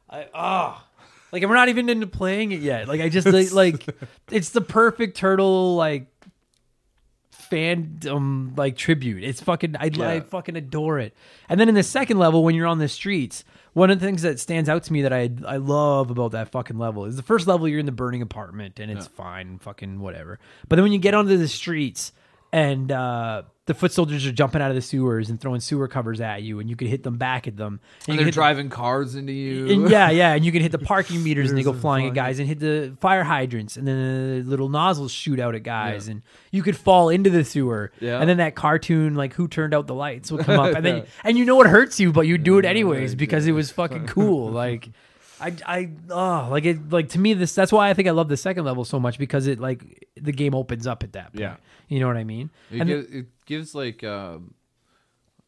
I 0.09 0.27
ah. 0.35 0.87
Like 1.33 1.43
and 1.43 1.51
we're 1.51 1.57
not 1.57 1.69
even 1.69 1.89
into 1.89 2.07
playing 2.07 2.53
it 2.53 2.61
yet. 2.61 2.89
Like 2.89 3.01
I 3.01 3.09
just 3.09 3.27
like, 3.27 3.53
like 3.53 3.87
it's 4.31 4.51
the 4.51 4.61
perfect 4.61 5.17
turtle 5.17 5.77
like 5.77 6.07
fandom 7.51 8.57
like 8.57 8.77
tribute. 8.77 9.25
It's 9.25 9.41
fucking 9.41 9.77
I, 9.77 9.91
I 10.01 10.21
fucking 10.21 10.57
adore 10.57 10.99
it. 10.99 11.15
And 11.49 11.59
then 11.61 11.69
in 11.69 11.75
the 11.75 11.83
second 11.83 12.19
level, 12.19 12.45
when 12.45 12.55
you're 12.55 12.67
on 12.67 12.79
the 12.79 12.89
streets, 12.89 13.45
one 13.73 13.91
of 13.91 14.01
the 14.01 14.07
things 14.07 14.23
that 14.23 14.41
stands 14.41 14.69
out 14.69 14.85
to 14.85 14.93
me 14.93 15.03
that 15.03 15.13
I 15.13 15.31
I 15.47 15.57
love 15.57 16.11
about 16.11 16.33
that 16.33 16.51
fucking 16.51 16.79
level 16.79 17.05
is 17.05 17.17
the 17.17 17.23
first 17.23 17.47
level 17.47 17.69
you're 17.69 17.81
in 17.81 17.87
the 17.87 17.93
burning 17.93 18.23
apartment 18.23 18.81
and 18.81 18.91
it's 18.91 19.07
fine, 19.07 19.59
fucking 19.59 20.01
whatever. 20.01 20.39
But 20.69 20.77
then 20.77 20.85
when 20.85 20.93
you 20.93 20.99
get 20.99 21.15
onto 21.15 21.37
the 21.37 21.49
streets 21.49 22.13
and 22.53 22.91
uh, 22.91 23.43
the 23.71 23.75
foot 23.75 23.93
soldiers 23.93 24.27
are 24.27 24.33
jumping 24.33 24.61
out 24.61 24.69
of 24.71 24.75
the 24.75 24.83
sewers 24.83 25.31
and 25.31 25.41
throwing 25.41 25.61
sewer 25.61 25.87
covers 25.87 26.21
at 26.21 26.43
you, 26.43 26.59
and 26.59 26.69
you 26.69 26.75
can 26.75 26.89
hit 26.89 27.05
them 27.05 27.17
back 27.19 27.47
at 27.47 27.57
them. 27.57 27.79
and 28.09 28.17
can 28.17 28.25
they're 28.25 28.33
driving 28.33 28.69
cars 28.69 29.15
into 29.15 29.33
you. 29.33 29.71
and 29.71 29.89
yeah, 29.89 30.11
yeah, 30.11 30.33
and 30.35 30.45
you 30.45 30.51
can 30.51 30.61
hit 30.61 30.73
the 30.73 30.79
parking 30.93 31.23
meters 31.23 31.51
and 31.51 31.57
they 31.57 31.63
go 31.63 31.73
flying 31.73 32.09
at 32.09 32.15
guys, 32.15 32.41
and 32.41 32.49
hit 32.49 32.59
the 32.59 32.97
fire 32.99 33.23
hydrants, 33.23 33.77
and 33.77 33.87
then 33.87 34.43
the 34.43 34.51
little 34.51 34.69
nozzles 34.69 35.13
shoot 35.13 35.39
out 35.39 35.55
at 35.55 35.63
guys, 35.63 36.09
and 36.09 36.23
you 36.51 36.65
could 36.65 36.77
fall 36.77 37.11
into 37.11 37.31
the 37.31 37.45
sewer, 37.45 37.93
Yeah. 38.01 38.19
and 38.19 38.29
then 38.29 38.39
that 38.39 38.57
cartoon 38.57 39.15
like 39.15 39.35
who 39.35 39.47
turned 39.47 39.73
out 39.73 39.87
the 39.87 39.95
lights 39.95 40.33
will 40.33 40.43
come 40.43 40.59
up, 40.59 40.75
and 40.75 40.85
then 40.85 41.05
and 41.25 41.39
you 41.39 41.45
know 41.45 41.61
it 41.63 41.69
hurts 41.69 42.01
you, 42.01 42.11
but 42.13 42.23
you 42.23 42.39
do 42.39 42.59
it 42.59 42.65
anyways 42.65 43.15
because 43.15 43.47
it 43.47 43.53
was 43.53 43.71
fucking 43.71 44.07
cool. 44.17 44.51
Like, 44.51 44.89
I 45.41 45.55
I 45.67 45.91
oh 46.11 46.49
like 46.51 46.65
it 46.65 46.91
like 46.91 47.09
to 47.11 47.19
me 47.19 47.35
this 47.35 47.55
that's 47.55 47.73
why 47.73 47.91
I 47.91 47.95
think 47.95 48.09
I 48.09 48.11
love 48.11 48.29
the 48.29 48.37
second 48.37 48.65
level 48.65 48.85
so 48.85 49.01
much 49.01 49.19
because 49.19 49.47
it 49.47 49.59
like 49.59 50.09
the 50.21 50.33
game 50.33 50.55
opens 50.55 50.87
up 50.87 51.03
at 51.03 51.13
that 51.13 51.33
point. 51.33 51.41
Yeah. 51.41 51.57
you 51.89 52.01
know 52.01 52.07
what 52.07 52.17
I 52.17 52.25
mean. 52.25 52.51
It, 52.71 52.81
And 52.81 52.89
gives, 52.89 53.11
it 53.11 53.27
gives 53.47 53.75
like 53.75 54.05
um, 54.05 54.55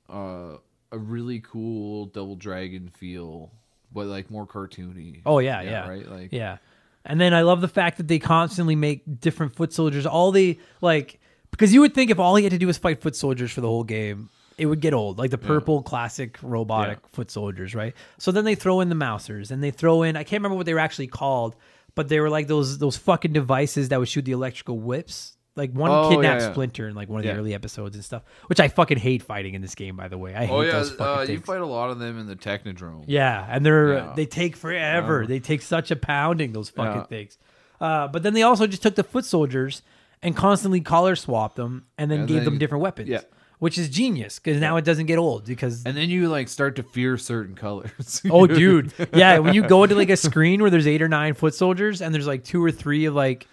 uh, 0.09 0.57
a 0.91 0.99
really 0.99 1.41
cool 1.41 2.07
Double 2.07 2.37
Dragon 2.37 2.89
feel, 2.89 3.51
but 3.93 4.07
like 4.07 4.31
more 4.31 4.47
cartoony. 4.47 5.21
Oh 5.27 5.39
yeah, 5.39 5.61
yeah, 5.61 5.89
right. 5.89 6.09
Like 6.09 6.33
yeah. 6.33 6.59
And 7.05 7.21
then 7.21 7.35
I 7.35 7.43
love 7.43 7.61
the 7.61 7.69
fact 7.69 7.97
that 7.97 8.07
they 8.07 8.19
constantly 8.21 8.77
make 8.77 9.03
different 9.21 9.57
foot 9.57 9.73
soldiers. 9.73 10.07
All 10.07 10.31
the 10.31 10.59
like 10.81 11.21
because 11.51 11.75
you 11.75 11.81
would 11.81 11.95
think 11.95 12.11
if 12.11 12.19
all 12.19 12.37
he 12.37 12.45
had 12.45 12.53
to 12.53 12.59
do 12.59 12.67
was 12.67 12.79
fight 12.79 13.01
foot 13.03 13.17
soldiers 13.17 13.51
for 13.51 13.61
the 13.61 13.69
whole 13.69 13.85
game, 13.85 14.31
it 14.59 14.67
would 14.67 14.81
get 14.81 14.95
old. 14.95 15.19
Like 15.19 15.31
the 15.31 15.39
purple 15.39 15.83
classic 15.83 16.39
robotic 16.43 16.99
Yeah. 17.03 17.09
foot 17.13 17.31
soldiers, 17.31 17.75
right? 17.75 17.95
So 18.19 18.33
then 18.33 18.45
they 18.45 18.55
throw 18.55 18.81
in 18.81 18.89
the 18.89 18.95
mousers 18.95 19.51
and 19.51 19.63
they 19.63 19.71
throw 19.71 20.03
in 20.03 20.17
I 20.17 20.25
can't 20.25 20.41
remember 20.41 20.57
what 20.57 20.67
they 20.67 20.75
were 20.75 20.81
actually 20.81 21.07
called, 21.09 21.57
but 21.95 22.09
they 22.09 22.21
were 22.21 22.31
like 22.31 22.47
those 22.49 22.79
those 22.79 22.97
fucking 22.97 23.33
devices 23.33 23.89
that 23.91 23.99
would 23.99 24.09
shoot 24.09 24.25
the 24.25 24.33
electrical 24.33 24.79
whips. 24.79 25.37
Like 25.55 25.71
one 25.73 25.91
Oh, 25.91 26.09
kidnapped 26.09 26.41
yeah, 26.41 26.47
yeah. 26.47 26.53
Splinter 26.53 26.89
in 26.89 26.95
like 26.95 27.11
one 27.11 27.21
of 27.21 27.25
the 27.25 27.31
Yeah. 27.33 27.37
early 27.37 27.53
episodes 27.55 27.95
and 27.95 28.03
stuff, 28.03 28.23
which 28.47 28.59
I 28.59 28.69
fucking 28.69 28.97
hate 28.97 29.23
fighting 29.23 29.53
in 29.55 29.61
this 29.61 29.75
game. 29.75 29.97
By 29.97 30.09
the 30.09 30.17
way, 30.17 30.35
I 30.35 30.47
hate 30.47 30.51
Oh 30.51 30.63
yeah, 30.63 30.73
those 30.73 30.91
fucking 30.93 31.29
uh, 31.31 31.33
you 31.35 31.41
fight 31.41 31.61
a 31.61 31.67
lot 31.67 31.91
of 31.91 31.99
them 31.99 32.19
in 32.19 32.27
the 32.27 32.37
Technodrome. 32.37 33.05
Yeah, 33.07 33.47
and 33.51 33.65
they're 33.67 33.93
Yeah. 33.95 34.13
they 34.17 34.25
take 34.25 34.57
forever. 34.57 35.27
They 35.27 35.41
take 35.41 35.61
such 35.61 35.91
a 35.91 35.97
pounding 35.97 36.53
those 36.55 36.71
fucking 36.71 37.01
Yeah. 37.03 37.05
things. 37.07 37.37
Uh, 37.83 38.09
but 38.09 38.23
then 38.23 38.33
they 38.33 38.43
also 38.43 38.67
just 38.67 38.83
took 38.83 38.95
the 38.95 39.05
foot 39.05 39.27
soldiers 39.27 39.83
and 40.23 40.35
constantly 40.37 40.81
collar 40.81 41.17
swapped 41.17 41.57
them, 41.57 41.85
and 41.99 42.11
then 42.11 42.21
And 42.21 42.29
gave 42.29 42.37
then- 42.37 42.45
them 42.45 42.59
different 42.59 42.81
weapons. 42.81 43.09
yeah. 43.11 43.21
Which 43.63 43.79
is 43.79 43.89
genius 43.89 44.41
because 44.41 44.61
now 44.61 44.77
it 44.77 44.85
doesn't 44.85 45.07
get 45.07 45.19
old. 45.19 45.45
Because 45.45 45.85
And 45.87 45.97
then 45.97 46.11
you 46.11 46.29
like 46.29 46.49
start 46.49 46.75
to 46.77 46.83
fear 46.83 47.17
certain 47.17 47.55
colors. 47.55 48.21
oh, 48.31 48.49
dude, 48.49 48.93
yeah, 49.15 49.39
when 49.39 49.55
you 49.55 49.63
go 49.69 49.85
into 49.85 49.95
like 49.95 50.11
a 50.11 50.17
screen 50.17 50.61
where 50.61 50.69
there's 50.71 50.89
eight 50.89 51.01
or 51.01 51.07
nine 51.09 51.35
foot 51.35 51.55
soldiers 51.55 52.03
and 52.03 52.13
there's 52.13 52.27
like 52.27 52.43
two 52.43 52.63
or 52.65 52.73
three 52.73 53.05
of 53.05 53.15
like 53.15 53.47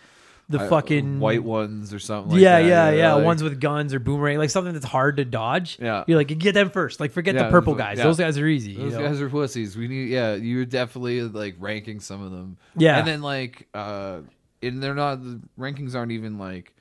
the 0.49 0.59
Uh, 0.59 0.67
fucking 0.67 1.19
white 1.19 1.43
ones 1.43 1.93
or 1.93 1.99
something. 1.99 2.31
like 2.31 2.41
yeah, 2.41 2.59
that. 2.59 2.67
yeah, 2.67 2.89
yeah. 2.89 3.13
like- 3.13 3.23
Ones 3.25 3.43
with 3.43 3.61
guns 3.61 3.93
or 3.93 3.99
boomerang, 3.99 4.39
like 4.39 4.49
something 4.49 4.73
that's 4.73 4.83
hard 4.83 5.17
to 5.17 5.25
dodge. 5.25 5.77
Yeah. 5.79 6.03
you're 6.07 6.17
like, 6.17 6.35
get 6.39 6.53
them 6.55 6.71
first. 6.71 6.99
Like, 6.99 7.11
forget 7.11 7.35
the 7.37 7.47
purple 7.51 7.75
guys. 7.75 7.99
yeah. 7.99 8.05
Those 8.05 8.17
guys 8.17 8.35
are 8.39 8.47
easy. 8.47 8.71
you 8.71 8.79
Those 8.89 8.93
know? 8.93 9.03
guys 9.07 9.21
are 9.21 9.29
pussies. 9.29 9.77
We 9.77 9.87
need, 9.87 10.09
yeah. 10.09 10.33
You're 10.33 10.65
definitely 10.65 11.21
like 11.21 11.53
ranking 11.59 11.99
some 11.99 12.23
of 12.23 12.31
them. 12.31 12.57
Yeah. 12.75 12.97
and 12.97 13.07
then 13.07 13.21
like, 13.21 13.67
uh, 13.75 14.21
and 14.63 14.81
they're 14.81 14.95
not 14.95 15.23
the 15.23 15.39
rankings 15.59 15.93
aren't 15.93 16.13
even 16.13 16.39
like 16.39 16.73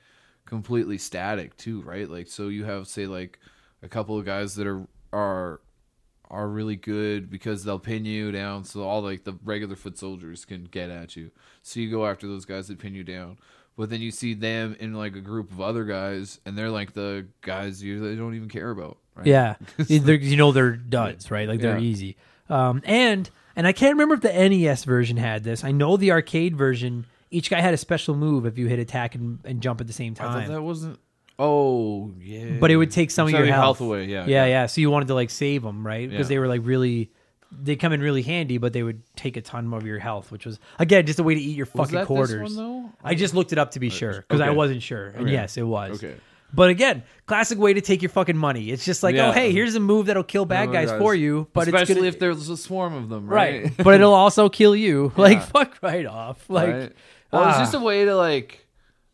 completely 0.49 0.97
static 0.97 1.55
too, 1.55 1.81
right? 1.81 2.09
Like 2.09 2.27
so 2.27 2.47
you 2.49 2.65
have 2.65 2.87
say 2.87 3.05
like 3.05 3.39
a 3.83 3.87
couple 3.87 4.17
of 4.17 4.25
guys 4.25 4.55
that 4.55 4.67
are 4.67 4.85
are 5.13 5.61
are 6.29 6.47
really 6.47 6.75
good 6.75 7.29
because 7.29 7.63
they'll 7.63 7.79
pin 7.79 8.05
you 8.05 8.31
down 8.31 8.63
so 8.63 8.83
all 8.83 9.01
like 9.01 9.23
the 9.23 9.33
regular 9.43 9.75
foot 9.75 9.97
soldiers 9.97 10.45
can 10.45 10.65
get 10.65 10.89
at 10.89 11.15
you. 11.15 11.31
So 11.63 11.79
you 11.79 11.89
go 11.89 12.05
after 12.05 12.27
those 12.27 12.45
guys 12.45 12.67
that 12.67 12.79
pin 12.79 12.93
you 12.95 13.03
down. 13.03 13.37
But 13.77 13.89
then 13.89 14.01
you 14.01 14.11
see 14.11 14.33
them 14.33 14.75
in 14.79 14.93
like 14.93 15.15
a 15.15 15.21
group 15.21 15.51
of 15.51 15.61
other 15.61 15.85
guys 15.85 16.39
and 16.45 16.57
they're 16.57 16.69
like 16.69 16.93
the 16.93 17.27
guys 17.41 17.81
you 17.81 17.99
they 18.01 18.15
don't 18.15 18.35
even 18.35 18.49
care 18.49 18.71
about. 18.71 18.97
Right? 19.15 19.27
Yeah, 19.27 19.55
you 19.87 20.35
know 20.35 20.51
they're 20.51 20.75
duds, 20.75 21.31
right? 21.31 21.47
Like 21.47 21.61
they're 21.61 21.77
Yeah. 21.77 21.83
easy. 21.83 22.17
Um, 22.49 22.81
and 22.85 23.29
and 23.55 23.65
I 23.67 23.71
can't 23.71 23.93
remember 23.93 24.15
if 24.15 24.21
the 24.21 24.33
NES 24.49 24.83
version 24.83 25.17
had 25.17 25.43
this. 25.43 25.63
I 25.63 25.71
know 25.71 25.95
the 25.97 26.11
arcade 26.11 26.55
version. 26.55 27.05
Each 27.31 27.49
guy 27.49 27.61
had 27.61 27.73
a 27.73 27.77
special 27.77 28.15
move 28.15 28.45
if 28.45 28.57
you 28.57 28.67
hit 28.67 28.79
attack 28.79 29.15
and, 29.15 29.39
and 29.45 29.61
jump 29.61 29.81
at 29.81 29.87
the 29.87 29.93
same 29.93 30.13
I 30.19 30.23
thought 30.23 30.33
time. 30.33 30.47
that 30.51 30.61
wasn't 30.61 30.99
Oh, 31.41 32.11
yeah. 32.19 32.57
But 32.59 32.69
it 32.69 32.75
would 32.75 32.91
take 32.91 33.11
some 33.11 33.27
of 33.27 33.31
your 33.33 33.45
health. 33.45 33.79
away, 33.79 34.05
yeah. 34.05 34.25
yeah, 34.27 34.45
yeah. 34.45 34.65
So 34.65 34.81
you 34.81 34.91
wanted 34.91 35.07
to 35.07 35.13
like 35.13 35.29
save 35.29 35.63
them, 35.63 35.87
right? 35.87 36.09
Because 36.09 36.25
Yeah. 36.25 36.35
they 36.35 36.39
were 36.39 36.47
like 36.49 36.61
really, 36.65 37.11
they 37.51 37.77
come 37.77 37.93
in 37.93 38.01
really 38.01 38.23
handy, 38.23 38.57
but 38.57 38.73
they 38.73 38.83
would 38.83 39.01
take 39.15 39.37
a 39.37 39.41
ton 39.41 39.73
of 39.73 39.85
your 39.85 39.99
health, 39.99 40.31
which 40.33 40.45
was 40.45 40.59
again 40.79 41.05
just 41.05 41.17
a 41.19 41.23
way 41.23 41.35
to 41.35 41.39
eat 41.41 41.55
your 41.55 41.65
Was 41.73 41.85
fucking 41.89 41.93
that 41.95 42.01
this 42.01 42.07
quarters. 42.07 42.41
one, 42.41 42.55
though? 42.83 42.89
I 43.03 43.15
just 43.15 43.33
looked 43.33 43.53
it 43.53 43.57
up 43.57 43.71
to 43.71 43.79
be 43.79 43.89
sure 43.89 44.25
because 44.27 44.41
I 44.41 44.49
okay. 44.49 44.55
wasn't 44.57 44.81
sure, 44.83 45.07
and 45.07 45.21
Okay. 45.21 45.31
yes, 45.31 45.55
it 45.55 45.63
was. 45.63 46.03
Okay. 46.03 46.15
But 46.51 46.71
again, 46.71 47.03
classic 47.27 47.57
way 47.59 47.73
to 47.73 47.79
take 47.81 48.01
your 48.01 48.09
fucking 48.09 48.35
money. 48.35 48.71
It's 48.71 48.83
just 48.83 49.01
like, 49.03 49.13
oh, 49.13 49.17
Yeah. 49.19 49.29
oh 49.29 49.31
hey, 49.31 49.51
here's 49.53 49.75
a 49.75 49.79
move 49.79 50.07
that'll 50.07 50.23
kill 50.23 50.45
bad 50.45 50.69
Oh, 50.69 50.73
guys 50.73 50.89
guys. 50.89 50.99
for 50.99 51.13
you, 51.15 51.47
but 51.53 51.67
Especially 51.67 51.91
it's 51.93 51.99
gonna, 51.99 52.07
if 52.07 52.19
there's 52.19 52.49
a 52.49 52.57
swarm 52.57 52.95
of 52.95 53.07
them, 53.07 53.27
right, 53.27 53.63
right? 53.65 53.77
but 53.77 53.93
it'll 53.93 54.13
also 54.25 54.49
kill 54.49 54.75
you. 54.75 55.13
Like 55.15 55.41
fuck 55.43 55.77
right 55.81 56.05
off. 56.07 56.49
Like 56.49 56.67
Right? 56.73 56.91
Well, 57.31 57.47
it's 57.49 57.57
ah. 57.57 57.61
just 57.61 57.73
a 57.73 57.79
way 57.79 58.05
to 58.05 58.15
like 58.15 58.65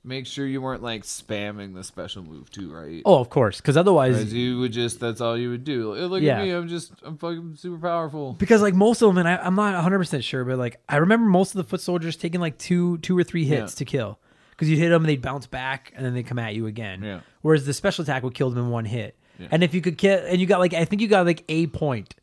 make 0.03 0.27
sure 0.27 0.45
you 0.45 0.61
weren't 0.61 0.83
like 0.83 1.01
spamming 1.03 1.73
the 1.73 1.83
special 1.83 2.21
move 2.23 2.49
too, 2.51 2.71
right? 2.71 3.01
oh, 3.05 3.19
of 3.19 3.29
course, 3.29 3.59
because 3.59 3.75
otherwise, 3.75 4.15
Because 4.17 4.33
you 4.33 4.59
would 4.59 4.71
just 4.71 4.99
that's 4.99 5.19
all 5.21 5.37
you 5.37 5.49
would 5.49 5.63
do. 5.63 5.93
Like, 5.93 6.09
Look 6.11 6.21
Yeah. 6.21 6.39
at 6.39 6.43
me, 6.45 6.51
I'm 6.51 6.67
just 6.67 6.93
I'm 7.03 7.17
fucking 7.17 7.55
super 7.55 7.77
powerful. 7.77 8.33
because 8.33 8.61
like 8.61 8.73
most 8.75 9.01
of 9.01 9.09
them, 9.09 9.17
and 9.17 9.27
I, 9.27 9.37
I'm 9.37 9.55
not 9.55 9.73
100 9.73 9.97
percent 9.97 10.23
sure, 10.23 10.45
but 10.45 10.57
like 10.57 10.79
I 10.87 10.97
remember 10.97 11.27
most 11.27 11.51
of 11.51 11.57
the 11.57 11.63
foot 11.63 11.81
soldiers 11.81 12.15
taking 12.15 12.39
like 12.41 12.57
two, 12.57 12.97
two 12.99 13.17
or 13.17 13.23
three 13.23 13.45
hits 13.45 13.73
Yeah. 13.73 13.77
to 13.77 13.85
kill. 13.85 14.19
Because 14.51 14.69
you 14.69 14.77
hit 14.77 14.87
them, 14.87 15.01
and 15.03 15.09
they'd 15.09 15.21
bounce 15.21 15.47
back, 15.47 15.91
and 15.97 16.05
then 16.05 16.13
they 16.13 16.23
come 16.23 16.39
at 16.39 16.55
you 16.55 16.65
again. 16.65 17.03
Yeah. 17.03 17.19
Whereas 17.41 17.65
the 17.65 17.73
special 17.73 18.03
attack 18.03 18.23
would 18.23 18.33
kill 18.33 18.49
them 18.49 18.63
in 18.63 18.69
one 18.69 18.85
hit. 18.85 19.17
And 19.51 19.65
if 19.65 19.73
you 19.73 19.81
could 19.81 19.97
kill, 19.97 20.17
and 20.25 20.39
you 20.39 20.47
got 20.47 20.59
like 20.61 20.73
I 20.73 20.85
think 20.85 21.01
you 21.01 21.09
got 21.09 21.25
like 21.25 21.43
a 21.49 21.67
point 21.67 22.15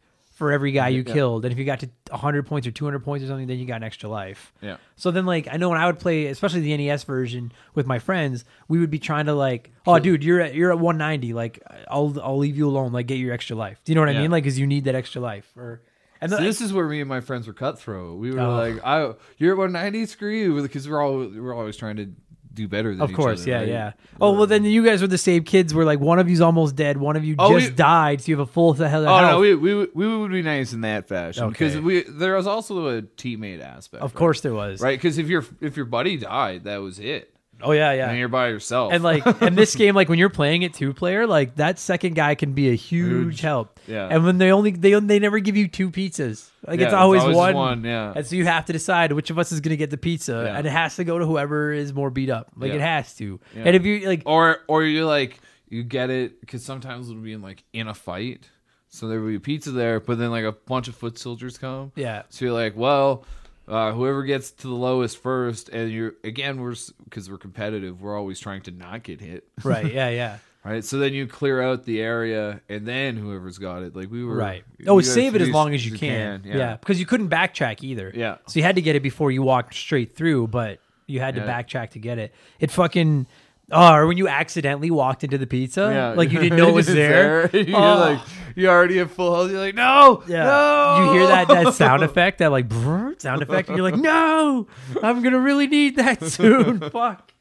for 0.42 0.50
every 0.50 0.72
guy 0.72 0.88
you 0.88 1.04
Yeah. 1.06 1.12
killed, 1.14 1.44
and 1.44 1.52
if 1.52 1.58
you 1.58 1.64
got 1.64 1.78
to 1.80 1.88
100 2.10 2.46
points 2.46 2.66
or 2.66 2.72
200 2.72 2.98
points 3.04 3.24
or 3.24 3.28
something, 3.28 3.46
then 3.46 3.58
you 3.60 3.64
got 3.64 3.76
an 3.76 3.84
extra 3.84 4.08
life. 4.08 4.52
Yeah. 4.60 4.78
So 4.96 5.12
then, 5.12 5.24
like, 5.24 5.46
I 5.48 5.56
know 5.56 5.68
when 5.68 5.78
I 5.78 5.86
would 5.86 6.00
play, 6.00 6.26
especially 6.26 6.62
the 6.62 6.76
NES 6.76 7.04
version 7.04 7.52
with 7.76 7.86
my 7.86 8.00
friends, 8.00 8.44
we 8.66 8.80
would 8.80 8.90
be 8.90 8.98
trying 8.98 9.26
to 9.26 9.34
like, 9.34 9.70
oh, 9.86 10.00
dude, 10.00 10.24
you're 10.24 10.40
at 10.40 10.56
you're 10.56 10.72
at 10.72 10.80
190, 10.80 11.32
like, 11.32 11.62
I'll 11.88 12.16
I'll 12.20 12.38
leave 12.38 12.56
you 12.56 12.66
alone, 12.68 12.90
like, 12.92 13.06
get 13.06 13.18
your 13.18 13.32
extra 13.32 13.54
life. 13.54 13.80
Do 13.84 13.92
you 13.92 13.94
know 13.94 14.00
what 14.02 14.08
I 14.08 14.18
mean? 14.20 14.32
Like, 14.32 14.42
because 14.42 14.58
you 14.58 14.66
need 14.66 14.82
that 14.86 14.96
extra 14.96 15.20
life. 15.20 15.48
Or 15.56 15.80
and 16.20 16.30
So 16.32 16.38
this 16.38 16.60
is 16.60 16.72
where 16.72 16.88
me 16.88 16.98
and 17.00 17.08
my 17.08 17.20
friends 17.20 17.46
were 17.46 17.52
cutthroat. 17.52 18.18
We 18.18 18.32
were 18.32 18.40
Oh. 18.40 18.56
like, 18.56 18.84
"I, 18.84 19.14
you're 19.38 19.52
at 19.52 19.58
190, 19.58 20.06
screw 20.06 20.30
you," 20.32 20.60
because 20.60 20.88
we're 20.88 21.00
all 21.00 21.18
we're 21.18 21.54
always 21.54 21.76
trying 21.76 21.96
to 21.98 22.08
do 22.54 22.68
better 22.68 22.90
than 22.92 23.00
of 23.02 23.12
course, 23.12 23.42
other, 23.42 23.50
yeah, 23.50 23.56
right? 23.58 23.68
yeah. 23.68 23.92
Oh 24.20 24.32
well, 24.32 24.46
then 24.46 24.64
you 24.64 24.84
guys 24.84 25.00
were 25.00 25.08
the 25.08 25.18
same 25.18 25.44
kids. 25.44 25.74
Where 25.74 25.84
like 25.84 26.00
one 26.00 26.18
of 26.18 26.28
you's 26.28 26.40
almost 26.40 26.76
dead, 26.76 26.96
one 26.98 27.16
of 27.16 27.24
you 27.24 27.34
Oh, 27.38 27.58
just 27.58 27.70
we- 27.70 27.76
died, 27.76 28.20
so 28.20 28.30
you 28.30 28.38
have 28.38 28.48
a 28.48 28.52
full 28.52 28.72
health. 28.74 29.06
Oh 29.06 29.20
no, 29.20 29.40
we, 29.40 29.54
we 29.54 29.86
we 29.94 30.16
would 30.18 30.30
be 30.30 30.42
nice 30.42 30.72
in 30.72 30.82
that 30.82 31.08
fashion 31.08 31.48
because 31.48 31.76
Okay. 31.76 31.84
we 31.84 32.02
there 32.02 32.36
was 32.36 32.46
also 32.46 32.96
a 32.98 33.02
teammate 33.02 33.62
aspect. 33.62 34.02
of 34.02 34.12
right? 34.12 34.18
course 34.18 34.40
there 34.42 34.54
was. 34.54 34.80
right? 34.80 34.98
Because 34.98 35.18
if 35.18 35.28
your 35.28 35.44
if 35.60 35.76
your 35.76 35.86
buddy 35.86 36.16
died, 36.16 36.64
that 36.64 36.78
was 36.82 36.98
it, 36.98 37.31
Oh 37.62 37.72
yeah, 37.72 37.92
yeah. 37.92 38.08
and 38.10 38.18
you're 38.18 38.28
by 38.28 38.48
yourself. 38.48 38.92
And 38.92 39.02
like 39.02 39.24
in 39.42 39.54
this 39.54 39.74
game, 39.76 39.94
like 39.94 40.08
when 40.08 40.18
you're 40.18 40.28
playing 40.30 40.62
it 40.62 40.74
two 40.74 40.92
player, 40.92 41.26
like 41.26 41.56
that 41.56 41.78
second 41.78 42.14
guy 42.14 42.34
can 42.34 42.52
be 42.52 42.70
a 42.70 42.74
huge 42.74 43.12
Huge. 43.36 43.40
help. 43.40 43.78
Yeah. 43.86 44.08
And 44.10 44.24
when 44.24 44.38
they 44.38 44.50
only 44.52 44.72
they 44.72 44.98
they 45.00 45.18
never 45.18 45.38
give 45.38 45.56
you 45.56 45.68
two 45.68 45.90
pizzas, 45.90 46.50
like 46.66 46.80
Yeah, 46.80 46.86
it's 46.86 46.94
always, 46.94 47.22
one. 47.24 47.54
one. 47.54 47.84
Yeah, 47.84 48.12
And 48.16 48.26
so 48.26 48.36
you 48.36 48.44
have 48.46 48.64
to 48.66 48.72
decide 48.72 49.12
which 49.12 49.30
of 49.30 49.38
us 49.38 49.52
is 49.52 49.60
going 49.60 49.70
to 49.70 49.76
get 49.76 49.90
the 49.90 49.96
pizza, 49.98 50.44
Yeah. 50.46 50.56
and 50.58 50.66
it 50.66 50.70
has 50.70 50.96
to 50.96 51.04
go 51.04 51.18
to 51.18 51.26
whoever 51.26 51.72
is 51.72 51.92
more 51.92 52.10
beat 52.10 52.30
up. 52.30 52.50
Like 52.56 52.70
Yeah. 52.70 52.76
it 52.76 52.80
has 52.82 53.14
to. 53.16 53.40
Yeah. 53.56 53.62
And 53.66 53.76
if 53.76 53.84
you 53.84 54.06
like, 54.08 54.22
or 54.26 54.58
or 54.68 54.84
you're 54.84 55.04
like 55.06 55.40
you 55.68 55.82
get 55.82 56.10
it 56.10 56.40
because 56.40 56.64
sometimes 56.64 57.08
it'll 57.08 57.22
be 57.22 57.32
in 57.32 57.42
like 57.42 57.64
in 57.72 57.88
a 57.88 57.94
fight, 57.94 58.50
so 58.88 59.08
there 59.08 59.20
will 59.20 59.28
be 59.28 59.36
a 59.36 59.40
pizza 59.40 59.70
there, 59.70 60.00
but 60.00 60.18
then 60.18 60.30
like 60.30 60.44
a 60.44 60.52
bunch 60.52 60.86
of 60.88 60.94
foot 60.94 61.18
soldiers 61.18 61.56
come. 61.58 61.92
yeah, 61.96 62.22
So 62.28 62.44
you're 62.44 62.52
like, 62.54 62.76
well, 62.76 63.24
uh, 63.68 63.92
whoever 63.92 64.22
gets 64.24 64.50
to 64.50 64.66
the 64.66 64.74
lowest 64.74 65.18
first, 65.18 65.68
and 65.68 65.90
you're 65.90 66.14
again 66.24 66.60
we're 66.60 66.74
because 67.04 67.30
we're 67.30 67.38
competitive, 67.38 68.00
we're 68.00 68.16
always 68.16 68.40
trying 68.40 68.62
to 68.62 68.70
not 68.70 69.02
get 69.02 69.20
hit, 69.20 69.44
right, 69.64 69.92
yeah, 69.92 70.08
yeah, 70.08 70.38
right? 70.64 70.84
So 70.84 70.98
then 70.98 71.12
you 71.14 71.26
clear 71.26 71.62
out 71.62 71.84
the 71.84 72.00
area, 72.00 72.60
and 72.68 72.86
then 72.86 73.16
whoever's 73.16 73.58
got 73.58 73.82
it, 73.82 73.94
like 73.96 74.10
we 74.10 74.24
were, 74.24 74.36
right. 74.36 74.64
you 74.78 74.86
Oh, 74.88 75.00
save 75.00 75.34
it 75.34 75.42
as 75.42 75.50
long 75.50 75.74
as 75.74 75.86
you 75.86 75.96
can. 75.96 76.42
yeah. 76.44 76.56
yeah, 76.56 76.76
because 76.76 76.98
you 77.00 77.06
couldn't 77.06 77.28
backtrack 77.28 77.82
either. 77.82 78.10
Yeah. 78.14 78.38
So 78.46 78.58
you 78.58 78.64
had 78.64 78.74
to 78.76 78.82
get 78.82 78.96
it 78.96 79.02
before 79.02 79.30
you 79.30 79.42
walked 79.42 79.74
straight 79.74 80.16
through, 80.16 80.48
but 80.48 80.80
you 81.06 81.20
had 81.20 81.34
to 81.36 81.40
Yeah. 81.42 81.62
backtrack 81.62 81.90
to 81.90 81.98
get 81.98 82.18
it. 82.18 82.32
It 82.60 82.70
fucking. 82.70 83.26
Oh, 83.72 83.94
or 83.94 84.06
when 84.06 84.18
you 84.18 84.28
accidentally 84.28 84.90
walked 84.90 85.24
into 85.24 85.38
the 85.38 85.46
pizza, 85.46 85.90
Yeah. 85.92 86.08
like 86.10 86.30
you 86.30 86.38
didn't 86.38 86.58
know 86.58 86.68
it 86.68 86.74
was 86.74 86.88
It's 86.88 86.94
there. 86.94 87.48
you're 87.56 87.76
Oh. 87.76 87.98
like, 87.98 88.18
you 88.54 88.68
already 88.68 88.98
have 88.98 89.10
full 89.10 89.34
health. 89.34 89.50
You're 89.50 89.60
like, 89.60 89.74
no, 89.74 90.22
Yeah. 90.28 90.44
no. 90.44 91.04
You 91.06 91.12
hear 91.18 91.26
that 91.28 91.48
that 91.48 91.72
sound 91.74 92.02
effect, 92.08 92.38
that 92.38 92.50
like 92.50 92.68
brrr 92.68 93.20
sound 93.20 93.40
effect, 93.42 93.68
and 93.68 93.78
you're 93.78 93.90
like, 93.90 93.98
no, 94.00 94.66
I'm 95.02 95.22
gonna 95.22 95.38
really 95.40 95.66
need 95.66 95.96
that 95.96 96.22
soon. 96.24 96.80
Fuck. 96.90 97.32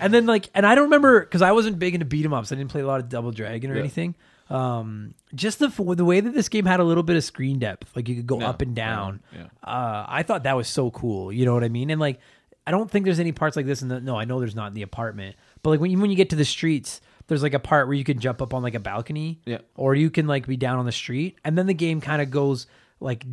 And 0.00 0.12
then 0.14 0.26
like, 0.26 0.48
and 0.54 0.64
I 0.64 0.74
don't 0.74 0.84
remember 0.84 1.20
because 1.20 1.42
I 1.42 1.52
wasn't 1.52 1.78
big 1.78 1.94
into 1.94 2.06
beat 2.06 2.24
'em 2.24 2.32
ups. 2.32 2.52
I 2.52 2.54
didn't 2.54 2.70
play 2.70 2.80
a 2.80 2.86
lot 2.86 3.00
of 3.00 3.08
Double 3.08 3.30
Dragon 3.32 3.70
or 3.70 3.74
Yeah. 3.74 3.80
anything. 3.80 4.14
Um, 4.50 5.14
just 5.34 5.58
the 5.60 5.68
the 5.68 6.04
way 6.04 6.20
that 6.20 6.34
this 6.34 6.48
game 6.48 6.66
had 6.66 6.78
a 6.80 6.84
little 6.84 7.02
bit 7.02 7.16
of 7.16 7.24
screen 7.24 7.58
depth, 7.58 7.94
like 7.96 8.08
you 8.08 8.16
could 8.16 8.26
go 8.26 8.40
up 8.40 8.60
and 8.62 8.74
down. 8.74 9.20
Yeah. 9.34 9.44
Uh, 9.64 10.04
I 10.06 10.22
thought 10.24 10.42
that 10.44 10.56
was 10.56 10.68
so 10.68 10.90
cool. 10.90 11.32
You 11.32 11.44
know 11.46 11.54
what 11.54 11.64
I 11.64 11.68
mean? 11.68 11.88
And 11.90 12.00
like, 12.00 12.20
I 12.66 12.70
don't 12.70 12.90
think 12.90 13.04
there's 13.06 13.18
any 13.20 13.32
parts 13.32 13.56
like 13.56 13.64
this 13.66 13.80
in 13.82 13.88
the. 13.88 14.00
No, 14.00 14.16
I 14.16 14.24
know 14.24 14.38
there's 14.40 14.54
not 14.54 14.68
in 14.68 14.74
the 14.74 14.82
apartment. 14.82 15.36
But 15.62 15.70
like 15.70 15.80
when 15.80 15.90
you 15.90 15.98
when 15.98 16.10
you 16.10 16.16
get 16.16 16.30
to 16.30 16.36
the 16.36 16.44
streets, 16.44 17.00
there's 17.28 17.42
like 17.42 17.54
a 17.54 17.58
part 17.60 17.86
where 17.86 17.94
you 17.94 18.04
can 18.04 18.18
jump 18.18 18.42
up 18.42 18.52
on 18.54 18.62
like 18.62 18.74
a 18.74 18.80
balcony. 18.80 19.40
Yeah. 19.46 19.58
Or 19.76 19.94
you 19.94 20.10
can 20.10 20.26
like 20.26 20.46
be 20.46 20.56
down 20.56 20.78
on 20.78 20.86
the 20.86 20.92
street, 20.92 21.38
and 21.44 21.56
then 21.56 21.66
the 21.66 21.74
game 21.74 22.00
kind 22.00 22.20
of 22.20 22.30
goes 22.30 22.66
like, 23.00 23.24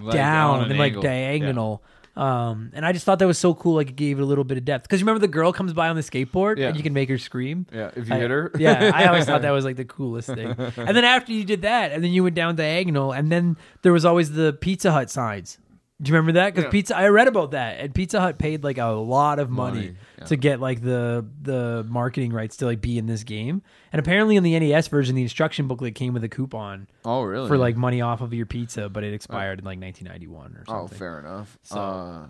Like, 0.00 0.14
down 0.14 0.64
an 0.64 0.70
and 0.70 0.78
like 0.78 0.90
angle. 0.92 1.02
diagonal. 1.02 1.82
Um, 2.16 2.70
and 2.74 2.84
I 2.84 2.92
just 2.92 3.06
thought 3.06 3.18
that 3.20 3.26
was 3.26 3.38
so 3.38 3.54
cool. 3.54 3.76
Like 3.76 3.88
it 3.90 3.96
gave 3.96 4.18
it 4.18 4.22
a 4.22 4.26
little 4.26 4.44
bit 4.44 4.58
of 4.58 4.64
depth. 4.64 4.82
Because 4.82 5.00
remember 5.00 5.20
the 5.20 5.28
girl 5.28 5.52
comes 5.52 5.72
by 5.72 5.88
on 5.88 5.96
the 5.96 6.02
skateboard 6.02 6.58
Yeah. 6.58 6.68
and 6.68 6.76
you 6.76 6.82
can 6.82 6.92
make 6.92 7.08
her 7.08 7.16
scream. 7.18 7.66
Yeah, 7.72 7.90
if 7.96 8.08
you 8.08 8.14
I- 8.14 8.18
hit 8.18 8.30
her. 8.30 8.50
yeah, 8.58 8.90
I 8.92 9.06
always 9.06 9.24
thought 9.24 9.42
that 9.42 9.50
was 9.52 9.64
like 9.64 9.76
the 9.76 9.84
coolest 9.86 10.28
thing. 10.28 10.48
And 10.76 10.94
then 10.96 11.04
after 11.04 11.32
you 11.32 11.44
did 11.44 11.62
that, 11.62 11.92
and 11.92 12.04
then 12.04 12.10
you 12.12 12.22
went 12.24 12.34
down 12.34 12.56
diagonal, 12.56 13.12
and 13.12 13.30
then 13.32 13.56
there 13.82 13.92
was 13.92 14.04
always 14.04 14.32
the 14.32 14.52
Pizza 14.52 14.90
Hut 14.92 15.08
signs. 15.08 15.56
Do 16.02 16.08
you 16.10 16.14
remember 16.16 16.32
that? 16.40 16.54
Because 16.54 16.64
Yeah. 16.64 16.70
Pizza, 16.70 16.96
I 16.96 17.08
read 17.08 17.28
about 17.28 17.50
that, 17.50 17.78
and 17.80 17.94
Pizza 17.94 18.20
Hut 18.20 18.38
paid 18.38 18.64
like 18.64 18.78
a 18.78 18.86
lot 18.86 19.38
of 19.38 19.50
money, 19.50 19.76
Money, 19.80 19.94
yeah. 20.18 20.24
to 20.24 20.36
get 20.36 20.58
like 20.60 20.80
the 20.82 21.26
the 21.42 21.84
marketing 21.88 22.32
rights 22.32 22.56
to 22.58 22.66
like 22.66 22.80
be 22.80 22.96
in 22.96 23.06
this 23.06 23.22
game. 23.22 23.60
And 23.92 24.00
apparently, 24.00 24.36
in 24.36 24.42
the 24.42 24.58
NES 24.58 24.88
version, 24.88 25.14
the 25.14 25.22
instruction 25.22 25.68
booklet 25.68 25.94
came 25.94 26.14
with 26.14 26.24
a 26.24 26.28
coupon 26.28 26.88
Oh, 27.04 27.22
really? 27.22 27.48
for 27.48 27.58
like 27.58 27.76
money 27.76 28.00
off 28.00 28.20
of 28.22 28.32
your 28.32 28.46
pizza, 28.46 28.88
but 28.88 29.04
it 29.04 29.12
expired 29.12 29.58
in 29.58 29.64
like 29.64 29.78
1991 29.78 30.56
or 30.56 30.64
something. 30.66 30.74
Oh, 30.96 30.98
fair 30.98 31.18
enough. 31.20 31.58
So- 31.64 31.78
Uh, 31.78 32.26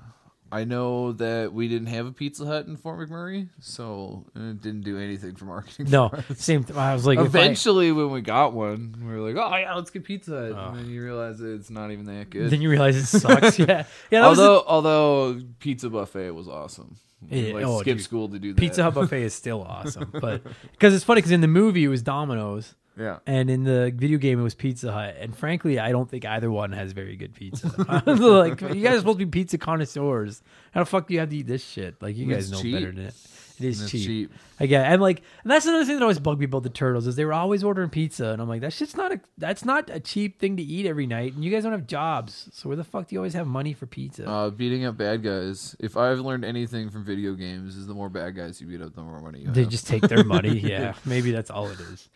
I 0.52 0.64
know 0.64 1.12
that 1.12 1.52
we 1.52 1.68
didn't 1.68 1.86
have 1.88 2.06
a 2.06 2.12
Pizza 2.12 2.44
Hut 2.44 2.66
in 2.66 2.76
Fort 2.76 2.98
McMurray, 2.98 3.48
so 3.60 4.26
it 4.34 4.60
didn't 4.60 4.80
do 4.82 4.98
anything 4.98 5.36
for 5.36 5.44
marketing. 5.44 5.88
No, 5.90 6.08
for 6.08 6.34
same. 6.34 6.64
Th- 6.64 6.76
I 6.76 6.92
was 6.92 7.06
like, 7.06 7.18
if 7.18 7.24
I- 7.26 7.38
Eventually, 7.38 7.92
when 7.92 8.10
we 8.10 8.20
got 8.20 8.52
one, 8.52 8.96
we 9.00 9.06
were 9.12 9.20
like, 9.20 9.36
"Oh 9.36 9.56
yeah, 9.56 9.74
let's 9.74 9.90
get 9.90 10.02
Pizza 10.04 10.32
Hut," 10.32 10.52
Oh. 10.56 10.68
and 10.70 10.78
then 10.78 10.90
you 10.90 11.02
realize 11.04 11.40
it's 11.40 11.70
not 11.70 11.92
even 11.92 12.04
that 12.06 12.30
good. 12.30 12.50
then 12.50 12.60
you 12.62 12.68
realize 12.70 12.96
it 12.96 13.06
sucks. 13.06 13.58
yeah, 13.60 13.84
yeah. 14.10 14.22
That 14.22 14.28
was 14.28 14.38
the- 14.38 14.44
although, 14.44 14.64
although 14.66 15.40
Pizza 15.60 15.88
Buffet 15.88 16.32
was 16.32 16.48
awesome. 16.48 16.96
Yeah, 17.28 17.52
like 17.54 17.64
oh, 17.66 17.80
skip 17.82 17.98
dude. 17.98 18.04
school 18.04 18.28
to 18.30 18.38
do 18.38 18.54
that. 18.54 18.58
Pizza 18.58 18.82
Hut 18.82 18.94
buffet 18.94 19.22
is 19.24 19.34
still 19.34 19.62
awesome, 19.68 20.10
but 20.20 20.42
because 20.72 20.94
it's 20.94 21.04
funny 21.04 21.18
because 21.18 21.32
in 21.32 21.42
the 21.42 21.48
movie 21.48 21.84
it 21.84 21.88
was 21.88 22.02
Domino's, 22.02 22.74
Yeah. 22.98 23.18
and 23.26 23.48
in 23.48 23.64
the 23.64 23.92
video 23.94 24.18
game 24.18 24.38
it 24.40 24.42
was 24.42 24.54
Pizza 24.54 24.92
Hut, 24.92 25.16
and 25.18 25.34
frankly, 25.36 25.78
I 25.78 25.90
don't 25.92 26.10
think 26.10 26.24
either 26.26 26.50
one 26.50 26.72
has 26.72 26.92
very 26.92 27.16
good 27.16 27.34
pizza. 27.34 27.68
like 28.06 28.60
you 28.60 28.82
guys 28.82 28.96
are 28.96 28.98
supposed 28.98 29.18
to 29.20 29.26
be 29.26 29.30
pizza 29.40 29.58
connoisseurs. 29.58 30.42
How 30.72 30.80
the 30.80 30.86
fuck 30.86 31.06
do 31.08 31.14
you 31.14 31.20
have 31.20 31.30
to 31.30 31.36
eat 31.36 31.46
this 31.46 31.64
shit? 31.64 32.00
Like 32.02 32.16
you 32.16 32.26
guys 32.26 32.44
It's 32.44 32.52
know 32.52 32.62
cheap. 32.62 32.74
better 32.74 32.92
than 32.92 33.06
it. 33.06 33.14
It 33.58 33.66
is 33.66 33.90
cheap. 33.90 34.06
cheap. 34.06 34.32
I 34.58 34.64
get, 34.64 34.86
and 34.90 35.02
like, 35.02 35.22
and 35.44 35.50
that's 35.50 35.66
another 35.66 35.84
thing 35.84 35.96
that 35.96 36.02
always 36.02 36.18
bugged 36.18 36.38
me 36.40 36.46
about 36.46 36.62
the 36.62 36.70
turtles 36.70 37.06
is 37.06 37.16
they 37.16 37.26
were 37.26 37.34
always 37.34 37.62
ordering 37.62 37.90
pizza, 37.90 38.28
and 38.28 38.40
I'm 38.40 38.48
like, 38.48 38.62
that 38.62 38.72
shit's 38.72 38.96
not 38.96 39.12
a, 39.12 39.20
that's 39.36 39.66
not 39.66 39.90
a 39.90 40.00
cheap 40.00 40.38
thing 40.38 40.56
to 40.56 40.62
eat 40.62 40.86
every 40.86 41.06
night, 41.06 41.34
and 41.34 41.44
you 41.44 41.50
guys 41.50 41.64
don't 41.64 41.72
have 41.72 41.86
jobs, 41.86 42.48
so 42.54 42.70
where 42.70 42.76
the 42.76 42.84
fuck 42.84 43.08
do 43.08 43.14
you 43.14 43.18
always 43.20 43.34
have 43.34 43.46
money 43.46 43.74
for 43.74 43.84
pizza? 43.84 44.26
Uh, 44.26 44.48
beating 44.48 44.86
up 44.86 44.96
bad 44.96 45.22
guys. 45.22 45.76
If 45.78 45.98
I've 45.98 46.20
learned 46.20 46.46
anything 46.46 46.88
from 46.88 47.04
video 47.04 47.34
games, 47.34 47.76
is 47.76 47.86
the 47.86 47.92
more 47.92 48.08
bad 48.08 48.34
guys 48.34 48.62
you 48.62 48.66
beat 48.66 48.80
up, 48.80 48.94
the 48.94 49.02
more 49.02 49.20
money 49.20 49.40
you 49.40 49.50
They 49.50 49.62
have. 49.62 49.70
just 49.70 49.86
take 49.86 50.02
their 50.08 50.24
money. 50.24 50.58
Yeah, 50.70 50.94
maybe 51.04 51.30
that's 51.30 51.50
all 51.50 51.66
it 51.68 51.80
is. 51.80 52.08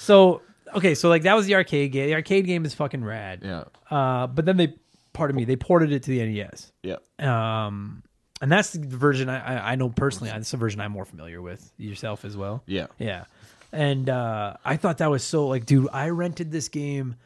So 0.00 0.40
okay, 0.74 0.94
so 0.94 1.08
like 1.08 1.22
that 1.22 1.34
was 1.34 1.46
the 1.46 1.54
arcade 1.56 1.92
game. 1.92 2.06
The 2.08 2.14
arcade 2.14 2.46
game 2.46 2.64
is 2.64 2.74
fucking 2.74 3.04
rad. 3.04 3.40
yeah. 3.44 3.64
Uh, 3.90 4.26
but 4.26 4.44
then 4.44 4.56
they, 4.56 4.74
pardon 5.12 5.36
me, 5.36 5.44
they 5.44 5.56
ported 5.56 5.92
it 5.92 6.02
to 6.04 6.10
the 6.10 6.24
NES. 6.24 6.72
Yeah. 6.82 6.96
Um, 7.18 8.02
and 8.40 8.50
that's 8.50 8.72
the 8.72 8.86
version 8.86 9.28
I 9.28 9.56
I, 9.58 9.72
I 9.72 9.74
know 9.74 9.90
personally. 9.90 10.30
That's 10.32 10.50
the 10.50 10.56
version 10.56 10.80
I'm 10.80 10.92
more 10.92 11.04
familiar 11.04 11.42
with. 11.42 11.70
Yourself 11.76 12.24
as 12.24 12.36
well. 12.36 12.62
Yeah. 12.66 12.86
Yeah. 12.98 13.24
And 13.72 14.08
uh, 14.08 14.54
I 14.64 14.76
thought 14.76 14.98
that 14.98 15.10
was 15.10 15.22
so 15.22 15.46
like, 15.48 15.66
dude, 15.66 15.88
I 15.92 16.08
rented 16.08 16.50
this 16.50 16.68
game 16.68 17.16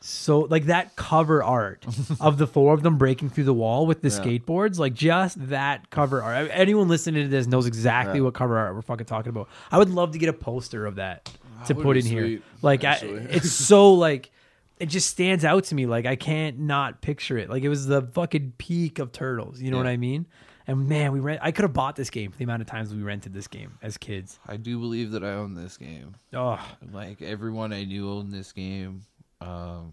so 0.00 0.40
like 0.40 0.66
that 0.66 0.94
cover 0.94 1.42
art 1.42 1.84
of 2.20 2.36
the 2.38 2.46
four 2.46 2.74
of 2.74 2.82
them 2.82 2.98
breaking 2.98 3.30
through 3.30 3.44
the 3.44 3.54
wall 3.54 3.86
with 3.86 4.02
the 4.02 4.08
Yeah. 4.08 4.18
skateboards, 4.18 4.78
like 4.78 4.94
just 4.94 5.48
that 5.48 5.88
cover 5.90 6.22
art. 6.22 6.50
Anyone 6.52 6.88
listening 6.88 7.22
to 7.24 7.28
this 7.28 7.46
knows 7.46 7.66
exactly 7.66 8.18
Yeah. 8.18 8.24
what 8.24 8.34
cover 8.34 8.58
art 8.58 8.74
we're 8.74 8.82
fucking 8.82 9.06
talking 9.06 9.30
about. 9.30 9.48
I 9.70 9.78
would 9.78 9.90
love 9.90 10.12
to 10.12 10.18
get 10.18 10.28
a 10.28 10.32
poster 10.34 10.84
of 10.86 10.96
that 10.96 11.30
to 11.66 11.74
put 11.74 11.96
in 11.96 12.04
here. 12.04 12.40
Like 12.62 12.84
I, 12.84 12.98
it's 13.02 13.50
so 13.66 13.94
like 13.94 14.30
it 14.78 14.86
just 14.86 15.08
stands 15.10 15.44
out 15.44 15.64
to 15.64 15.74
me. 15.74 15.86
Like 15.86 16.06
I 16.06 16.16
can't 16.16 16.60
not 16.60 17.00
picture 17.00 17.38
it. 17.38 17.48
Like 17.48 17.62
it 17.62 17.68
was 17.68 17.86
the 17.86 18.02
fucking 18.02 18.54
peak 18.58 18.98
of 18.98 19.12
turtles. 19.12 19.60
You 19.60 19.70
know 19.70 19.78
what 19.78 19.86
I 19.86 19.96
mean? 19.96 20.26
And 20.68 20.88
man, 20.88 21.12
we 21.12 21.20
rent. 21.20 21.40
I 21.42 21.52
could 21.52 21.62
have 21.62 21.72
bought 21.72 21.94
this 21.94 22.10
game 22.10 22.32
for 22.32 22.38
the 22.38 22.44
amount 22.44 22.60
of 22.60 22.66
times 22.66 22.92
we 22.92 23.00
rented 23.02 23.32
this 23.32 23.46
game 23.46 23.78
as 23.82 23.96
kids. 23.96 24.38
I 24.46 24.56
do 24.56 24.78
believe 24.78 25.12
that 25.12 25.22
I 25.22 25.34
own 25.34 25.54
this 25.54 25.76
game. 25.76 26.16
Oh, 26.34 26.60
Like 26.92 27.22
everyone 27.22 27.72
I 27.72 27.84
knew 27.84 28.10
owned 28.10 28.32
this 28.32 28.52
game. 28.52 29.02
Um, 29.40 29.92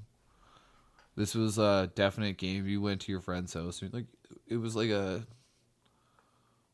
this 1.16 1.36
was 1.36 1.60
a 1.60 1.92
definite 1.94 2.38
game. 2.38 2.68
You 2.68 2.82
went 2.82 3.02
to 3.02 3.12
your 3.12 3.22
friend's 3.22 3.54
house. 3.54 3.82
and, 3.84 3.94
Like 3.94 4.06
it 4.48 4.58
was 4.58 4.76
like 4.76 4.90
a 4.90 5.26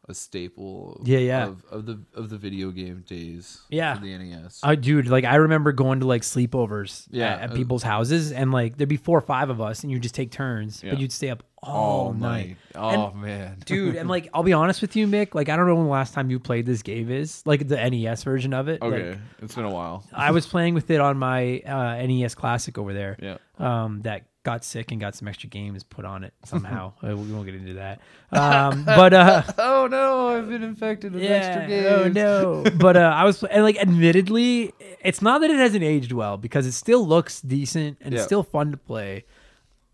a 0.10 0.14
staple. 0.14 0.98
Of, 1.00 1.08
Yeah, 1.08 1.20
yeah. 1.20 1.48
Of, 1.48 1.64
of 1.72 1.86
the 1.86 2.00
of 2.16 2.30
the 2.30 2.38
video 2.38 2.72
game 2.72 3.04
days. 3.08 3.62
Yeah. 3.70 3.98
The 3.98 4.18
NES. 4.18 4.60
I 4.64 4.76
dude, 4.76 5.08
like 5.08 5.24
I 5.24 5.36
remember 5.36 5.72
going 5.72 6.00
to 6.02 6.08
like 6.08 6.24
sleepovers 6.24 7.08
Yeah, 7.12 7.34
at, 7.36 7.42
at 7.42 7.52
uh, 7.52 7.56
people's 7.56 7.84
houses, 7.84 8.32
and 8.32 8.52
like 8.52 8.78
there'd 8.78 8.90
be 8.90 8.98
four 8.98 9.18
or 9.18 9.22
five 9.22 9.50
of 9.50 9.62
us, 9.62 9.84
and 9.84 9.92
you 9.92 10.00
just 10.00 10.16
take 10.16 10.32
turns, 10.32 10.84
Yeah. 10.84 10.92
but 10.92 11.00
you'd 11.00 11.12
stay 11.12 11.30
up 11.30 11.44
all, 11.62 12.14
night. 12.14 12.56
Oh 12.74 13.12
man, 13.12 13.58
Dude, 13.66 13.96
and 13.98 14.08
like 14.10 14.30
I'll 14.34 14.44
be 14.44 14.54
honest 14.54 14.82
with 14.82 14.96
you, 14.96 15.06
Mick. 15.08 15.36
Like 15.36 15.50
I 15.50 15.56
don't 15.58 15.68
know 15.68 15.76
when 15.76 15.86
the 15.86 15.92
last 15.92 16.14
time 16.14 16.30
you 16.32 16.40
played 16.40 16.66
this 16.66 16.82
game 16.82 17.12
is, 17.12 17.44
like 17.46 17.68
the 17.68 17.76
NES 17.90 18.24
version 18.24 18.54
of 18.54 18.68
it. 18.70 18.82
Okay, 18.82 19.10
Like, 19.12 19.20
it's 19.42 19.56
been 19.56 19.66
a 19.66 19.70
while. 19.70 20.06
I 20.14 20.32
was 20.32 20.48
playing 20.48 20.74
with 20.74 20.90
it 20.90 21.02
on 21.02 21.18
my 21.18 21.60
uh, 21.60 22.06
NES 22.08 22.34
Classic 22.36 22.78
over 22.78 22.94
there. 22.94 23.18
Yeah. 23.22 23.38
Um, 23.58 24.02
that 24.04 24.24
got 24.50 24.66
sick 24.66 24.92
and 24.92 25.00
got 25.00 25.16
some 25.16 25.28
extra 25.28 25.48
games 25.48 25.84
put 25.84 26.06
on 26.06 26.24
it 26.24 26.34
somehow. 26.44 26.94
Uh, 27.04 27.16
we 27.16 27.32
won't 27.32 27.46
get 27.46 27.56
into 27.56 27.76
that. 27.76 28.02
Um, 28.32 28.84
but 28.84 29.14
uh, 29.14 29.44
Oh 29.58 29.88
no, 29.88 30.30
I've 30.30 30.50
been 30.50 30.64
infected 30.64 31.14
with 31.14 31.24
extra 31.24 31.68
games. 31.68 31.86
Oh 31.88 32.08
no! 32.10 32.64
but 32.78 32.98
uh, 32.98 33.14
I 33.16 33.24
was 33.24 33.42
and 33.44 33.64
like, 33.64 33.78
admittedly, 33.78 34.74
it's 35.02 35.22
not 35.22 35.42
that 35.42 35.50
it 35.50 35.58
hasn't 35.58 35.84
aged 35.84 36.12
well 36.12 36.36
because 36.38 36.66
it 36.66 36.74
still 36.74 37.06
looks 37.06 37.42
decent 37.42 37.98
and 38.02 38.14
it's 38.14 38.24
still 38.24 38.44
fun 38.44 38.72
to 38.72 38.78
play. 38.78 39.26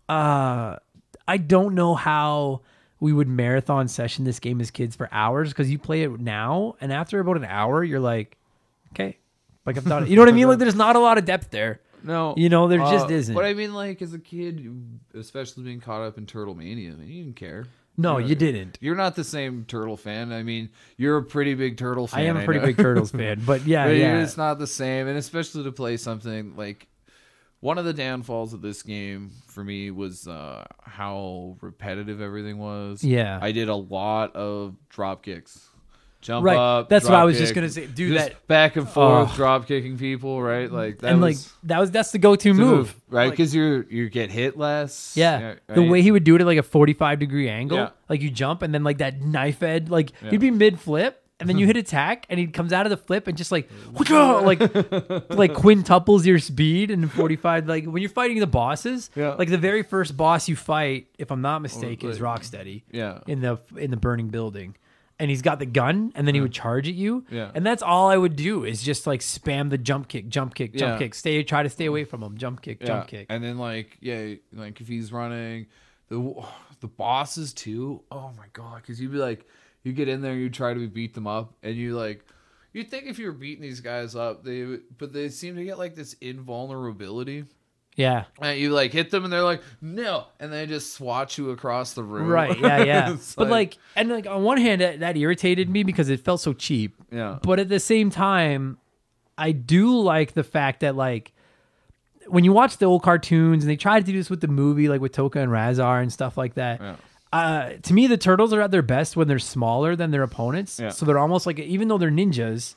Uh, 0.08 0.76
I 1.28 1.36
don't 1.36 1.74
know 1.74 1.94
how 1.94 2.62
we 2.98 3.12
would 3.12 3.28
marathon 3.28 3.88
session 3.88 4.24
this 4.24 4.40
game 4.40 4.60
as 4.60 4.70
kids 4.70 4.96
for 4.96 5.08
hours 5.12 5.50
because 5.50 5.70
you 5.70 5.78
play 5.78 6.02
it 6.02 6.18
now 6.18 6.76
and 6.80 6.92
after 6.92 7.20
about 7.20 7.36
an 7.36 7.44
hour, 7.44 7.84
you're 7.84 8.00
like, 8.00 8.36
okay, 8.92 9.18
like 9.64 9.76
I've 9.76 9.84
done 9.84 10.04
it. 10.04 10.08
You 10.08 10.16
know 10.16 10.22
what 10.22 10.28
I 10.28 10.32
mean? 10.32 10.48
Like, 10.48 10.58
there's 10.58 10.74
not 10.74 10.96
a 10.96 11.00
lot 11.00 11.18
of 11.18 11.24
depth 11.24 11.50
there. 11.50 11.80
No, 12.06 12.34
You 12.36 12.48
know, 12.48 12.68
there 12.68 12.78
just 12.78 13.06
Uh, 13.06 13.14
isn't. 13.14 13.34
But 13.34 13.44
I 13.44 13.54
mean, 13.54 13.74
like 13.74 14.00
as 14.00 14.14
a 14.14 14.18
kid, 14.18 14.66
especially 15.14 15.64
being 15.64 15.80
caught 15.80 16.02
up 16.02 16.16
in 16.18 16.26
Turtle 16.26 16.54
Mania, 16.54 16.92
I 16.92 16.96
mean, 16.96 17.08
you 17.08 17.24
didn't 17.24 17.36
care. 17.36 17.66
No, 17.98 18.18
You're- 18.18 18.28
you 18.30 18.34
didn't. 18.36 18.78
You're 18.80 18.94
not 18.94 19.16
the 19.16 19.24
same 19.24 19.64
turtle 19.66 19.96
fan. 19.96 20.30
I 20.32 20.42
mean, 20.42 20.68
you're 20.98 21.16
a 21.16 21.22
pretty 21.22 21.54
big 21.54 21.76
turtle 21.78 22.06
fan. 22.06 22.20
I 22.20 22.24
am 22.24 22.36
a 22.36 22.44
pretty 22.44 22.60
big 22.60 22.76
Turtles 22.76 23.10
fan, 23.10 23.42
but 23.46 23.66
yeah, 23.66 23.84
But 23.88 23.96
yeah. 23.96 24.22
It's 24.22 24.36
not 24.36 24.58
the 24.58 24.66
same, 24.66 25.08
and 25.08 25.16
especially 25.18 25.64
to 25.64 25.72
play 25.72 25.96
something 25.96 26.54
like 26.56 26.88
one 27.60 27.78
of 27.78 27.86
the 27.86 27.94
downfalls 27.94 28.52
of 28.52 28.60
this 28.60 28.82
game 28.82 29.30
for 29.46 29.64
me 29.64 29.90
was 29.90 30.28
uh, 30.28 30.64
how 30.82 31.56
repetitive 31.62 32.20
everything 32.20 32.58
was. 32.58 33.02
Yeah. 33.02 33.38
I 33.40 33.52
did 33.52 33.68
a 33.70 33.74
lot 33.74 34.36
of 34.36 34.76
drop 34.90 35.22
kicks. 35.22 35.66
Jump 36.26 36.44
Right. 36.44 36.56
up. 36.56 36.88
That's 36.88 37.04
what 37.04 37.14
I 37.14 37.22
was 37.22 37.38
just 37.38 37.54
gonna 37.54 37.68
say. 37.70 37.86
Do 37.86 38.14
that- 38.14 38.46
back 38.48 38.74
and 38.76 38.84
oh. 38.86 38.90
forth, 38.90 39.30
Oh. 39.32 39.36
drop 39.36 39.68
kicking 39.68 39.96
people, 39.96 40.42
right? 40.42 40.70
Like 40.70 40.98
that 40.98 41.12
and 41.12 41.20
was 41.22 41.46
like 41.46 41.52
that 41.68 41.78
was 41.78 41.90
that's 41.92 42.10
the 42.10 42.18
go-to 42.18 42.52
move. 42.52 42.96
right? 43.08 43.26
Like- 43.26 43.30
Because 43.30 43.54
you're 43.54 43.84
you 43.88 44.10
get 44.10 44.32
hit 44.32 44.58
less. 44.58 45.12
Yeah. 45.16 45.54
The 45.68 45.82
way 45.82 46.02
he 46.02 46.10
would 46.10 46.24
do 46.24 46.34
it 46.34 46.40
at 46.40 46.46
like 46.48 46.58
a 46.58 46.64
45 46.64 47.20
degree 47.20 47.48
angle, 47.48 47.78
Yeah. 47.78 47.88
like 48.08 48.22
you 48.22 48.30
jump 48.30 48.62
and 48.62 48.74
then 48.74 48.82
like 48.82 48.98
that 48.98 49.22
knife 49.22 49.62
edge, 49.62 49.88
like 49.88 50.10
Yeah. 50.24 50.32
you'd 50.32 50.40
be 50.40 50.50
mid 50.50 50.80
flip 50.80 51.22
and 51.38 51.48
then 51.48 51.58
you 51.58 51.66
hit 51.70 51.76
attack 51.76 52.26
and 52.28 52.40
he 52.40 52.48
comes 52.48 52.72
out 52.72 52.86
of 52.86 52.90
the 52.90 52.96
flip 52.96 53.28
and 53.28 53.36
just 53.38 53.52
like, 53.52 53.68
like, 53.92 54.58
like 54.58 55.52
quintuples 55.62 56.24
your 56.24 56.40
speed 56.40 56.90
and 56.90 57.08
45. 57.12 57.68
Like 57.68 57.84
when 57.84 58.02
you're 58.02 58.10
fighting 58.10 58.40
the 58.40 58.46
bosses, 58.48 59.10
Yeah. 59.14 59.34
like 59.34 59.48
the 59.50 59.58
very 59.58 59.82
first 59.84 60.16
boss 60.16 60.48
you 60.48 60.56
fight, 60.56 61.06
if 61.18 61.30
I'm 61.30 61.42
not 61.42 61.62
mistaken, 61.62 62.10
is 62.10 62.20
like- 62.20 62.40
Rocksteady 62.42 62.82
Yeah. 62.90 63.18
in 63.28 63.42
the, 63.42 63.58
in 63.76 63.92
the 63.92 63.96
burning 63.96 64.28
building. 64.28 64.74
And 65.18 65.30
he's 65.30 65.40
got 65.40 65.58
the 65.58 65.66
gun, 65.66 66.12
and 66.14 66.26
then 66.26 66.34
he 66.34 66.42
would 66.42 66.50
mm. 66.50 66.62
charge 66.62 66.88
at 66.88 66.94
you. 66.94 67.24
Yeah. 67.30 67.50
And 67.54 67.64
that's 67.64 67.82
all 67.82 68.10
I 68.10 68.18
would 68.18 68.36
do 68.36 68.64
is 68.64 68.82
just 68.82 69.06
like 69.06 69.20
spam 69.20 69.70
the 69.70 69.78
jump 69.78 70.08
kick, 70.08 70.28
jump 70.28 70.54
kick, 70.54 70.74
jump 70.74 71.00
Yeah. 71.00 71.06
kick. 71.06 71.14
Stay, 71.14 71.42
try 71.42 71.62
to 71.62 71.70
stay 71.70 71.86
away 71.86 72.04
from 72.04 72.22
him. 72.22 72.36
Jump 72.36 72.60
kick, 72.60 72.78
Yeah. 72.80 72.86
jump 72.86 73.06
kick. 73.08 73.26
And 73.30 73.42
then 73.42 73.56
like 73.56 73.96
yeah, 74.00 74.34
like 74.52 74.80
if 74.80 74.88
he's 74.88 75.12
running 75.12 75.68
the 76.08 76.34
the 76.80 76.86
bosses 76.88 77.52
too. 77.52 78.02
Oh 78.10 78.32
my 78.36 78.46
god, 78.52 78.82
because 78.82 79.00
you'd 79.00 79.12
be 79.12 79.18
like, 79.18 79.46
you 79.82 79.92
get 79.92 80.08
in 80.08 80.20
there, 80.20 80.34
you 80.34 80.50
try 80.50 80.74
to 80.74 80.88
beat 80.88 81.14
them 81.14 81.26
up, 81.26 81.54
and 81.62 81.76
you 81.76 81.96
like, 81.96 82.24
you 82.72 82.84
think 82.84 83.06
if 83.06 83.18
you 83.18 83.26
were 83.26 83.32
beating 83.32 83.62
these 83.62 83.80
guys 83.80 84.14
up, 84.14 84.44
they 84.44 84.78
but 84.98 85.12
they 85.12 85.28
seem 85.28 85.56
to 85.56 85.64
get 85.64 85.78
like 85.78 85.94
this 85.94 86.14
invulnerability. 86.14 87.44
Yeah. 87.96 88.24
And 88.40 88.58
you 88.60 88.70
like 88.70 88.92
hit 88.92 89.10
them, 89.10 89.24
and 89.24 89.32
they're 89.32 89.42
like, 89.42 89.62
no, 89.80 90.26
and 90.38 90.52
they 90.52 90.66
just 90.66 90.92
swat 90.94 91.36
you 91.38 91.50
across 91.50 91.94
the 91.94 92.02
room. 92.04 92.28
Right. 92.28 92.58
Yeah. 92.58 92.76
Yeah. 92.84 93.16
But 93.36 93.48
like, 93.48 93.78
and 93.96 94.10
like 94.10 94.26
on 94.26 94.42
one 94.42 94.58
hand, 94.58 94.80
that, 94.82 95.00
that 95.00 95.16
irritated 95.16 95.68
me 95.70 95.82
because 95.82 96.08
it 96.10 96.20
felt 96.20 96.40
so 96.40 96.52
cheap. 96.52 96.94
yeah, 97.10 97.38
But 97.42 97.58
at 97.58 97.68
the 97.70 97.80
same 97.80 98.10
time, 98.10 98.78
I 99.38 99.52
do 99.52 99.98
like 99.98 100.34
the 100.34 100.44
fact 100.44 100.80
that 100.80 100.94
like 100.94 101.32
when 102.28 102.44
you 102.44 102.52
watch 102.52 102.76
the 102.78 102.86
old 102.86 103.02
cartoons 103.02 103.62
and 103.64 103.70
they 103.70 103.76
tried 103.76 104.00
to 104.06 104.12
do 104.12 104.18
this 104.18 104.28
with 104.30 104.40
the 104.40 104.48
movie, 104.48 104.88
like 104.88 105.00
with 105.00 105.12
Tokka 105.12 105.36
and 105.36 105.50
Rahzar 105.52 106.02
and 106.02 106.12
stuff 106.12 106.36
like 106.36 106.54
that. 106.54 106.80
Yeah. 106.80 106.96
Uh, 107.32 107.70
to 107.82 107.92
me, 107.94 108.06
the 108.06 108.16
turtles 108.16 108.52
are 108.52 108.60
at 108.60 108.70
their 108.70 108.82
best 108.82 109.16
when 109.16 109.26
they're 109.28 109.38
smaller 109.38 109.94
than 109.96 110.10
their 110.10 110.22
opponents. 110.22 110.78
Yeah. 110.78 110.88
So 110.90 111.04
they're 111.06 111.18
almost 111.18 111.46
like, 111.46 111.58
even 111.58 111.88
though 111.88 111.98
they're 111.98 112.10
ninjas, 112.10 112.74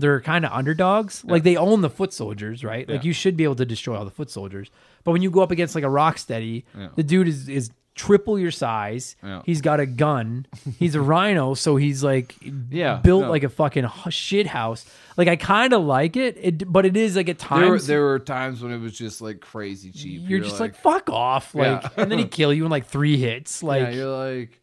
they're 0.00 0.20
kind 0.20 0.44
of 0.44 0.52
underdogs. 0.52 1.24
Like 1.24 1.42
they 1.44 1.56
own 1.56 1.80
the 1.82 1.90
foot 1.90 2.12
soldiers, 2.12 2.64
right? 2.64 2.88
Like 2.88 3.02
Yeah. 3.02 3.06
you 3.08 3.12
should 3.12 3.36
be 3.36 3.44
able 3.44 3.56
to 3.56 3.66
destroy 3.66 3.96
all 3.96 4.04
the 4.04 4.10
foot 4.10 4.30
soldiers. 4.30 4.70
But 5.04 5.12
when 5.12 5.22
you 5.22 5.30
go 5.30 5.40
up 5.42 5.50
against 5.50 5.74
like 5.74 5.84
a 5.84 5.88
Rocksteady, 5.88 6.64
Yeah. 6.76 6.88
the 6.96 7.02
dude 7.02 7.28
is 7.28 7.48
is 7.48 7.70
triple 7.96 8.38
your 8.38 8.50
size. 8.52 9.16
Yeah. 9.22 9.42
He's 9.44 9.60
got 9.60 9.78
a 9.80 9.84
gun. 9.84 10.46
He's 10.78 10.94
a 10.94 11.00
rhino, 11.02 11.52
so 11.54 11.76
he's 11.76 12.02
like 12.02 12.34
Yeah, 12.70 12.96
built 13.02 13.24
no. 13.24 13.30
like 13.30 13.42
a 13.42 13.48
fucking 13.50 13.84
h- 13.84 14.12
shit 14.14 14.46
house. 14.46 14.86
Like 15.18 15.28
I 15.28 15.36
kind 15.36 15.72
of 15.74 15.82
like 15.82 16.16
it, 16.16 16.38
it, 16.40 16.72
but 16.72 16.86
it 16.86 16.96
is 16.96 17.16
like 17.16 17.28
at 17.28 17.38
there 17.40 17.58
were, 17.58 17.66
times 17.66 17.86
there 17.86 18.02
were 18.02 18.18
times 18.18 18.62
when 18.62 18.72
it 18.72 18.78
was 18.78 18.96
just 18.96 19.20
like 19.20 19.40
crazy 19.40 19.90
cheap. 19.90 20.22
you're, 20.26 20.40
just 20.40 20.60
like, 20.60 20.76
fuck 20.76 21.10
off, 21.10 21.54
like, 21.54 21.82
Yeah. 21.82 21.88
and 21.98 22.10
then 22.10 22.18
he 22.18 22.24
kill 22.26 22.54
you 22.54 22.64
in 22.64 22.70
like 22.70 22.86
three 22.86 23.18
hits, 23.18 23.62
like, 23.70 23.82
yeah, 23.88 23.90
you're 23.90 24.36
like. 24.36 24.60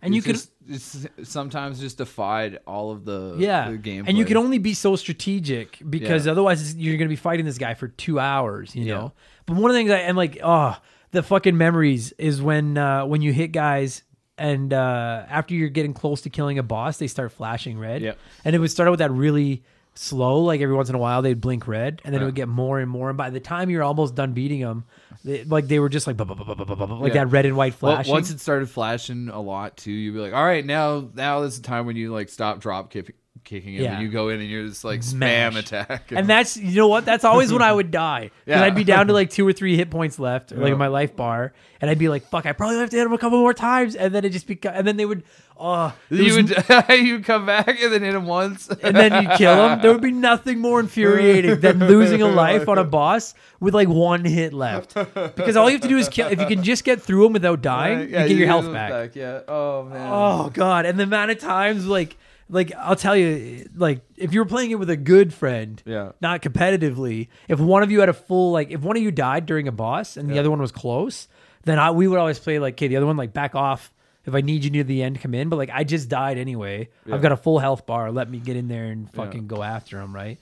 and 0.00 0.14
you 0.14 0.18
it's 0.18 0.26
could. 0.26 0.34
just- 0.36 0.50
it's 0.68 1.06
sometimes 1.24 1.78
just 1.80 1.98
defied 1.98 2.58
all 2.66 2.90
of 2.90 3.04
the 3.04 3.36
yeah, 3.38 3.70
the 3.70 3.76
game 3.76 4.04
and 4.06 4.16
you 4.16 4.24
can 4.24 4.36
only 4.36 4.58
be 4.58 4.74
so 4.74 4.96
strategic 4.96 5.78
because 5.88 6.26
Yeah. 6.26 6.32
otherwise 6.32 6.74
you're 6.76 6.96
going 6.96 7.08
to 7.08 7.12
be 7.12 7.16
fighting 7.16 7.44
this 7.44 7.58
guy 7.58 7.74
for 7.74 7.88
two 7.88 8.18
hours, 8.18 8.74
you 8.74 8.84
Yeah. 8.84 8.94
know. 8.94 9.12
But 9.46 9.56
one 9.56 9.70
of 9.70 9.74
the 9.74 9.78
things 9.80 9.90
I 9.90 9.98
and 9.98 10.16
like, 10.16 10.38
oh, 10.42 10.76
the 11.10 11.22
fucking 11.22 11.56
memories 11.56 12.12
is 12.18 12.40
when 12.42 12.78
uh 12.78 13.04
when 13.06 13.20
you 13.22 13.32
hit 13.32 13.48
guys 13.52 14.02
and 14.38 14.72
uh 14.72 15.24
after 15.28 15.54
you're 15.54 15.68
getting 15.68 15.94
close 15.94 16.22
to 16.22 16.30
killing 16.30 16.58
a 16.58 16.62
boss, 16.62 16.96
they 16.98 17.06
start 17.06 17.30
flashing 17.32 17.78
red. 17.78 18.02
Yep. 18.02 18.18
and 18.44 18.56
it 18.56 18.58
would 18.58 18.70
start 18.70 18.86
out 18.88 18.92
with 18.92 19.00
that 19.00 19.10
really 19.12 19.62
slow, 19.94 20.40
like 20.40 20.60
every 20.60 20.74
once 20.74 20.88
in 20.88 20.94
a 20.94 20.98
while 20.98 21.22
they'd 21.22 21.40
blink 21.40 21.66
red, 21.68 22.00
and 22.04 22.14
then 22.14 22.22
it 22.22 22.24
would 22.24 22.34
get 22.34 22.48
more 22.48 22.80
and 22.80 22.90
more. 22.90 23.08
And 23.10 23.16
by 23.18 23.30
the 23.30 23.40
time 23.40 23.70
you're 23.70 23.82
almost 23.82 24.14
done 24.14 24.32
beating 24.32 24.60
them, 24.60 24.84
they, 25.24 25.44
like 25.44 25.68
they 25.68 25.78
were 25.78 25.88
just 25.88 26.06
like, 26.06 26.18
like 26.18 26.28
Yeah. 26.28 27.24
that 27.24 27.28
red 27.30 27.46
and 27.46 27.56
white 27.56 27.80
Well, 27.80 28.02
once 28.06 28.30
it 28.30 28.40
started 28.40 28.68
flashing 28.68 29.28
a 29.28 29.40
lot 29.40 29.76
too, 29.76 29.92
you'd 29.92 30.14
be 30.14 30.20
like, 30.20 30.34
"All 30.34 30.44
right, 30.44 30.64
now 30.64 31.08
now 31.14 31.42
is 31.42 31.60
the 31.60 31.66
time 31.66 31.86
when 31.86 31.96
you 31.96 32.12
like 32.12 32.28
stop 32.28 32.60
drop 32.60 32.90
kick, 32.90 33.14
kicking, 33.44 33.74
and 33.76 33.84
Yeah. 33.84 33.92
then 33.94 34.02
you 34.02 34.08
go 34.08 34.28
in 34.30 34.40
and 34.40 34.48
you're 34.48 34.66
just 34.66 34.84
like 34.84 35.00
spam 35.00 35.56
attack." 35.56 36.10
and 36.12 36.28
that's 36.28 36.56
you 36.56 36.74
know 36.76 36.88
what? 36.88 37.04
That's 37.04 37.24
always 37.24 37.52
when 37.52 37.62
I 37.62 37.72
would 37.72 37.90
die. 37.90 38.30
Yeah. 38.46 38.62
I'd 38.62 38.74
be 38.74 38.84
down 38.84 39.06
to 39.08 39.12
like 39.12 39.30
two 39.30 39.46
or 39.46 39.52
three 39.52 39.76
hit 39.76 39.90
points 39.90 40.18
left, 40.18 40.52
or 40.52 40.56
like 40.56 40.70
Yeah. 40.70 40.74
my 40.76 40.88
life 40.88 41.14
bar, 41.16 41.52
and 41.80 41.90
I'd 41.90 41.98
be 41.98 42.08
like, 42.08 42.28
"Fuck, 42.28 42.46
I 42.46 42.52
probably 42.52 42.78
have 42.78 42.90
to 42.90 42.96
hit 42.96 43.06
him 43.06 43.12
a 43.12 43.18
couple 43.18 43.38
more 43.38 43.54
times," 43.54 43.94
and 43.94 44.14
then 44.14 44.24
it 44.24 44.30
just 44.30 44.46
become, 44.46 44.72
and 44.74 44.86
then 44.86 44.96
they 44.96 45.06
would, 45.06 45.22
oh, 45.56 45.94
you 46.10 46.34
would 46.34 46.50
you 46.90 47.20
come 47.24 47.46
back 47.46 47.68
and 47.80 47.92
then 47.92 48.02
hit 48.02 48.14
him 48.14 48.26
once, 48.26 48.68
and 48.68 48.96
then 48.96 49.22
you 49.22 49.28
kill 49.36 49.68
him. 49.68 49.80
There 49.80 49.92
would 49.92 50.02
be 50.02 50.10
nothing 50.30 50.58
more 50.60 50.80
infuriating 50.80 51.60
than 51.60 51.78
losing 51.80 52.22
a 52.22 52.28
life 52.28 52.68
on 52.68 52.78
a 52.78 52.84
boss 52.84 53.34
with 53.60 53.74
like 53.74 53.88
one 53.88 54.24
hit 54.24 54.52
left. 54.52 54.94
Because 54.94 55.56
all 55.56 55.68
you 55.68 55.74
have 55.76 55.82
to 55.82 55.88
do 55.88 55.98
is 55.98 56.08
kill. 56.08 56.28
If 56.28 56.40
you 56.40 56.46
can 56.46 56.62
just 56.62 56.84
get 56.84 57.02
through 57.02 57.26
him 57.26 57.32
without 57.32 57.62
dying, 57.62 57.98
Right? 57.98 58.08
Yeah, 58.10 58.22
you 58.24 58.28
get 58.30 58.38
your 58.38 58.46
health 58.48 58.66
him 58.66 58.72
back. 58.72 59.14
Yeah. 59.14 59.40
Oh 59.48 59.84
man. 59.84 60.10
Oh 60.12 60.50
god, 60.52 60.86
and 60.86 60.98
the 60.98 61.04
amount 61.04 61.30
of 61.30 61.38
times 61.38 61.86
like 61.86 62.16
like 62.50 62.72
I'll 62.78 62.96
tell 62.96 63.16
you 63.16 63.68
like 63.74 64.00
if 64.16 64.32
you 64.34 64.40
were 64.40 64.46
playing 64.46 64.70
it 64.70 64.78
with 64.78 64.90
a 64.90 64.96
good 64.96 65.32
friend, 65.32 65.82
Yeah. 65.86 66.12
not 66.20 66.42
competitively, 66.42 67.28
if 67.48 67.58
one 67.58 67.82
of 67.82 67.90
you 67.90 68.00
had 68.00 68.08
a 68.08 68.12
full 68.14 68.52
like 68.52 68.70
if 68.70 68.80
one 68.82 68.96
of 68.96 69.02
you 69.02 69.10
died 69.10 69.46
during 69.46 69.66
a 69.68 69.72
boss 69.72 70.16
and 70.16 70.28
the 70.28 70.38
other 70.38 70.50
one 70.50 70.60
was 70.60 70.72
close, 70.72 71.28
then 71.64 71.78
I 71.78 71.90
we 71.90 72.06
would 72.08 72.18
always 72.18 72.38
play 72.38 72.58
like 72.58 72.74
okay, 72.74 72.88
the 72.88 72.96
other 72.96 73.06
one 73.06 73.16
like 73.16 73.32
back 73.32 73.54
off 73.54 73.90
if 74.26 74.34
I 74.34 74.40
need 74.40 74.64
you 74.64 74.70
near 74.70 74.84
the 74.84 75.02
end, 75.02 75.20
come 75.20 75.34
in. 75.34 75.48
But 75.48 75.56
like 75.56 75.70
I 75.72 75.84
just 75.84 76.08
died 76.08 76.38
anyway. 76.38 76.88
Yeah. 77.06 77.14
I've 77.14 77.22
got 77.22 77.32
a 77.32 77.36
full 77.36 77.58
health 77.58 77.86
bar. 77.86 78.10
Let 78.10 78.30
me 78.30 78.38
get 78.38 78.56
in 78.56 78.68
there 78.68 78.86
and 78.86 79.10
fucking 79.12 79.46
go 79.46 79.62
after 79.62 80.00
him, 80.00 80.14
right? 80.14 80.38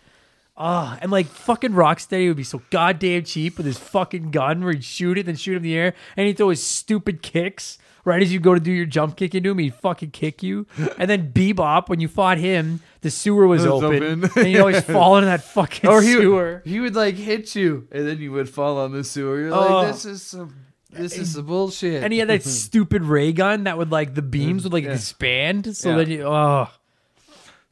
Ah, 0.57 0.99
and 1.01 1.11
like 1.11 1.27
fucking 1.27 1.73
Rocksteady 1.73 2.29
would 2.29 2.37
be 2.37 2.45
so 2.45 2.61
goddamn 2.71 3.25
cheap 3.25 3.57
with 3.57 3.65
his 3.67 3.79
fucking 3.79 4.31
gun 4.33 4.63
where 4.63 4.75
he'd 4.75 4.85
shoot 4.85 5.17
it, 5.17 5.25
then 5.27 5.35
shoot 5.37 5.55
it 5.55 5.57
in 5.57 5.63
the 5.63 5.75
air, 5.75 5.95
and 6.17 6.27
he'd 6.27 6.37
throw 6.37 6.51
his 6.51 6.63
stupid 6.63 7.23
kicks. 7.23 7.79
Right 8.05 8.21
as 8.21 8.33
you 8.33 8.41
go 8.41 8.53
to 8.53 8.59
do 8.59 8.73
your 8.73 8.85
jump 8.85 9.17
kick 9.17 9.33
into 9.33 9.53
him, 9.53 9.59
he'd 9.59 9.75
fucking 9.75 10.11
kick 10.11 10.43
you. 10.43 10.67
And 10.99 11.09
then 11.09 11.33
Bebop, 11.33 11.89
when 11.89 12.01
you 12.01 12.09
fought 12.09 12.37
him, 12.37 12.81
the 13.01 13.11
sewer 13.13 13.47
was 13.47 13.63
was 13.65 13.83
open, 13.85 14.25
open. 14.25 14.31
and 14.43 14.51
you'd 14.53 14.61
always 14.61 14.83
fall 14.97 15.17
into 15.19 15.27
that 15.27 15.45
fucking 15.45 15.89
or 15.89 16.03
he 16.03 16.13
sewer. 16.15 16.63
he 16.65 16.81
would 16.81 16.97
like 16.97 17.15
hit 17.15 17.55
you, 17.55 17.87
and 17.93 18.07
then 18.07 18.19
you 18.19 18.33
would 18.33 18.49
fall 18.49 18.79
on 18.79 18.91
the 18.93 19.05
sewer. 19.05 19.39
You're 19.41 19.55
Oh. 19.55 19.83
like, 19.83 19.93
this 19.93 20.05
is 20.05 20.21
some, 20.23 20.53
this 20.93 21.17
is 21.17 21.35
some 21.35 21.47
bullshit. 21.47 22.03
And 22.05 22.13
he 22.13 22.19
had 22.19 22.29
that 22.29 22.43
stupid 22.45 23.03
ray 23.03 23.33
gun 23.33 23.65
that 23.65 23.79
would 23.79 23.91
like 23.91 24.15
the 24.15 24.23
beams 24.23 24.65
would 24.65 24.73
like 24.73 24.85
Yeah. 24.85 24.93
expand. 24.93 25.77
So 25.77 25.91
Yeah. 25.91 25.97
then 25.97 26.11
you 26.11 26.23
oh 26.25 26.69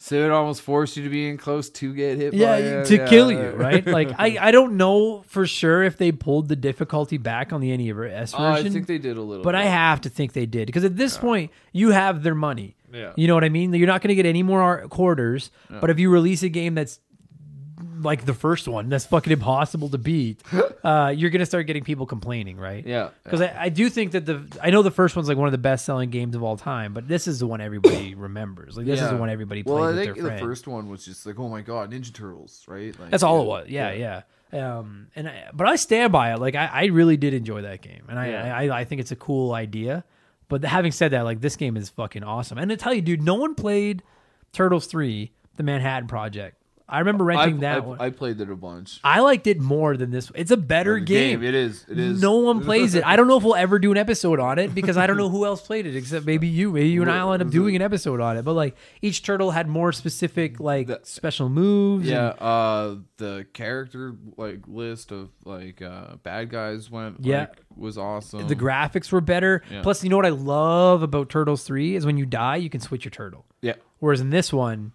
so 0.02 0.16
it 0.16 0.30
almost 0.30 0.62
forced 0.62 0.96
you 0.96 1.04
to 1.04 1.10
be 1.10 1.28
in 1.28 1.36
close 1.36 1.68
to 1.68 1.92
get 1.94 2.16
hit. 2.16 2.32
yeah, 2.32 2.46
by 2.46 2.56
it. 2.58 2.86
to 2.86 2.96
Yeah. 2.96 3.06
kill 3.06 3.30
you, 3.30 3.50
right? 3.50 3.86
Like 3.86 4.10
I, 4.18 4.38
I 4.40 4.50
don't 4.50 4.78
know 4.78 5.20
for 5.26 5.46
sure 5.46 5.82
if 5.82 5.98
they 5.98 6.10
pulled 6.10 6.48
the 6.48 6.56
difficulty 6.56 7.18
back 7.18 7.52
on 7.52 7.60
the 7.60 7.76
NES 7.76 8.32
Oh, 8.34 8.38
version. 8.38 8.66
I 8.66 8.70
think 8.70 8.86
they 8.86 8.96
did 8.96 9.18
a 9.18 9.22
little. 9.22 9.44
but 9.44 9.54
I 9.54 9.64
bit. 9.64 9.70
have 9.72 10.00
to 10.02 10.08
think 10.08 10.32
they 10.32 10.46
did 10.46 10.64
because 10.66 10.84
at 10.84 10.96
this 10.96 11.18
point 11.18 11.50
you 11.72 11.90
have 11.90 12.22
their 12.22 12.34
money. 12.34 12.76
Yeah. 12.92 13.12
You 13.14 13.28
know 13.28 13.34
what 13.34 13.44
I 13.44 13.50
mean? 13.50 13.74
You're 13.74 13.86
not 13.86 14.00
going 14.00 14.08
to 14.08 14.14
get 14.14 14.24
any 14.26 14.42
more 14.42 14.62
ar- 14.62 14.88
quarters. 14.88 15.50
But 15.68 15.90
if 15.90 15.98
you 16.00 16.08
release 16.10 16.42
a 16.42 16.48
game 16.48 16.74
that's 16.74 16.98
like 18.03 18.24
the 18.24 18.34
first 18.34 18.66
one, 18.68 18.88
that's 18.88 19.07
fucking 19.07 19.32
impossible 19.32 19.88
to 19.90 19.98
beat, 19.98 20.42
uh, 20.84 21.12
you're 21.14 21.30
going 21.30 21.40
to 21.40 21.46
start 21.46 21.66
getting 21.66 21.84
people 21.84 22.07
complaining, 22.07 22.57
right? 22.57 22.86
Yeah. 22.86 23.11
Because 23.22 23.40
I, 23.40 23.55
I 23.64 23.68
do 23.68 23.88
think 23.90 24.12
that 24.12 24.26
the 24.26 24.42
I 24.62 24.70
know 24.70 24.82
the 24.82 24.90
first 24.90 25.16
one's 25.16 25.28
like 25.28 25.36
one 25.36 25.48
of 25.48 25.53
the 25.53 25.59
best 25.59 25.84
selling 25.84 26.11
games 26.11 26.34
of 26.34 26.42
all 26.42 26.57
time, 26.57 26.94
but 26.94 27.07
this 27.09 27.28
is 27.28 27.38
the 27.40 27.46
one 27.46 27.61
everybody 27.61 28.14
remembers. 28.16 28.76
Like 28.76 28.86
this 28.86 29.01
is 29.01 29.09
the 29.11 29.16
one 29.16 29.30
everybody 29.30 29.62
played 29.62 29.74
Well, 29.74 29.84
I 29.84 29.86
with 29.88 29.96
think 29.96 30.14
their 30.14 30.22
the 30.24 30.28
friend. 30.30 30.40
first 30.46 30.66
one 30.66 30.88
was 30.88 31.05
just 31.05 31.24
like, 31.26 31.38
oh 31.38 31.48
my 31.48 31.61
god, 31.62 31.92
Ninja 31.92 32.12
Turtles, 32.12 32.64
right? 32.66 32.98
Like, 32.98 33.11
That's 33.11 33.22
all 33.22 33.42
it 33.42 33.46
was. 33.46 33.68
Yeah, 33.68 33.92
yeah. 33.92 34.22
Um, 34.53 35.07
and 35.14 35.28
I, 35.28 35.44
but 35.53 35.68
I 35.68 35.76
stand 35.76 36.12
by 36.12 36.32
it. 36.34 36.40
Like 36.40 36.55
I, 36.57 36.66
I 36.66 36.84
really 36.86 37.16
did 37.16 37.34
enjoy 37.34 37.62
that 37.62 37.82
game, 37.82 38.03
and 38.09 38.18
I, 38.18 38.28
Yeah. 38.30 38.57
I, 38.74 38.80
I 38.80 38.84
think 38.84 39.01
it's 39.01 39.12
a 39.12 39.16
cool 39.16 39.53
idea. 39.55 40.05
But 40.48 40.64
having 40.64 40.90
said 40.90 41.12
that, 41.12 41.22
like 41.22 41.40
this 41.40 41.55
game 41.55 41.76
is 41.76 41.88
fucking 41.90 42.24
awesome. 42.24 42.59
And 42.59 42.68
to 42.70 42.76
tell 42.76 42.92
you, 42.92 43.03
dude, 43.03 43.22
no 43.22 43.36
one 43.36 43.55
played 43.55 44.03
Turtles 44.53 44.86
Three: 44.86 45.30
The 45.55 45.62
Manhattan 45.62 46.09
Project. 46.09 46.57
I 46.91 46.99
remember 46.99 47.24
renting 47.24 47.55
I've, 47.55 47.61
that 47.61 47.76
I've- 47.78 47.86
one. 47.86 48.01
I 48.01 48.11
played 48.11 48.41
it 48.41 48.51
a 48.51 48.57
bunch. 48.57 49.01
I 49.05 49.20
liked 49.20 49.47
it 49.47 49.61
more 49.61 49.97
than 49.97 50.11
this. 50.11 50.30
One. 50.30 50.41
It's 50.41 50.51
a 50.51 50.57
better 50.57 50.95
The 50.99 51.07
game. 51.07 51.43
It 51.43 51.55
is. 51.55 51.84
It 51.88 51.99
is. 51.99 52.20
No 52.20 52.36
one 52.38 52.61
plays 52.64 52.95
it. 52.95 53.05
I 53.07 53.16
don't 53.16 53.28
know 53.28 53.36
if 53.36 53.43
we'll 53.45 53.55
ever 53.55 53.78
do 53.78 53.91
an 53.93 53.97
episode 53.97 54.41
on 54.41 54.59
it 54.59 54.74
because 54.74 54.97
I 54.97 55.07
don't 55.07 55.16
know 55.16 55.28
who 55.28 55.45
else 55.47 55.61
played 55.62 55.86
it 55.86 55.97
except 55.97 56.26
maybe 56.26 56.49
you. 56.49 56.72
Maybe 56.72 56.88
you 56.88 57.03
and 57.03 57.11
I 57.11 57.24
will 57.24 57.32
end 57.32 57.43
up 57.43 57.51
doing 57.51 57.76
an 57.76 57.82
episode 57.82 58.20
on 58.20 58.36
it. 58.36 58.45
But 58.45 58.55
like 58.55 58.76
each 59.01 59.22
turtle 59.22 59.51
had 59.53 59.68
more 59.68 59.93
specific 59.93 60.59
like 60.61 60.88
The- 60.88 61.01
special 61.05 61.49
moves. 61.49 62.09
and- 62.09 62.12
Yeah, 62.16 62.28
uh, 62.45 62.97
the 63.16 63.47
character 63.53 64.14
like 64.36 64.61
list 64.66 65.12
of 65.12 65.30
like 65.45 65.80
uh, 65.82 66.16
bad 66.22 66.51
guys 66.51 66.91
went. 66.91 67.16
Yeah. 67.20 67.41
like, 67.41 67.57
was 67.76 67.97
awesome. 67.97 68.47
The 68.49 68.57
graphics 68.57 69.11
were 69.12 69.20
better. 69.20 69.62
Yeah. 69.70 69.82
Plus, 69.82 70.03
you 70.03 70.11
know 70.11 70.16
what 70.16 70.26
I 70.26 70.30
love 70.30 71.03
about 71.03 71.28
Turtles 71.30 71.62
3 71.64 71.95
is 71.97 72.05
when 72.05 72.16
you 72.18 72.26
die, 72.26 72.57
you 72.57 72.68
can 72.68 72.80
switch 72.80 73.05
your 73.05 73.11
turtle. 73.11 73.47
yeah, 73.62 73.74
Whereas 74.01 74.20
in 74.20 74.30
this 74.30 74.53
one, 74.53 74.93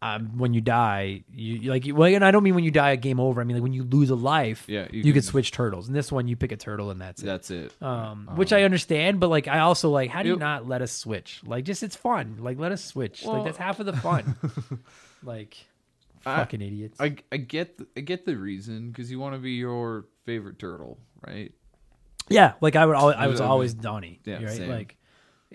um, 0.00 0.38
when 0.38 0.54
you 0.54 0.60
die, 0.60 1.24
you 1.32 1.70
like 1.70 1.84
well, 1.92 2.12
and 2.14 2.24
I 2.24 2.30
don't 2.30 2.42
mean 2.44 2.54
when 2.54 2.62
you 2.64 2.70
die 2.70 2.90
a 2.92 2.96
game 2.96 3.18
over. 3.18 3.40
I 3.40 3.44
mean 3.44 3.56
like 3.56 3.62
when 3.64 3.72
you 3.72 3.82
lose 3.82 4.10
a 4.10 4.14
life, 4.14 4.64
Yeah, 4.68 4.86
you, 4.92 5.12
you 5.12 5.20
switch 5.20 5.50
turtles. 5.50 5.88
In 5.88 5.94
this 5.94 6.12
one, 6.12 6.28
you 6.28 6.36
pick 6.36 6.52
a 6.52 6.56
turtle 6.56 6.90
and 6.90 7.00
that's 7.00 7.22
it. 7.22 7.26
that's 7.26 7.50
it. 7.50 7.72
Um, 7.82 8.28
which 8.36 8.52
I 8.52 8.62
understand, 8.62 9.18
but 9.18 9.28
like 9.28 9.48
I 9.48 9.58
also 9.60 9.90
like, 9.90 10.10
how 10.10 10.22
do 10.22 10.28
you 10.28 10.34
Yep. 10.34 10.40
not 10.40 10.68
let 10.68 10.82
us 10.82 10.92
switch? 10.92 11.40
Like, 11.44 11.64
just 11.64 11.82
it's 11.82 11.96
fun. 11.96 12.36
Like, 12.40 12.58
let 12.58 12.70
us 12.70 12.84
switch. 12.84 13.24
like 13.24 13.44
that's 13.44 13.58
half 13.58 13.80
of 13.80 13.86
the 13.86 13.92
fun. 13.96 14.36
like, 15.24 15.56
I- 16.24 16.36
fucking 16.36 16.62
idiots. 16.62 17.00
I 17.00 17.16
I 17.32 17.36
get 17.38 17.78
the, 17.78 17.86
I 17.96 18.00
get 18.00 18.24
the 18.24 18.36
reason 18.36 18.90
because 18.90 19.10
you 19.10 19.18
want 19.18 19.34
to 19.34 19.40
be 19.40 19.52
your 19.52 20.04
favorite 20.26 20.58
turtle, 20.60 20.98
right? 21.26 21.50
Yeah, 22.28 22.52
like 22.60 22.76
I 22.76 22.84
would. 22.84 22.94
Always, 22.94 23.16
I 23.16 23.26
was 23.26 23.40
always 23.40 23.72
Donnie. 23.74 24.20
yeah, 24.26 24.44
right. 24.44 24.50
same. 24.50 24.68
Like, 24.68 24.96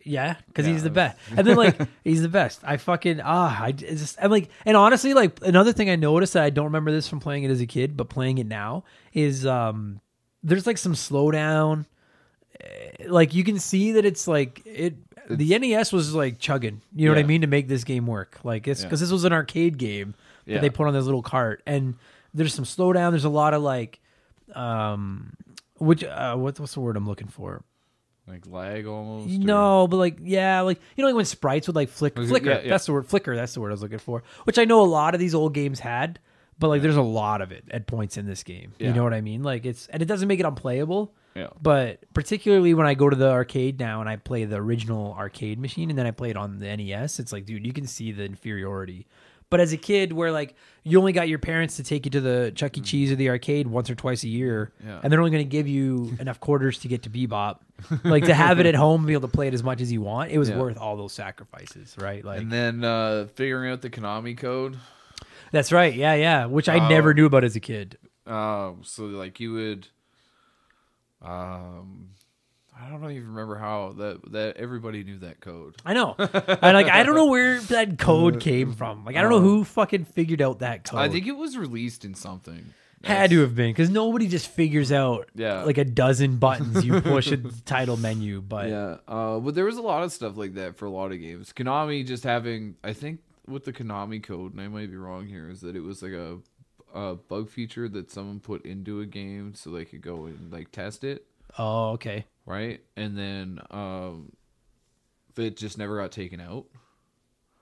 yeah, 0.03 0.35
because 0.47 0.65
Yeah, 0.65 0.73
he's 0.73 0.83
the 0.83 0.89
I 0.89 0.93
best. 0.93 1.17
And 1.35 1.45
then 1.47 1.55
like 1.55 1.79
he's 2.03 2.21
the 2.21 2.29
best. 2.29 2.61
I 2.63 2.77
fucking 2.77 3.21
ah, 3.23 3.63
I 3.63 3.69
it's 3.69 4.01
just 4.01 4.17
I'm 4.21 4.31
like, 4.31 4.49
and 4.65 4.75
honestly, 4.77 5.13
like 5.13 5.39
another 5.43 5.71
thing 5.73 5.89
I 5.89 5.95
noticed 5.95 6.33
that 6.33 6.43
I 6.43 6.49
don't 6.49 6.65
remember 6.65 6.91
this 6.91 7.07
from 7.07 7.19
playing 7.19 7.43
it 7.43 7.51
as 7.51 7.61
a 7.61 7.65
kid, 7.67 7.95
but 7.97 8.09
playing 8.09 8.37
it 8.39 8.47
now 8.47 8.83
is 9.13 9.45
um, 9.45 10.01
there's 10.43 10.65
like 10.67 10.77
some 10.77 10.93
slowdown. 10.93 11.85
Eh, 12.59 13.05
Like 13.07 13.33
you 13.33 13.43
can 13.43 13.59
see 13.59 13.93
that 13.93 14.05
it's 14.05 14.27
like 14.27 14.61
it. 14.65 14.95
the 15.29 15.57
NES 15.57 15.93
was 15.93 16.13
like 16.13 16.39
chugging. 16.39 16.81
You 16.95 17.05
know 17.05 17.11
what 17.11 17.17
I 17.17 17.21
Yeah. 17.21 17.27
mean 17.27 17.41
to 17.41 17.47
make 17.47 17.67
this 17.67 17.83
game 17.83 18.07
work. 18.07 18.39
Like 18.43 18.67
it's 18.67 18.81
Yeah. 18.81 18.87
because 18.87 18.99
this 18.99 19.11
was 19.11 19.23
an 19.23 19.33
arcade 19.33 19.77
game 19.77 20.15
that 20.45 20.51
Yeah. 20.53 20.59
they 20.59 20.69
put 20.69 20.87
on 20.87 20.93
this 20.93 21.05
little 21.05 21.21
cart, 21.23 21.61
and 21.65 21.95
there's 22.33 22.53
some 22.53 22.65
slowdown. 22.65 23.11
There's 23.11 23.23
a 23.25 23.29
lot 23.29 23.53
of 23.53 23.61
like 23.61 23.99
um 24.55 25.33
which 25.77 26.03
uh 26.03 26.35
what, 26.35 26.59
what's 26.59 26.73
the 26.75 26.79
word 26.79 26.95
i'm 26.95 27.07
looking 27.07 27.27
for 27.27 27.63
Like 28.27 28.47
lag 28.47 28.85
almost. 28.85 29.27
or- 29.35 29.39
no 29.45 29.85
but 29.87 29.97
like 29.97 30.17
yeah 30.21 30.61
like 30.61 30.79
you 30.95 31.01
know 31.01 31.09
like 31.09 31.15
when 31.15 31.25
sprites 31.25 31.67
would 31.67 31.75
like 31.75 31.89
flick 31.89 32.17
Okay, 32.17 32.27
flicker 32.27 32.49
yeah, 32.51 32.61
yeah. 32.63 32.69
that's 32.69 32.85
the 32.85 32.93
word 32.93 33.05
flicker 33.05 33.35
that's 33.35 33.53
the 33.53 33.59
word 33.59 33.69
i 33.69 33.71
was 33.73 33.81
looking 33.81 33.99
for 33.99 34.23
which 34.45 34.57
i 34.57 34.63
know 34.63 34.81
a 34.81 34.85
lot 34.87 35.13
of 35.13 35.19
these 35.19 35.35
old 35.35 35.53
games 35.53 35.81
had 35.81 36.19
but 36.57 36.69
like 36.69 36.81
there's 36.81 36.95
a 36.95 37.01
lot 37.01 37.41
of 37.41 37.51
it 37.51 37.65
at 37.69 37.85
points 37.85 38.15
in 38.15 38.25
this 38.25 38.43
game 38.43 38.71
you 38.79 38.93
know 38.93 39.03
what 39.03 39.13
i 39.13 39.19
mean 39.19 39.43
like 39.43 39.65
it's 39.65 39.87
and 39.87 40.01
it 40.01 40.05
doesn't 40.05 40.29
make 40.29 40.39
it 40.39 40.45
unplayable 40.45 41.13
Yeah. 41.35 41.47
but 41.61 41.99
particularly 42.13 42.73
when 42.73 42.87
i 42.87 42.93
go 42.93 43.09
to 43.09 43.15
the 43.15 43.29
arcade 43.29 43.77
now 43.77 43.99
and 43.99 44.07
i 44.09 44.15
play 44.15 44.45
the 44.45 44.55
original 44.55 45.13
arcade 45.19 45.59
machine 45.59 45.89
and 45.89 45.99
then 45.99 46.05
i 46.07 46.11
play 46.11 46.29
it 46.29 46.37
on 46.37 46.59
the 46.59 46.77
nes 46.77 47.19
it's 47.19 47.33
like 47.33 47.45
dude 47.45 47.65
you 47.65 47.73
can 47.73 47.85
see 47.87 48.13
the 48.13 48.23
inferiority 48.23 49.05
but 49.53 49.59
as 49.59 49.71
a 49.71 49.77
kid 49.77 50.11
where 50.11 50.31
like 50.31 50.55
you 50.83 50.97
only 50.97 51.11
got 51.13 51.29
your 51.29 51.37
parents 51.37 51.75
to 51.77 51.83
take 51.83 52.05
you 52.05 52.11
to 52.11 52.19
the 52.19 52.51
chuck 52.55 52.75
e. 52.75 52.81
Cheese 52.81 53.11
or 53.11 53.15
the 53.15 53.29
arcade 53.29 53.67
once 53.67 53.87
or 53.89 53.93
twice 53.95 54.23
a 54.23 54.27
year 54.27 54.71
Yeah. 54.83 54.99
and 55.03 55.13
they're 55.13 55.19
only 55.19 55.29
going 55.29 55.45
to 55.45 55.49
give 55.49 55.67
you 55.67 56.15
enough 56.19 56.39
quarters 56.39 56.79
to 56.79 56.87
get 56.87 57.03
to 57.03 57.09
bebop. 57.11 57.59
Like 58.03 58.25
to 58.25 58.33
have 58.33 58.59
it 58.59 58.65
at 58.65 58.73
home 58.73 59.05
be 59.05 59.13
able 59.13 59.27
to 59.29 59.33
play 59.33 59.47
it 59.47 59.53
as 59.53 59.61
much 59.61 59.79
as 59.79 59.91
you 59.91 60.01
want 60.01 60.31
it 60.31 60.39
was 60.39 60.49
Yeah. 60.49 60.57
worth 60.57 60.77
all 60.79 60.97
those 60.97 61.13
sacrifices 61.13 61.95
right? 61.99 62.25
Like 62.25 62.41
And 62.41 62.51
then 62.51 62.83
uh, 62.83 63.27
figuring 63.35 63.71
out 63.71 63.81
the 63.83 63.89
Konami 63.91 64.35
code. 64.35 64.77
that's 65.51 65.71
right. 65.71 65.93
Yeah 65.93 66.15
yeah. 66.15 66.45
Which 66.47 66.67
i 66.67 66.89
never 66.89 67.13
knew 67.13 67.27
about 67.27 67.43
as 67.43 67.55
a 67.55 67.59
kid. 67.61 67.97
Um, 68.25 68.81
so 68.83 69.03
like 69.05 69.39
you 69.39 69.53
would, 69.53 69.87
um, 71.21 72.09
I 72.79 72.89
don't 72.89 73.03
even 73.11 73.29
remember 73.29 73.55
how 73.57 73.93
that 73.97 74.31
that 74.31 74.57
everybody 74.57 75.03
knew 75.03 75.19
that 75.19 75.39
code. 75.39 75.75
I 75.85 75.93
know. 75.93 76.15
I 76.17 76.71
like 76.71 76.87
I 76.87 77.03
don't 77.03 77.15
know 77.15 77.27
where 77.27 77.59
that 77.61 77.97
code 77.97 78.39
came 78.39 78.73
from. 78.73 79.05
Like 79.05 79.15
I 79.15 79.21
don't 79.21 79.31
know 79.31 79.39
who 79.41 79.63
fucking 79.63 80.05
figured 80.05 80.41
out 80.41 80.59
that 80.59 80.83
code. 80.83 80.99
I 80.99 81.09
think 81.09 81.27
it 81.27 81.37
was 81.37 81.57
released 81.57 82.03
in 82.05 82.13
something. 82.15 82.73
had 83.03 83.29
to 83.31 83.41
have 83.41 83.53
been 83.55 83.69
because 83.71 83.89
nobody 83.89 84.27
just 84.27 84.47
figures 84.47 84.91
out 84.91 85.29
Yeah. 85.35 85.63
like 85.63 85.77
a 85.77 85.83
dozen 85.85 86.37
buttons 86.37 86.85
you 86.85 87.01
push 87.01 87.31
at 87.31 87.43
the 87.43 87.51
title 87.65 87.97
menu. 87.97 88.41
But 88.41 88.69
Yeah, 88.69 88.97
uh, 89.07 89.39
but 89.39 89.55
there 89.55 89.65
was 89.65 89.77
a 89.77 89.81
lot 89.81 90.03
of 90.03 90.11
stuff 90.11 90.37
like 90.37 90.53
that 90.55 90.77
for 90.77 90.85
a 90.85 90.89
lot 90.91 91.11
of 91.11 91.19
games. 91.19 91.51
Konami 91.53 92.05
just 92.07 92.23
having, 92.23 92.75
I 92.83 92.93
think, 92.93 93.19
with 93.45 93.65
the 93.65 93.73
Konami 93.73 94.23
code, 94.23 94.53
and 94.53 94.61
I 94.61 94.67
might 94.69 94.89
be 94.89 94.95
wrong 94.97 95.27
here, 95.27 95.49
is 95.49 95.59
that 95.61 95.75
it 95.75 95.81
was 95.83 96.01
like 96.01 96.13
a, 96.13 96.37
a 96.93 97.15
bug 97.15 97.49
feature 97.49 97.89
that 97.89 98.09
someone 98.09 98.39
put 98.39 98.65
into 98.65 99.01
a 99.01 99.05
game 99.05 99.53
so 99.53 99.69
they 99.69 99.83
could 99.83 100.01
go 100.01 100.25
and 100.25 100.51
like 100.51 100.71
test 100.71 101.03
it, 101.03 101.25
oh, 101.57 101.91
okay. 101.91 102.25
right? 102.45 102.81
And 102.95 103.17
then 103.17 103.59
um, 103.71 104.31
it 105.37 105.57
just 105.57 105.77
never 105.77 105.99
got 105.99 106.11
taken 106.11 106.39
out. 106.39 106.65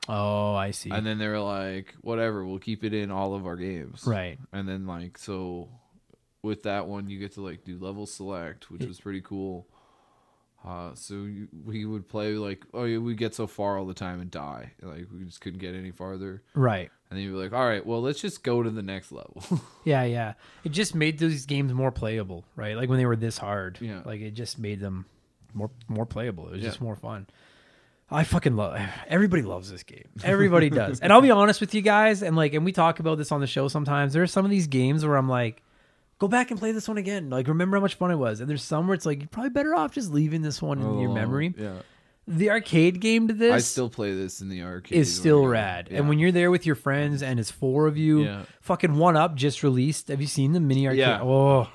Oh, 0.10 0.56
I 0.56 0.72
see. 0.72 0.89
And 0.89 1.06
then 1.06 1.20
they 1.20 1.28
were 1.28 1.39
like, 1.39 1.94
whatever, 2.02 2.46
we'll 2.46 2.60
keep 2.60 2.84
it 2.84 2.94
in 2.94 3.12
all 3.12 3.36
of 3.36 3.46
our 3.46 3.56
games, 3.56 4.04
right. 4.06 4.39
And 4.52 4.68
then 4.68 4.88
like 4.88 5.18
so, 5.18 5.70
with 6.42 6.64
that 6.64 6.88
one, 6.88 7.10
you 7.10 7.20
get 7.20 7.34
to 7.34 7.42
like 7.42 7.64
do 7.64 7.78
level 7.78 8.08
select, 8.08 8.72
which 8.72 8.84
was 8.84 9.00
pretty 9.00 9.22
cool. 9.22 9.68
Uh, 10.66 10.92
so 10.96 11.14
you, 11.14 11.48
we 11.66 11.86
would 11.86 12.08
play 12.08 12.34
like, 12.34 12.66
oh 12.74 12.84
yeah, 12.84 12.98
we 12.98 13.14
get 13.16 13.36
so 13.36 13.48
far 13.48 13.78
all 13.78 13.86
the 13.86 13.94
time 13.94 14.20
and 14.20 14.32
die, 14.32 14.72
like 14.82 15.06
we 15.14 15.24
just 15.24 15.42
couldn't 15.42 15.60
get 15.60 15.76
any 15.76 15.92
farther. 15.92 16.42
Right. 16.56 16.89
And 17.12 17.18
then 17.20 17.26
you'd 17.26 17.34
be 17.34 17.38
like, 17.38 17.51
all 17.53 17.68
right, 17.68 17.86
well 17.86 18.01
let's 18.01 18.20
just 18.22 18.41
go 18.41 18.64
to 18.64 18.70
the 18.70 18.82
next 18.82 19.12
level. 19.12 19.43
Yeah, 19.84 20.03
yeah. 20.03 20.34
It 20.64 20.72
just 20.72 20.95
made 20.95 21.20
those 21.20 21.45
games 21.45 21.74
more 21.74 21.91
playable, 21.91 22.45
right? 22.55 22.78
Like 22.78 22.88
when 22.88 22.97
they 22.99 23.05
were 23.05 23.16
this 23.18 23.38
hard. 23.38 23.78
Yeah. 23.82 24.01
Like 24.05 24.22
it 24.22 24.32
just 24.32 24.57
made 24.57 24.80
them 24.80 25.05
more 25.53 25.70
more 25.89 26.05
playable. 26.05 26.47
It 26.47 26.51
was 26.53 26.62
Yeah. 26.62 26.70
just 26.70 26.82
more 26.82 26.95
fun. 26.95 27.28
I 28.14 28.24
fucking 28.26 28.55
love 28.55 28.80
everybody 29.07 29.41
loves 29.41 29.72
this 29.72 29.84
game. 29.84 30.07
Everybody 30.24 30.70
does. 30.70 30.99
And 30.99 31.12
I'll 31.14 31.22
be 31.22 31.32
honest 31.32 31.62
with 31.62 31.74
you 31.76 31.82
guys, 31.82 32.22
and 32.24 32.36
like 32.36 32.53
and 32.53 32.64
we 32.66 32.72
talk 32.72 32.99
about 32.99 33.18
this 33.18 33.32
on 33.32 33.41
the 33.41 33.47
show 33.47 33.68
sometimes. 33.68 34.14
There 34.14 34.24
are 34.24 34.28
some 34.28 34.45
of 34.45 34.51
these 34.51 34.68
games 34.68 35.05
where 35.05 35.16
I'm 35.18 35.30
like, 35.30 35.62
go 36.20 36.28
back 36.28 36.51
and 36.51 36.59
play 36.59 36.72
this 36.74 36.88
one 36.88 36.97
again. 36.97 37.30
Like 37.30 37.47
remember 37.47 37.78
how 37.78 37.82
much 37.82 37.95
fun 37.95 38.12
it 38.12 38.18
was. 38.18 38.39
And 38.39 38.49
there's 38.49 38.64
some 38.64 38.88
where 38.88 38.95
it's 38.95 39.05
like 39.05 39.20
you're 39.20 39.28
probably 39.30 39.49
better 39.49 39.74
off 39.76 39.91
just 39.93 40.12
leaving 40.12 40.41
this 40.41 40.62
one 40.62 40.80
in 40.80 40.99
your 40.99 41.09
Oh, 41.09 41.14
memory. 41.14 41.53
Yeah, 41.57 41.80
The 42.28 42.50
arcade 42.52 43.00
game 43.02 43.28
to 43.28 43.34
this 43.34 43.52
I 43.54 43.58
still 43.60 43.90
play 43.90 44.14
this 44.16 44.42
in 44.42 44.50
the 44.50 44.62
arcade. 44.62 44.98
is 44.98 45.14
still 45.14 45.46
rad. 45.46 45.88
Yeah. 45.92 45.98
And 45.98 46.10
when 46.10 46.20
you're 46.20 46.32
there 46.32 46.52
with 46.52 46.66
your 46.66 46.76
friends 46.76 47.22
and 47.24 47.40
it's 47.40 47.52
four 47.52 47.88
of 47.88 47.98
you, 47.98 48.24
Yeah. 48.24 48.44
fucking 48.62 48.96
one 48.96 49.18
up 49.18 49.36
just 49.36 49.64
released. 49.64 50.08
Have 50.10 50.22
you 50.22 50.28
seen 50.28 50.54
the 50.54 50.60
mini 50.60 50.86
arcade? 50.88 51.00
Yeah. 51.00 51.22
Oh, 51.22 51.68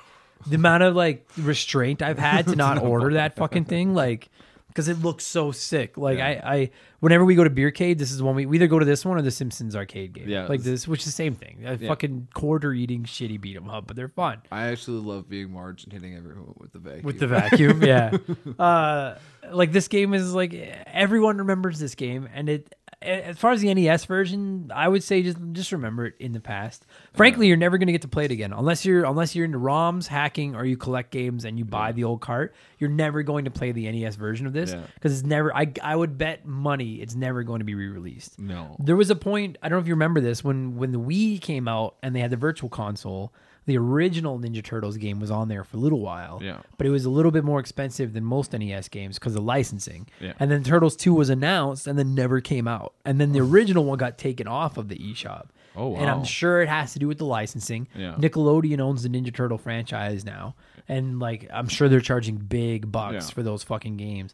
the 0.47 0.55
amount 0.55 0.83
of 0.83 0.95
like 0.95 1.27
restraint 1.37 2.01
I've 2.01 2.17
had 2.19 2.47
to 2.47 2.55
not 2.55 2.77
order 2.83 3.13
that 3.15 3.35
fucking 3.35 3.65
thing, 3.65 3.93
like, 3.93 4.29
because 4.69 4.87
it 4.87 5.01
looks 5.01 5.25
so 5.25 5.51
sick. 5.51 5.97
Like. 5.97 6.19
I, 6.19 6.31
I, 6.43 6.69
whenever 6.99 7.25
we 7.25 7.35
go 7.35 7.43
to 7.43 7.49
Beercade, 7.49 7.97
this 7.97 8.11
is 8.11 8.21
one 8.23 8.35
we, 8.35 8.45
we 8.45 8.57
either 8.57 8.67
go 8.67 8.79
to 8.79 8.85
this 8.85 9.03
one 9.05 9.17
or 9.17 9.21
the 9.21 9.31
Simpsons 9.31 9.75
arcade 9.75 10.13
game. 10.13 10.29
Yeah. 10.29 10.45
like 10.47 10.61
this, 10.61 10.87
which 10.87 11.01
is 11.01 11.05
the 11.07 11.11
same 11.11 11.35
thing. 11.35 11.63
A 11.65 11.77
fucking 11.77 12.27
quarter 12.33 12.73
eating 12.73 13.03
shitty 13.03 13.39
beat 13.41 13.55
'em 13.57 13.69
up, 13.69 13.85
but 13.87 13.95
they're 13.95 14.07
fun. 14.07 14.41
I 14.51 14.67
actually 14.67 15.01
love 15.01 15.27
being 15.29 15.51
Marge 15.51 15.83
and 15.83 15.91
hitting 15.93 16.15
everyone 16.15 16.53
with 16.57 16.71
the 16.73 16.79
vacuum. 16.79 17.03
with 17.05 17.19
the 17.19 17.27
vacuum 17.27 17.83
yeah 17.83 18.17
uh 18.59 19.15
like 19.51 19.71
this 19.71 19.87
game 19.87 20.13
is 20.13 20.33
like 20.33 20.53
everyone 20.87 21.37
remembers 21.37 21.79
this 21.79 21.95
game 21.95 22.27
and 22.33 22.49
it 22.49 22.73
as 22.99 23.37
far 23.37 23.51
as 23.51 23.61
the 23.61 23.71
NES 23.71 24.05
version, 24.05 24.71
I 24.73 24.87
would 24.87 25.03
say 25.03 25.21
just 25.21 25.37
just 25.51 25.71
remember 25.71 26.07
it 26.07 26.15
in 26.19 26.31
the 26.31 26.39
past. 26.39 26.83
Frankly, 27.13 27.47
you're 27.47 27.55
never 27.55 27.77
going 27.77 27.85
to 27.87 27.91
get 27.91 28.01
to 28.01 28.07
play 28.07 28.25
it 28.25 28.31
again 28.31 28.51
unless 28.53 28.85
you're 28.85 29.05
unless 29.05 29.35
you're 29.35 29.45
into 29.45 29.59
ROMs, 29.59 30.07
hacking, 30.07 30.55
or 30.55 30.65
you 30.65 30.77
collect 30.77 31.11
games 31.11 31.45
and 31.45 31.59
you 31.59 31.63
buy 31.65 31.91
the 31.91 32.05
old 32.05 32.21
cart. 32.21 32.55
You're 32.79 32.89
never 32.89 33.21
going 33.21 33.45
to 33.45 33.51
play 33.51 33.71
the 33.71 33.89
NES 33.91 34.15
version 34.15 34.47
of 34.47 34.53
this 34.53 34.71
Yeah. 34.71 34.81
because 34.95 35.13
it's 35.19 35.27
never. 35.27 35.55
I 35.55 35.71
I 35.83 35.95
would 35.95 36.17
bet 36.17 36.47
money 36.47 36.95
it's 36.95 37.13
never 37.13 37.43
going 37.43 37.59
to 37.59 37.65
be 37.65 37.75
re-released. 37.75 38.39
No. 38.39 38.75
There 38.79 38.95
was 38.95 39.11
a 39.11 39.15
point, 39.15 39.59
I 39.61 39.69
don't 39.69 39.77
know 39.77 39.81
if 39.81 39.87
you 39.87 39.93
remember 39.93 40.19
this, 40.19 40.43
when 40.43 40.75
when 40.77 40.91
the 40.91 40.99
Wii 40.99 41.39
came 41.39 41.67
out 41.67 41.97
and 42.01 42.15
they 42.15 42.19
had 42.19 42.31
the 42.31 42.35
virtual 42.37 42.67
console, 42.69 43.31
the 43.67 43.77
original 43.77 44.39
Ninja 44.39 44.63
Turtles 44.63 44.97
game 44.97 45.19
was 45.19 45.29
on 45.29 45.49
there 45.49 45.63
for 45.63 45.77
a 45.77 45.79
little 45.79 45.99
while. 45.99 46.39
Yeah. 46.41 46.61
But 46.77 46.87
it 46.87 46.89
was 46.89 47.05
a 47.05 47.09
little 47.09 47.31
bit 47.31 47.43
more 47.43 47.59
expensive 47.59 48.13
than 48.13 48.23
most 48.23 48.53
NES 48.53 48.87
games 48.87 49.19
because 49.19 49.35
of 49.35 49.43
licensing. 49.43 50.07
Yeah. 50.19 50.33
And 50.39 50.49
then 50.49 50.63
Turtles 50.63 50.95
2 50.95 51.13
was 51.13 51.29
announced 51.29 51.85
and 51.85 51.99
then 51.99 52.15
never 52.15 52.41
came 52.41 52.67
out. 52.67 52.93
And 53.05 53.21
then 53.21 53.33
the 53.33 53.41
original 53.41 53.83
one 53.85 53.97
got 53.99 54.17
taken 54.17 54.47
off 54.47 54.77
of 54.77 54.87
the 54.87 54.95
eShop. 54.95 55.47
Oh, 55.75 55.89
wow. 55.89 55.99
And 55.99 56.09
I'm 56.09 56.23
sure 56.23 56.61
it 56.63 56.69
has 56.69 56.93
to 56.93 56.99
do 56.99 57.07
with 57.07 57.19
the 57.19 57.25
licensing. 57.25 57.87
Yeah. 57.93 58.15
Nickelodeon 58.17 58.79
owns 58.79 59.03
the 59.03 59.09
Ninja 59.09 59.31
Turtle 59.35 59.57
franchise 59.59 60.25
now. 60.25 60.55
And 60.87 61.19
like 61.19 61.47
I'm 61.53 61.67
sure 61.67 61.89
they're 61.89 61.99
charging 61.99 62.37
big 62.37 62.91
bucks 62.91 63.27
Yeah. 63.29 63.33
for 63.33 63.43
those 63.43 63.61
fucking 63.63 63.97
games. 63.97 64.33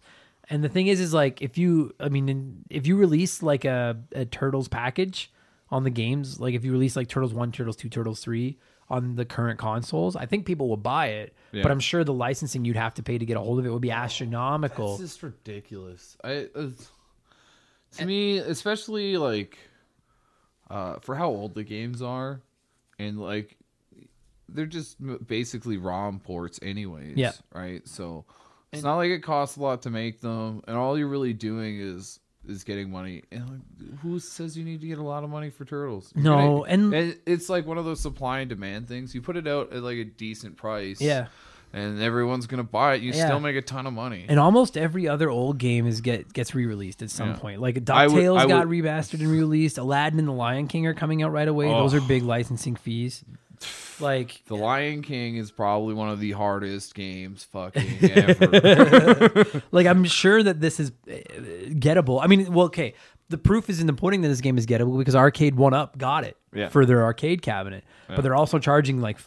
And 0.50 0.64
the 0.64 0.70
thing 0.70 0.88
is, 0.88 1.00
is 1.00 1.14
like 1.14 1.42
if 1.42 1.58
you, 1.58 1.94
I 2.00 2.10
mean, 2.10 2.64
if 2.70 2.86
you 2.86 2.98
release 2.98 3.42
like 3.42 3.66
a, 3.66 3.98
a 4.14 4.26
Turtles 4.26 4.68
package 4.68 5.32
on 5.72 5.84
the 5.84 5.90
games, 5.90 6.40
like 6.40 6.54
if 6.54 6.64
you 6.64 6.72
release 6.72 6.96
like 6.96 7.08
Turtles 7.08 7.34
One, 7.34 7.52
Turtles 7.52 7.76
Two, 7.78 7.90
Turtles 7.90 8.20
Three 8.20 8.58
on 8.94 9.16
the 9.16 9.26
current 9.26 9.58
consoles, 9.58 10.16
I 10.16 10.28
think 10.28 10.46
people 10.46 10.70
will 10.70 10.78
buy 10.78 11.08
it. 11.08 11.34
Yeah. 11.52 11.64
But 11.64 11.72
I'm 11.72 11.80
sure 11.80 12.04
the 12.04 12.14
licensing 12.14 12.64
you'd 12.64 12.76
have 12.76 12.94
to 12.96 13.04
pay 13.04 13.18
to 13.18 13.26
get 13.26 13.38
a 13.38 13.40
hold 13.40 13.58
of 13.58 13.66
it 13.66 13.72
would 13.72 13.82
be 13.82 13.92
astronomical. 13.92 14.94
It's 14.94 15.02
just 15.02 15.24
ridiculous. 15.24 16.16
I 16.24 16.48
uh, 16.56 16.70
to 17.98 18.06
me, 18.06 18.38
especially 18.38 19.18
like 19.18 19.58
uh, 20.70 21.00
for 21.00 21.16
how 21.16 21.30
old 21.30 21.56
the 21.56 21.64
games 21.64 22.04
are, 22.04 22.42
and 23.00 23.20
like 23.20 23.58
they're 24.48 24.68
just 24.68 24.98
basically 25.28 25.78
ROM 25.78 26.20
ports, 26.20 26.60
anyways. 26.62 27.18
Yeah. 27.18 27.34
Right. 27.52 27.88
So 27.88 28.26
it's 28.72 28.84
not 28.84 28.98
like 28.98 29.10
it 29.10 29.22
costs 29.22 29.58
a 29.58 29.62
lot 29.62 29.82
to 29.84 29.90
make 29.90 30.22
them, 30.22 30.62
and 30.68 30.78
all 30.78 30.98
you're 30.98 31.08
really 31.08 31.34
doing 31.34 31.80
is 31.80 32.20
is 32.48 32.64
getting 32.64 32.90
money. 32.92 33.24
And 33.32 33.50
like, 33.50 34.00
who 34.02 34.20
says 34.20 34.58
you 34.58 34.64
need 34.66 34.82
to 34.82 34.88
get 34.88 34.98
a 34.98 35.04
lot 35.04 35.24
of 35.24 35.30
money 35.30 35.50
for 35.50 35.66
turtles? 35.66 36.12
You're 36.16 36.24
No, 36.26 36.60
gonna- 36.68 36.96
and- 36.96 37.18
it's 37.26 37.50
like 37.50 37.66
one 37.66 37.78
of 37.78 37.86
those 37.86 38.00
supply 38.02 38.40
and 38.40 38.50
demand 38.50 38.88
things. 38.88 39.14
You 39.16 39.22
put 39.22 39.38
it 39.38 39.48
out 39.48 39.72
at 39.74 39.82
like 39.84 39.98
a 39.98 40.04
decent 40.06 40.58
price. 40.58 41.00
Yeah. 41.02 41.28
And 41.76 42.00
everyone's 42.04 42.46
gonna 42.46 42.64
buy 42.64 42.96
it. 42.96 43.02
You 43.02 43.14
Yeah. 43.14 43.26
still 43.26 43.40
make 43.40 43.56
a 43.56 43.62
ton 43.62 43.88
of 43.88 43.94
money. 43.94 44.26
And 44.30 44.40
almost 44.40 44.78
every 44.78 45.08
other 45.08 45.30
old 45.30 45.58
game 45.58 45.88
is 45.88 46.02
get 46.02 46.32
gets 46.32 46.54
re-released 46.54 47.02
at 47.02 47.10
some 47.10 47.30
Yeah. 47.30 47.36
point. 47.38 47.62
Like 47.62 47.84
DuckTales 47.84 48.48
got 48.48 48.68
would- 48.68 48.78
remastered 48.84 49.22
and 49.22 49.30
re-released. 49.30 49.80
Aladdin 49.80 50.20
and 50.20 50.28
the 50.28 50.34
Lion 50.34 50.68
King 50.68 50.86
are 50.86 50.94
coming 50.94 51.24
out 51.24 51.32
right 51.32 51.48
away. 51.48 51.68
Those 51.70 51.96
are 51.96 52.02
Oh. 52.02 52.08
big 52.08 52.22
licensing 52.24 52.76
fees. 52.76 53.24
Like 54.00 54.42
The 54.48 54.56
Lion 54.56 55.02
King 55.02 55.36
is 55.38 55.52
probably 55.52 55.94
one 55.94 56.10
of 56.10 56.20
the 56.20 56.32
hardest 56.32 56.96
games 56.96 57.44
fucking 57.46 57.84
ever. 58.02 59.62
like 59.72 59.86
I'm 59.88 60.04
sure 60.06 60.42
that 60.44 60.60
this 60.60 60.80
is 60.80 60.92
uh, 61.08 61.12
gettable. 61.72 62.20
I 62.22 62.28
mean, 62.28 62.52
well, 62.52 62.66
okay. 62.68 62.94
The 63.30 63.38
proof 63.38 63.70
is 63.70 63.80
in 63.80 63.88
the 63.88 63.94
pudding 63.94 64.22
that 64.22 64.28
this 64.28 64.42
game 64.42 64.58
is 64.58 64.66
gettable 64.66 64.98
because 64.98 65.16
Arcade 65.16 65.56
One 65.56 65.74
Up 65.74 65.98
got 65.98 66.24
it 66.24 66.38
Yeah. 66.54 66.70
for 66.70 66.86
their 66.86 67.04
arcade 67.04 67.42
cabinet, 67.42 67.84
Yeah. 68.10 68.16
but 68.16 68.22
they're 68.24 68.36
also 68.36 68.60
charging 68.60 69.00
like 69.02 69.18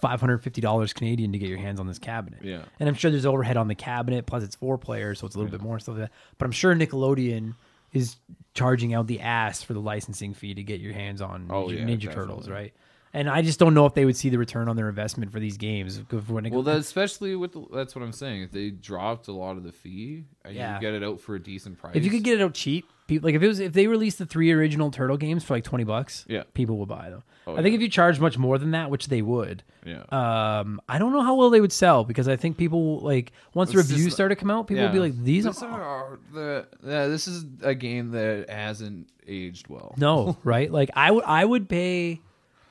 five 0.00 0.20
hundred 0.20 0.38
fifty 0.38 0.60
dollars 0.60 0.92
Canadian 0.92 1.32
to 1.32 1.38
get 1.38 1.48
your 1.48 1.58
hands 1.58 1.80
on 1.80 1.86
this 1.86 1.98
cabinet. 1.98 2.40
Yeah. 2.42 2.62
and 2.80 2.88
I'm 2.88 2.94
sure 2.94 3.10
there's 3.10 3.26
overhead 3.26 3.56
on 3.56 3.68
the 3.68 3.74
cabinet. 3.74 4.26
Plus, 4.26 4.42
it's 4.42 4.54
four 4.56 4.78
players, 4.78 5.18
so 5.20 5.26
it's 5.26 5.34
a 5.34 5.38
little 5.38 5.50
bit 5.50 5.60
more 5.60 5.78
stuff. 5.78 5.96
Like 5.98 6.08
that. 6.08 6.12
But 6.38 6.46
I'm 6.46 6.52
sure 6.52 6.74
Nickelodeon 6.74 7.54
is 7.92 8.16
charging 8.54 8.94
out 8.94 9.06
the 9.06 9.20
ass 9.20 9.62
for 9.62 9.72
the 9.74 9.80
licensing 9.80 10.34
fee 10.34 10.54
to 10.54 10.62
get 10.62 10.80
your 10.80 10.92
hands 10.92 11.20
on 11.22 11.46
Oh, 11.50 11.66
Ninja, 11.66 11.78
yeah, 11.78 11.84
Ninja 11.84 12.12
Turtles, 12.12 12.46
definitely. 12.46 12.52
right? 12.52 12.74
And 13.18 13.28
I 13.28 13.42
just 13.42 13.58
don't 13.58 13.74
know 13.74 13.84
if 13.84 13.94
they 13.94 14.04
would 14.04 14.16
see 14.16 14.28
the 14.28 14.38
return 14.38 14.68
on 14.68 14.76
their 14.76 14.88
investment 14.88 15.32
for 15.32 15.40
these 15.40 15.56
games. 15.56 16.00
Well, 16.12 16.62
that, 16.62 16.76
especially 16.76 17.34
with 17.34 17.52
the, 17.52 17.64
that's 17.72 17.96
what 17.96 18.04
I'm 18.04 18.12
saying. 18.12 18.42
If 18.42 18.52
they 18.52 18.70
dropped 18.70 19.26
a 19.26 19.32
lot 19.32 19.56
of 19.56 19.64
the 19.64 19.72
fee 19.72 20.24
and 20.44 20.54
Yeah. 20.54 20.76
you 20.76 20.80
get 20.80 20.94
it 20.94 21.02
out 21.02 21.20
for 21.20 21.34
a 21.34 21.42
decent 21.42 21.78
price, 21.78 21.96
If 21.96 22.04
you 22.04 22.10
could 22.10 22.22
get 22.22 22.40
it 22.40 22.44
out 22.44 22.54
cheap, 22.54 22.86
people 23.08 23.26
like 23.26 23.34
if 23.34 23.42
it 23.42 23.48
was 23.48 23.58
if 23.58 23.72
they 23.72 23.88
released 23.88 24.18
the 24.18 24.26
three 24.26 24.52
original 24.52 24.90
turtle 24.92 25.16
games 25.16 25.42
for 25.42 25.54
like 25.54 25.64
twenty 25.64 25.82
bucks, 25.84 26.24
Yeah. 26.28 26.44
people 26.54 26.76
would 26.78 26.88
buy 26.88 27.10
them. 27.10 27.24
Oh, 27.46 27.56
I 27.56 27.62
think 27.62 27.74
if 27.74 27.80
you 27.80 27.88
charge 27.88 28.20
much 28.20 28.38
more 28.38 28.56
than 28.58 28.70
that, 28.72 28.88
which 28.90 29.08
they 29.08 29.22
would, 29.22 29.62
yeah, 29.84 30.02
um, 30.12 30.80
I 30.88 30.98
don't 30.98 31.12
know 31.12 31.22
how 31.22 31.34
well 31.34 31.48
they 31.50 31.62
would 31.62 31.72
sell 31.72 32.04
because 32.04 32.28
I 32.28 32.36
think 32.36 32.56
people 32.58 32.98
like 33.00 33.32
once 33.54 33.70
It's 33.74 33.76
reviews 33.90 34.12
start 34.12 34.30
to 34.30 34.36
come 34.36 34.50
out, 34.50 34.66
people 34.68 34.84
will 34.84 34.92
be 34.92 34.98
like, 35.00 35.16
these 35.24 35.44
This 35.44 35.62
are 35.62 35.82
are 35.82 36.18
the 36.32 36.66
yeah, 36.86 37.06
this 37.08 37.26
is 37.26 37.46
a 37.62 37.74
game 37.74 38.10
that 38.12 38.48
hasn't 38.50 39.08
aged 39.26 39.66
well. 39.68 39.94
no 39.96 40.36
right. 40.44 40.70
Like 40.70 40.90
I 40.94 41.10
would 41.10 41.24
I 41.24 41.44
would 41.44 41.68
pay 41.68 42.20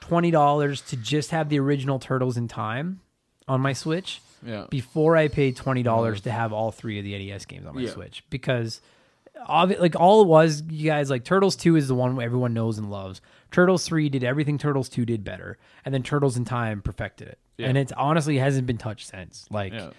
twenty 0.07 0.31
dollars 0.31 0.81
to 0.81 0.97
just 0.97 1.31
have 1.31 1.49
the 1.49 1.59
original 1.59 1.99
turtles 1.99 2.37
in 2.37 2.47
time 2.47 3.01
on 3.47 3.61
my 3.61 3.73
Switch 3.73 4.21
Yeah, 4.45 4.65
before 4.69 5.15
I 5.17 5.27
paid 5.27 5.55
twenty 5.55 5.83
dollars 5.83 6.19
mm-hmm. 6.19 6.29
to 6.29 6.31
have 6.31 6.53
all 6.53 6.71
three 6.71 6.99
of 6.99 7.05
the 7.05 7.17
NES 7.17 7.45
games 7.45 7.65
on 7.65 7.75
my 7.75 7.81
Yeah. 7.81 7.91
Switch 7.91 8.23
because, 8.29 8.81
obvi- 9.49 9.79
like 9.79 9.95
all 9.99 10.21
it 10.21 10.27
was, 10.27 10.63
you 10.69 10.85
guys 10.89 11.09
like 11.09 11.23
Turtles 11.23 11.55
Two 11.55 11.75
is 11.75 11.87
the 11.87 11.95
one 11.95 12.21
everyone 12.21 12.53
knows 12.53 12.77
and 12.77 12.89
loves. 12.89 13.21
Turtles 13.51 13.85
Three 13.87 14.09
did 14.09 14.23
everything 14.23 14.57
Turtles 14.57 14.89
Two 14.89 15.05
did 15.05 15.23
better, 15.23 15.57
and 15.85 15.93
then 15.93 16.03
Turtles 16.03 16.35
in 16.37 16.45
Time 16.45 16.81
perfected 16.81 17.27
it, 17.29 17.39
Yeah. 17.57 17.67
and 17.67 17.77
it's 17.77 17.93
honestly 17.93 18.37
hasn't 18.37 18.67
been 18.67 18.77
touched 18.77 19.07
since. 19.07 19.45
Like, 19.49 19.73
yeah. 19.73 19.91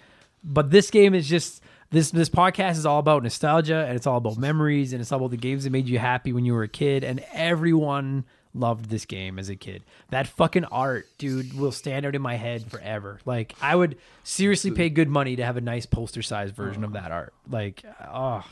but 0.43 0.69
this 0.69 0.91
game 0.91 1.15
is 1.15 1.27
just 1.27 1.63
this 1.91 2.11
this 2.11 2.29
podcast 2.29 2.73
is 2.73 2.85
all 2.85 2.99
about 2.99 3.23
nostalgia 3.23 3.85
and 3.87 3.95
it's 3.95 4.05
all 4.05 4.17
about 4.17 4.37
memories 4.37 4.93
and 4.93 5.01
it's 5.01 5.11
all 5.11 5.17
about 5.17 5.31
the 5.31 5.37
games 5.37 5.63
that 5.63 5.71
made 5.71 5.87
you 5.87 5.97
happy 5.97 6.31
when 6.31 6.45
you 6.45 6.53
were 6.53 6.61
a 6.61 6.67
kid 6.67 7.03
and 7.03 7.25
everyone 7.33 8.25
loved 8.53 8.89
this 8.89 9.05
game 9.05 9.39
as 9.39 9.49
a 9.49 9.55
kid. 9.55 9.83
That 10.09 10.27
fucking 10.27 10.65
art, 10.65 11.07
dude, 11.17 11.57
will 11.57 11.71
stand 11.71 12.05
out 12.05 12.15
in 12.15 12.21
my 12.21 12.35
head 12.35 12.69
forever. 12.69 13.19
Like 13.25 13.55
I 13.61 13.75
would 13.75 13.97
seriously 14.23 14.71
pay 14.71 14.89
good 14.89 15.09
money 15.09 15.35
to 15.35 15.45
have 15.45 15.57
a 15.57 15.61
nice 15.61 15.85
poster 15.85 16.21
sized 16.21 16.55
version 16.55 16.83
of 16.83 16.93
that 16.93 17.11
art. 17.11 17.33
Like 17.49 17.83
oh 18.11 18.43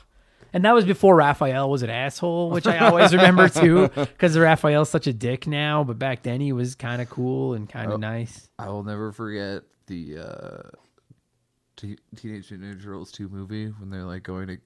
and 0.54 0.66
that 0.66 0.74
was 0.74 0.86
before 0.86 1.16
Raphael 1.16 1.70
was 1.70 1.84
an 1.84 1.90
asshole, 1.90 2.50
which 2.50 2.68
I 2.68 2.80
always 2.80 3.14
remember 3.14 3.50
too, 3.50 3.90
because 3.90 4.38
Raphael's 4.38 4.90
such 4.90 5.08
a 5.08 5.14
dick 5.14 5.48
now. 5.48 5.84
But 5.84 6.00
back 6.00 6.24
then 6.24 6.42
he 6.42 6.54
was 6.54 6.76
kind 6.76 7.02
of 7.02 7.10
cool 7.10 7.54
and 7.54 7.70
kind 7.70 7.92
of 7.92 8.00
nice. 8.00 8.50
I 8.58 8.70
will 8.70 8.84
never 8.84 9.12
forget 9.12 9.64
the 9.88 10.18
uh, 10.18 10.70
T- 11.76 11.98
Teenage 12.16 12.50
Mutant 12.52 12.80
Ninja 12.80 12.84
Turtles 12.84 13.12
two 13.12 13.30
movie 13.30 13.68
when 13.68 13.90
they're 13.90 14.04
like 14.04 14.24
going 14.24 14.48
to 14.48 14.58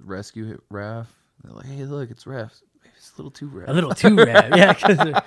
rescue 0.00 0.58
Raph. 0.72 1.06
They're 1.44 1.52
like, 1.52 1.66
"Hey, 1.66 1.84
look, 1.84 2.10
it's 2.10 2.24
Raph. 2.24 2.60
A 3.18 3.22
little 3.22 3.30
too 3.30 3.48
Raph." 3.50 3.68
A 3.68 3.72
little 3.72 3.92
too 3.94 4.16
Raph, 4.16 4.56
yeah, 4.56 4.72
because 4.72 5.22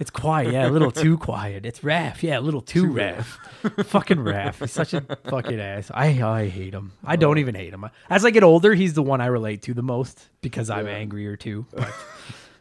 it's 0.00 0.10
quiet. 0.10 0.52
Yeah, 0.52 0.68
a 0.68 0.70
little 0.70 0.90
too 0.90 1.18
quiet. 1.18 1.66
It's 1.66 1.80
Raph, 1.80 2.22
yeah, 2.22 2.38
a 2.38 2.40
little 2.40 2.60
too, 2.62 2.86
Raph. 2.86 3.24
fucking 3.86 4.18
Raph, 4.18 4.58
he's 4.60 4.72
such 4.72 4.94
a 4.94 5.00
fucking 5.28 5.60
ass. 5.60 5.90
I 5.92 6.22
I 6.22 6.48
hate 6.48 6.74
him. 6.74 6.92
I 7.04 7.16
don't 7.16 7.38
even 7.38 7.54
hate 7.54 7.72
him. 7.72 7.84
As 8.08 8.24
I 8.24 8.30
get 8.30 8.42
older, 8.44 8.74
he's 8.74 8.94
the 8.94 9.02
one 9.02 9.20
I 9.20 9.26
relate 9.26 9.62
to 9.62 9.74
the 9.74 9.82
most 9.82 10.28
because 10.40 10.70
I'm 10.70 10.86
Yeah. 10.86 10.92
angrier 10.94 11.36
too. 11.36 11.66
But 11.72 11.92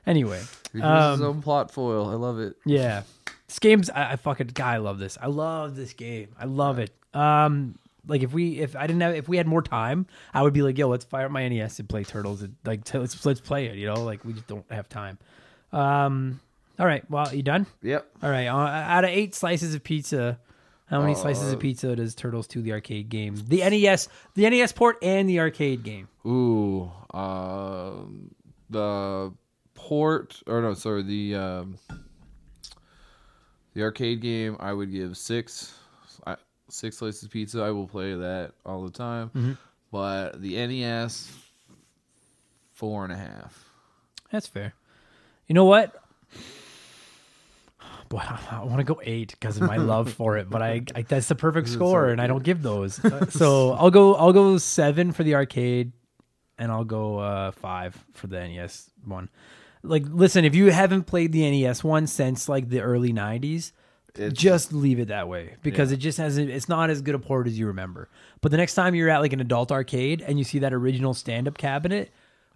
anyway, 0.05 0.41
He 0.73 0.79
uses 0.79 1.11
his 1.11 1.21
um, 1.21 1.23
own 1.23 1.41
plot 1.41 1.71
foil. 1.71 2.09
I 2.09 2.13
love 2.15 2.39
it. 2.39 2.55
yeah, 2.65 3.03
this 3.47 3.59
game's 3.59 3.89
I, 3.89 4.13
I 4.13 4.15
fucking 4.15 4.51
guy. 4.53 4.75
I 4.75 4.77
love 4.77 4.99
this. 4.99 5.17
I 5.21 5.27
love 5.27 5.75
this 5.75 5.93
game. 5.93 6.29
I 6.39 6.45
love 6.45 6.79
it. 6.79 6.91
Um, 7.13 7.77
like 8.07 8.23
if 8.23 8.33
we 8.33 8.59
if 8.59 8.75
I 8.75 8.87
didn't 8.87 9.01
have 9.01 9.15
if 9.15 9.27
we 9.27 9.37
had 9.37 9.47
more 9.47 9.61
time, 9.61 10.07
I 10.33 10.41
would 10.41 10.53
be 10.53 10.61
like, 10.61 10.77
yo, 10.77 10.87
let's 10.87 11.05
fire 11.05 11.25
up 11.25 11.31
my 11.31 11.47
NES 11.47 11.79
and 11.79 11.87
play 11.89 12.03
Turtles. 12.03 12.41
And, 12.41 12.55
like 12.65 12.83
t- 12.83 12.97
let's 12.97 13.25
let's 13.25 13.41
play 13.41 13.67
it. 13.67 13.75
You 13.75 13.87
know, 13.87 14.03
like 14.03 14.23
we 14.25 14.33
just 14.33 14.47
don't 14.47 14.65
have 14.71 14.89
time. 14.89 15.17
Um, 15.71 16.39
all 16.79 16.85
right. 16.85 17.09
Well, 17.09 17.33
you 17.33 17.43
done? 17.43 17.67
Yep. 17.83 18.07
All 18.23 18.29
right. 18.29 18.47
Uh, 18.47 18.55
out 18.55 19.03
of 19.03 19.09
eight 19.11 19.35
slices 19.35 19.75
of 19.75 19.83
pizza, 19.83 20.39
how 20.87 21.01
many 21.01 21.15
slices 21.15 21.51
of 21.51 21.57
Uh, 21.59 21.61
pizza 21.61 21.95
does 21.95 22.15
Turtles 22.15 22.47
2 22.47 22.61
the 22.61 22.73
arcade 22.73 23.07
game? 23.09 23.35
The 23.47 23.57
NES, 23.57 24.09
the 24.33 24.49
NES 24.49 24.71
port, 24.73 24.97
and 25.01 25.29
the 25.29 25.39
arcade 25.39 25.83
game. 25.83 26.07
Ooh, 26.25 26.91
um, 27.13 28.33
the 28.69 29.31
port 29.73 30.41
or 30.47 30.61
no, 30.61 30.73
sorry, 30.73 31.03
the 31.03 31.35
um, 31.35 31.77
the 33.73 33.83
arcade 33.83 34.21
game. 34.21 34.57
I 34.59 34.73
would 34.73 34.91
give 34.91 35.17
six, 35.17 35.73
six 36.71 36.97
slices 36.97 37.27
pizza. 37.27 37.61
I 37.61 37.71
will 37.71 37.87
play 37.87 38.13
that 38.13 38.51
all 38.65 38.83
the 38.83 38.91
time. 38.91 39.29
Mm-hmm. 39.29 39.53
But 39.91 40.41
the 40.41 40.55
NES, 40.67 41.31
four 42.73 43.03
and 43.03 43.11
a 43.11 43.17
half. 43.17 43.69
That's 44.31 44.47
fair. 44.47 44.73
You 45.47 45.55
know 45.55 45.65
what? 45.65 45.95
Boy, 48.09 48.19
I 48.19 48.63
want 48.63 48.77
to 48.77 48.83
go 48.83 48.99
eight 49.03 49.31
because 49.31 49.57
of 49.57 49.63
my 49.63 49.77
love 49.77 50.11
for 50.17 50.37
it, 50.37 50.49
but 50.49 50.61
I, 50.61 50.81
I 50.95 51.03
that's 51.03 51.27
the 51.27 51.35
perfect 51.35 51.69
score, 51.69 52.09
and 52.09 52.21
I 52.21 52.27
don't 52.27 52.43
give 52.43 52.61
those. 52.61 52.99
so 53.29 53.73
I'll 53.73 53.91
go 53.91 54.15
I'll 54.15 54.33
go 54.33 54.57
seven 54.57 55.11
for 55.11 55.23
the 55.23 55.35
arcade, 55.35 55.91
and 56.57 56.71
I'll 56.71 56.83
go 56.83 57.19
uh, 57.19 57.51
five 57.51 57.97
for 58.13 58.27
the 58.27 58.39
NES 58.39 58.89
one. 59.05 59.29
Like, 59.83 60.03
listen, 60.07 60.45
if 60.45 60.55
you 60.55 60.71
haven't 60.71 61.03
played 61.03 61.31
the 61.31 61.49
NES 61.49 61.83
one 61.83 62.05
since 62.07 62.49
like 62.49 62.69
the 62.69 62.81
early 62.81 63.13
'90s, 63.13 63.71
It's- 64.15 64.33
just 64.33 64.73
leave 64.73 64.99
it 64.99 65.07
that 65.07 65.27
way 65.29 65.55
because 65.63 65.91
Yeah. 65.91 65.95
it 65.95 65.99
just 65.99 66.17
hasn't. 66.17 66.49
It's 66.49 66.67
not 66.69 66.89
as 66.89 67.01
good 67.01 67.15
a 67.15 67.19
port 67.19 67.47
as 67.47 67.57
you 67.57 67.67
remember. 67.67 68.09
But 68.41 68.51
the 68.51 68.57
next 68.57 68.75
time 68.75 68.93
you're 68.95 69.09
at 69.09 69.19
like 69.21 69.33
an 69.33 69.39
adult 69.39 69.71
arcade 69.71 70.21
and 70.21 70.37
you 70.37 70.43
see 70.43 70.59
that 70.59 70.73
original 70.73 71.13
stand-up 71.13 71.57
cabinet. 71.57 72.11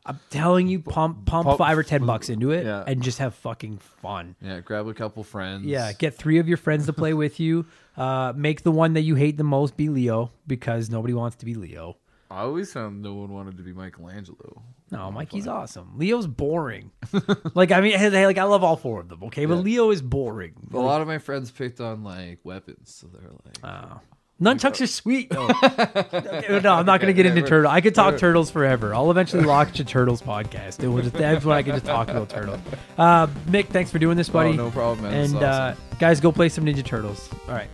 I'm 0.08 0.20
telling 0.30 0.68
you, 0.68 0.82
pump 0.82 1.26
pump 1.26 1.48
Pump- 1.48 1.58
five 1.58 1.78
or 1.78 1.82
ten 1.84 2.06
bucks 2.06 2.30
into 2.30 2.52
it 2.52 2.64
Yeah. 2.64 2.84
and 2.86 3.02
just 3.02 3.18
have 3.18 3.34
fucking 3.34 3.80
fun. 3.80 4.36
Yeah, 4.40 4.60
grab 4.60 4.88
a 4.88 4.94
couple 4.94 5.24
friends. 5.24 5.66
Yeah, 5.66 5.94
get 5.94 6.14
three 6.14 6.38
of 6.38 6.48
your 6.48 6.58
friends 6.58 6.86
to 6.86 6.94
play 6.94 7.14
with 7.24 7.40
you. 7.40 7.66
Uh, 7.98 8.32
make 8.36 8.62
the 8.62 8.72
one 8.72 8.94
that 8.94 9.02
you 9.02 9.16
hate 9.16 9.38
the 9.38 9.44
most 9.44 9.76
be 9.76 9.90
Leo 9.90 10.30
because 10.46 10.92
nobody 10.92 11.14
wants 11.16 11.38
to 11.38 11.46
be 11.46 11.56
Leo. 11.56 11.98
I 12.32 12.42
always 12.42 12.74
found 12.74 13.02
no 13.02 13.14
one 13.14 13.32
wanted 13.32 13.58
to 13.58 13.64
be 13.64 13.72
Michelangelo. 13.74 14.64
No, 14.92 15.12
Mikey's 15.12 15.48
awesome. 15.48 15.94
Leo's 15.98 16.28
boring. 16.28 16.92
like 17.56 17.72
I 17.72 17.82
mean, 17.82 17.98
hey, 17.98 18.26
like 18.26 18.38
I 18.38 18.44
love 18.44 18.64
all 18.64 18.76
four 18.78 19.00
of 19.02 19.10
them. 19.10 19.24
Okay, 19.26 19.46
but 19.46 19.56
Yeah. 19.56 19.62
Leo 19.62 19.92
is 19.92 20.02
boring. 20.02 20.54
A 20.74 20.78
lot 20.78 21.02
of 21.02 21.08
my 21.08 21.18
friends 21.20 21.52
picked 21.52 21.80
on 21.82 22.04
like 22.04 22.40
weapons, 22.44 22.94
so 22.96 23.08
they're 23.08 23.30
like, 23.32 23.60
Oh. 23.64 24.00
Nunchucks 24.42 24.82
are 24.82 24.88
sweet 24.88 25.30
though. 25.30 25.48
Okay, 25.64 26.60
no, 26.62 26.74
I'm 26.74 26.86
not 26.86 27.00
going 27.00 27.08
to 27.08 27.14
get 27.14 27.26
into 27.26 27.42
turtle. 27.42 27.72
I 27.72 27.80
could 27.80 27.96
talk 27.96 28.18
turtles 28.18 28.52
forever. 28.52 28.94
I'll 28.94 29.10
eventually 29.12 29.44
launch 29.46 29.80
a 29.80 29.86
turtles 29.86 30.22
podcast. 30.22 30.84
It 30.84 30.90
will 30.90 31.02
just 31.02 31.14
that's 31.16 31.46
when 31.46 31.56
I 31.56 31.64
can 31.64 31.74
just 31.76 31.86
talk 31.86 32.10
about 32.10 32.28
turtles. 32.30 32.60
Uh, 32.98 33.28
Mick, 33.48 33.68
thanks 33.68 33.92
for 33.92 34.00
doing 34.00 34.18
this, 34.18 34.28
buddy. 34.30 34.50
oh, 34.50 34.54
no 34.54 34.72
problem, 34.72 35.04
man. 35.04 35.14
This 35.22 35.32
And 35.32 35.38
is 35.38 35.44
uh, 35.44 35.76
guys, 36.00 36.20
go 36.20 36.32
play 36.34 36.50
some 36.50 36.66
Ninja 36.66 36.84
Turtles. 36.84 37.30
All 37.48 37.54
right. 37.54 37.70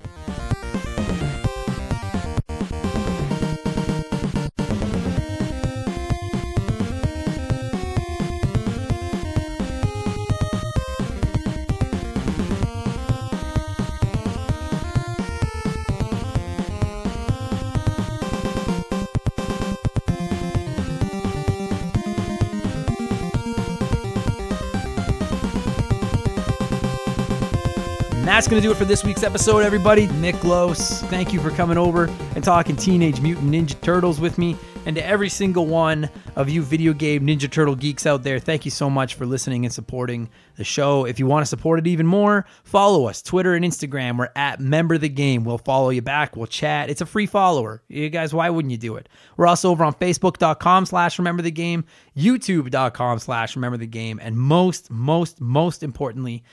That's 28.42 28.50
going 28.50 28.60
to 28.60 28.68
do 28.68 28.72
it 28.72 28.76
for 28.76 28.86
this 28.86 29.04
week's 29.04 29.22
episode, 29.22 29.60
everybody. 29.60 30.08
Nick 30.14 30.44
Los, 30.44 31.04
thank 31.04 31.32
you 31.32 31.40
for 31.40 31.52
coming 31.52 31.78
over 31.78 32.10
and 32.34 32.44
talking 32.44 32.76
Teenage 32.76 33.22
Mutant 33.22 33.52
Ninja 33.54 33.80
Turtles 33.82 34.20
with 34.20 34.40
me. 34.40 34.58
And 34.88 34.96
to 34.96 35.06
every 35.06 35.30
single 35.30 35.68
one 35.68 36.10
of 36.36 36.50
you 36.50 36.64
video 36.64 36.92
game 36.92 37.28
Ninja 37.28 37.52
Turtle 37.52 37.76
geeks 37.76 38.08
out 38.08 38.24
there, 38.24 38.40
thank 38.40 38.66
you 38.66 38.72
so 38.72 38.90
much 38.90 39.14
for 39.14 39.28
listening 39.28 39.64
and 39.64 39.72
supporting 39.72 40.28
the 40.56 40.64
show. 40.64 41.06
If 41.06 41.20
you 41.20 41.28
want 41.28 41.44
to 41.44 41.48
support 41.48 41.78
it 41.78 41.86
even 41.86 42.08
more, 42.08 42.48
follow 42.64 43.06
us 43.06 43.22
Twitter 43.22 43.54
and 43.54 43.64
Instagram. 43.64 44.18
We're 44.18 44.30
at 44.36 44.60
Member 44.60 44.98
the 44.98 45.08
Game. 45.08 45.44
We'll 45.44 45.60
follow 45.60 45.92
you 45.92 46.02
back. 46.02 46.36
We'll 46.36 46.48
chat. 46.48 46.90
It's 46.90 47.02
a 47.02 47.06
free 47.06 47.28
follower. 47.28 47.84
You 47.90 48.10
guys, 48.10 48.34
why 48.34 48.50
wouldn't 48.50 48.72
you 48.72 48.80
do 48.80 48.96
it? 48.96 49.08
We're 49.38 49.46
also 49.46 49.70
over 49.70 49.84
on 49.84 49.94
Facebook.com 49.94 50.88
slash 50.88 51.20
Remember 51.20 51.44
the 51.44 51.52
Game, 51.52 51.86
YouTube.com 52.18 53.20
slash 53.20 53.56
Remember 53.56 53.78
the 53.78 53.86
Game, 53.86 54.20
and 54.20 54.36
most, 54.36 54.90
most, 54.90 55.40
most 55.40 55.84
importantly, 55.84 56.44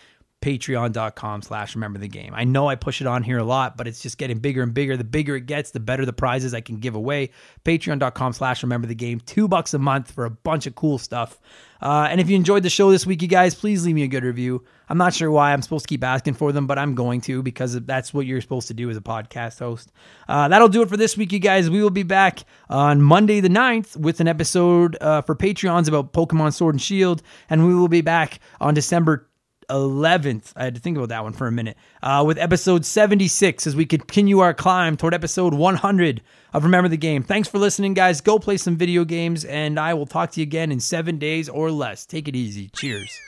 patreon.com 0.41 1.43
slash 1.43 1.75
remember 1.75 1.99
the 1.99 2.09
game. 2.09 2.33
I 2.35 2.45
know 2.45 2.69
i 2.69 2.77
push 2.77 3.01
it 3.01 3.07
on 3.09 3.25
here 3.25 3.39
a 3.39 3.45
lot 3.45 3.77
but 3.77 3.89
it's 3.89 4.01
just 4.01 4.19
getting 4.19 4.39
bigger 4.39 4.63
and 4.63 4.73
bigger. 4.73 4.97
The 4.97 5.05
bigger 5.05 5.35
it 5.37 5.47
gets 5.47 5.73
the 5.73 5.81
better 5.81 6.05
the 6.07 6.13
prizes 6.13 6.55
i 6.55 6.61
can 6.61 6.77
give 6.77 6.95
away. 6.95 7.31
Patreon.com 7.65 8.33
slash 8.33 8.63
remember 8.63 8.87
the 8.87 8.95
game. 8.95 9.21
Two 9.21 9.49
bucks 9.49 9.75
a 9.75 9.79
month 9.79 10.13
for 10.13 10.25
a 10.25 10.31
bunch 10.31 10.67
of 10.67 10.75
cool 10.75 10.99
stuff. 10.99 11.41
Uh, 11.81 12.09
and 12.11 12.21
if 12.21 12.29
you 12.29 12.37
enjoyed 12.37 12.63
the 12.63 12.71
show 12.71 12.91
this 12.91 13.05
week 13.05 13.21
you 13.21 13.29
guys 13.29 13.55
please 13.55 13.85
leave 13.85 13.97
me 13.97 14.05
a 14.05 14.09
good 14.09 14.23
review. 14.23 14.65
I'm 14.89 14.99
not 14.99 15.13
sure 15.13 15.31
why 15.31 15.53
i'm 15.53 15.63
supposed 15.63 15.87
to 15.87 15.89
keep 15.89 16.05
asking 16.05 16.35
for 16.35 16.53
them 16.53 16.67
but 16.69 16.79
i'm 16.79 16.95
going 16.95 17.21
to 17.23 17.43
because 17.43 17.81
that's 17.83 18.15
what 18.15 18.25
you're 18.25 18.41
supposed 18.41 18.69
to 18.69 18.75
do 18.75 18.91
as 18.91 18.97
a 18.97 19.01
podcast 19.01 19.59
host. 19.59 19.91
Uh, 20.29 20.47
that'll 20.49 20.69
do 20.69 20.83
it 20.83 20.89
for 20.89 20.97
this 20.97 21.17
week 21.17 21.33
you 21.33 21.41
guys. 21.41 21.69
We 21.69 21.83
will 21.83 21.91
be 21.91 22.05
back 22.05 22.45
on 22.69 23.03
monday 23.03 23.41
the 23.41 23.49
9th 23.49 23.97
with 23.97 24.21
an 24.21 24.29
episode 24.29 24.97
uh, 25.01 25.23
for 25.23 25.35
patreons 25.35 25.89
about 25.89 26.13
pokemon 26.13 26.53
sword 26.53 26.77
and 26.77 26.83
shield. 26.83 27.23
And 27.51 27.67
we 27.67 27.75
will 27.75 27.89
be 27.89 28.03
back 28.03 28.39
on 28.61 28.75
december 28.75 29.28
11th. 29.69 30.53
I 30.57 30.65
had 30.65 30.75
to 30.75 30.81
think 30.81 30.97
about 30.97 31.11
that 31.11 31.23
one 31.23 31.33
for 31.33 31.47
a 31.47 31.53
minute. 31.53 31.77
Uh, 32.03 32.25
with 32.27 32.39
episode 32.39 32.85
76 32.85 33.67
as 33.67 33.77
we 33.77 33.87
continue 33.87 34.41
our 34.41 34.55
climb 34.55 34.97
toward 34.97 35.15
episode 35.15 35.55
100 35.55 36.23
of 36.53 36.65
Remember 36.65 36.89
the 36.89 36.97
Game. 36.97 37.23
Thanks 37.23 37.49
for 37.49 37.59
listening, 37.59 37.95
guys. 37.95 38.21
Go 38.21 38.39
play 38.39 38.57
some 38.57 38.77
video 38.77 39.05
games, 39.05 39.45
and 39.45 39.79
I 39.79 39.95
will 39.95 40.07
talk 40.07 40.33
to 40.33 40.41
you 40.41 40.45
again 40.45 40.73
in 40.73 40.81
seven 40.81 41.19
days 41.19 41.49
or 41.49 41.71
less. 41.71 42.07
Take 42.07 42.29
it 42.29 42.37
easy. 42.37 42.71
Cheers. 42.75 43.19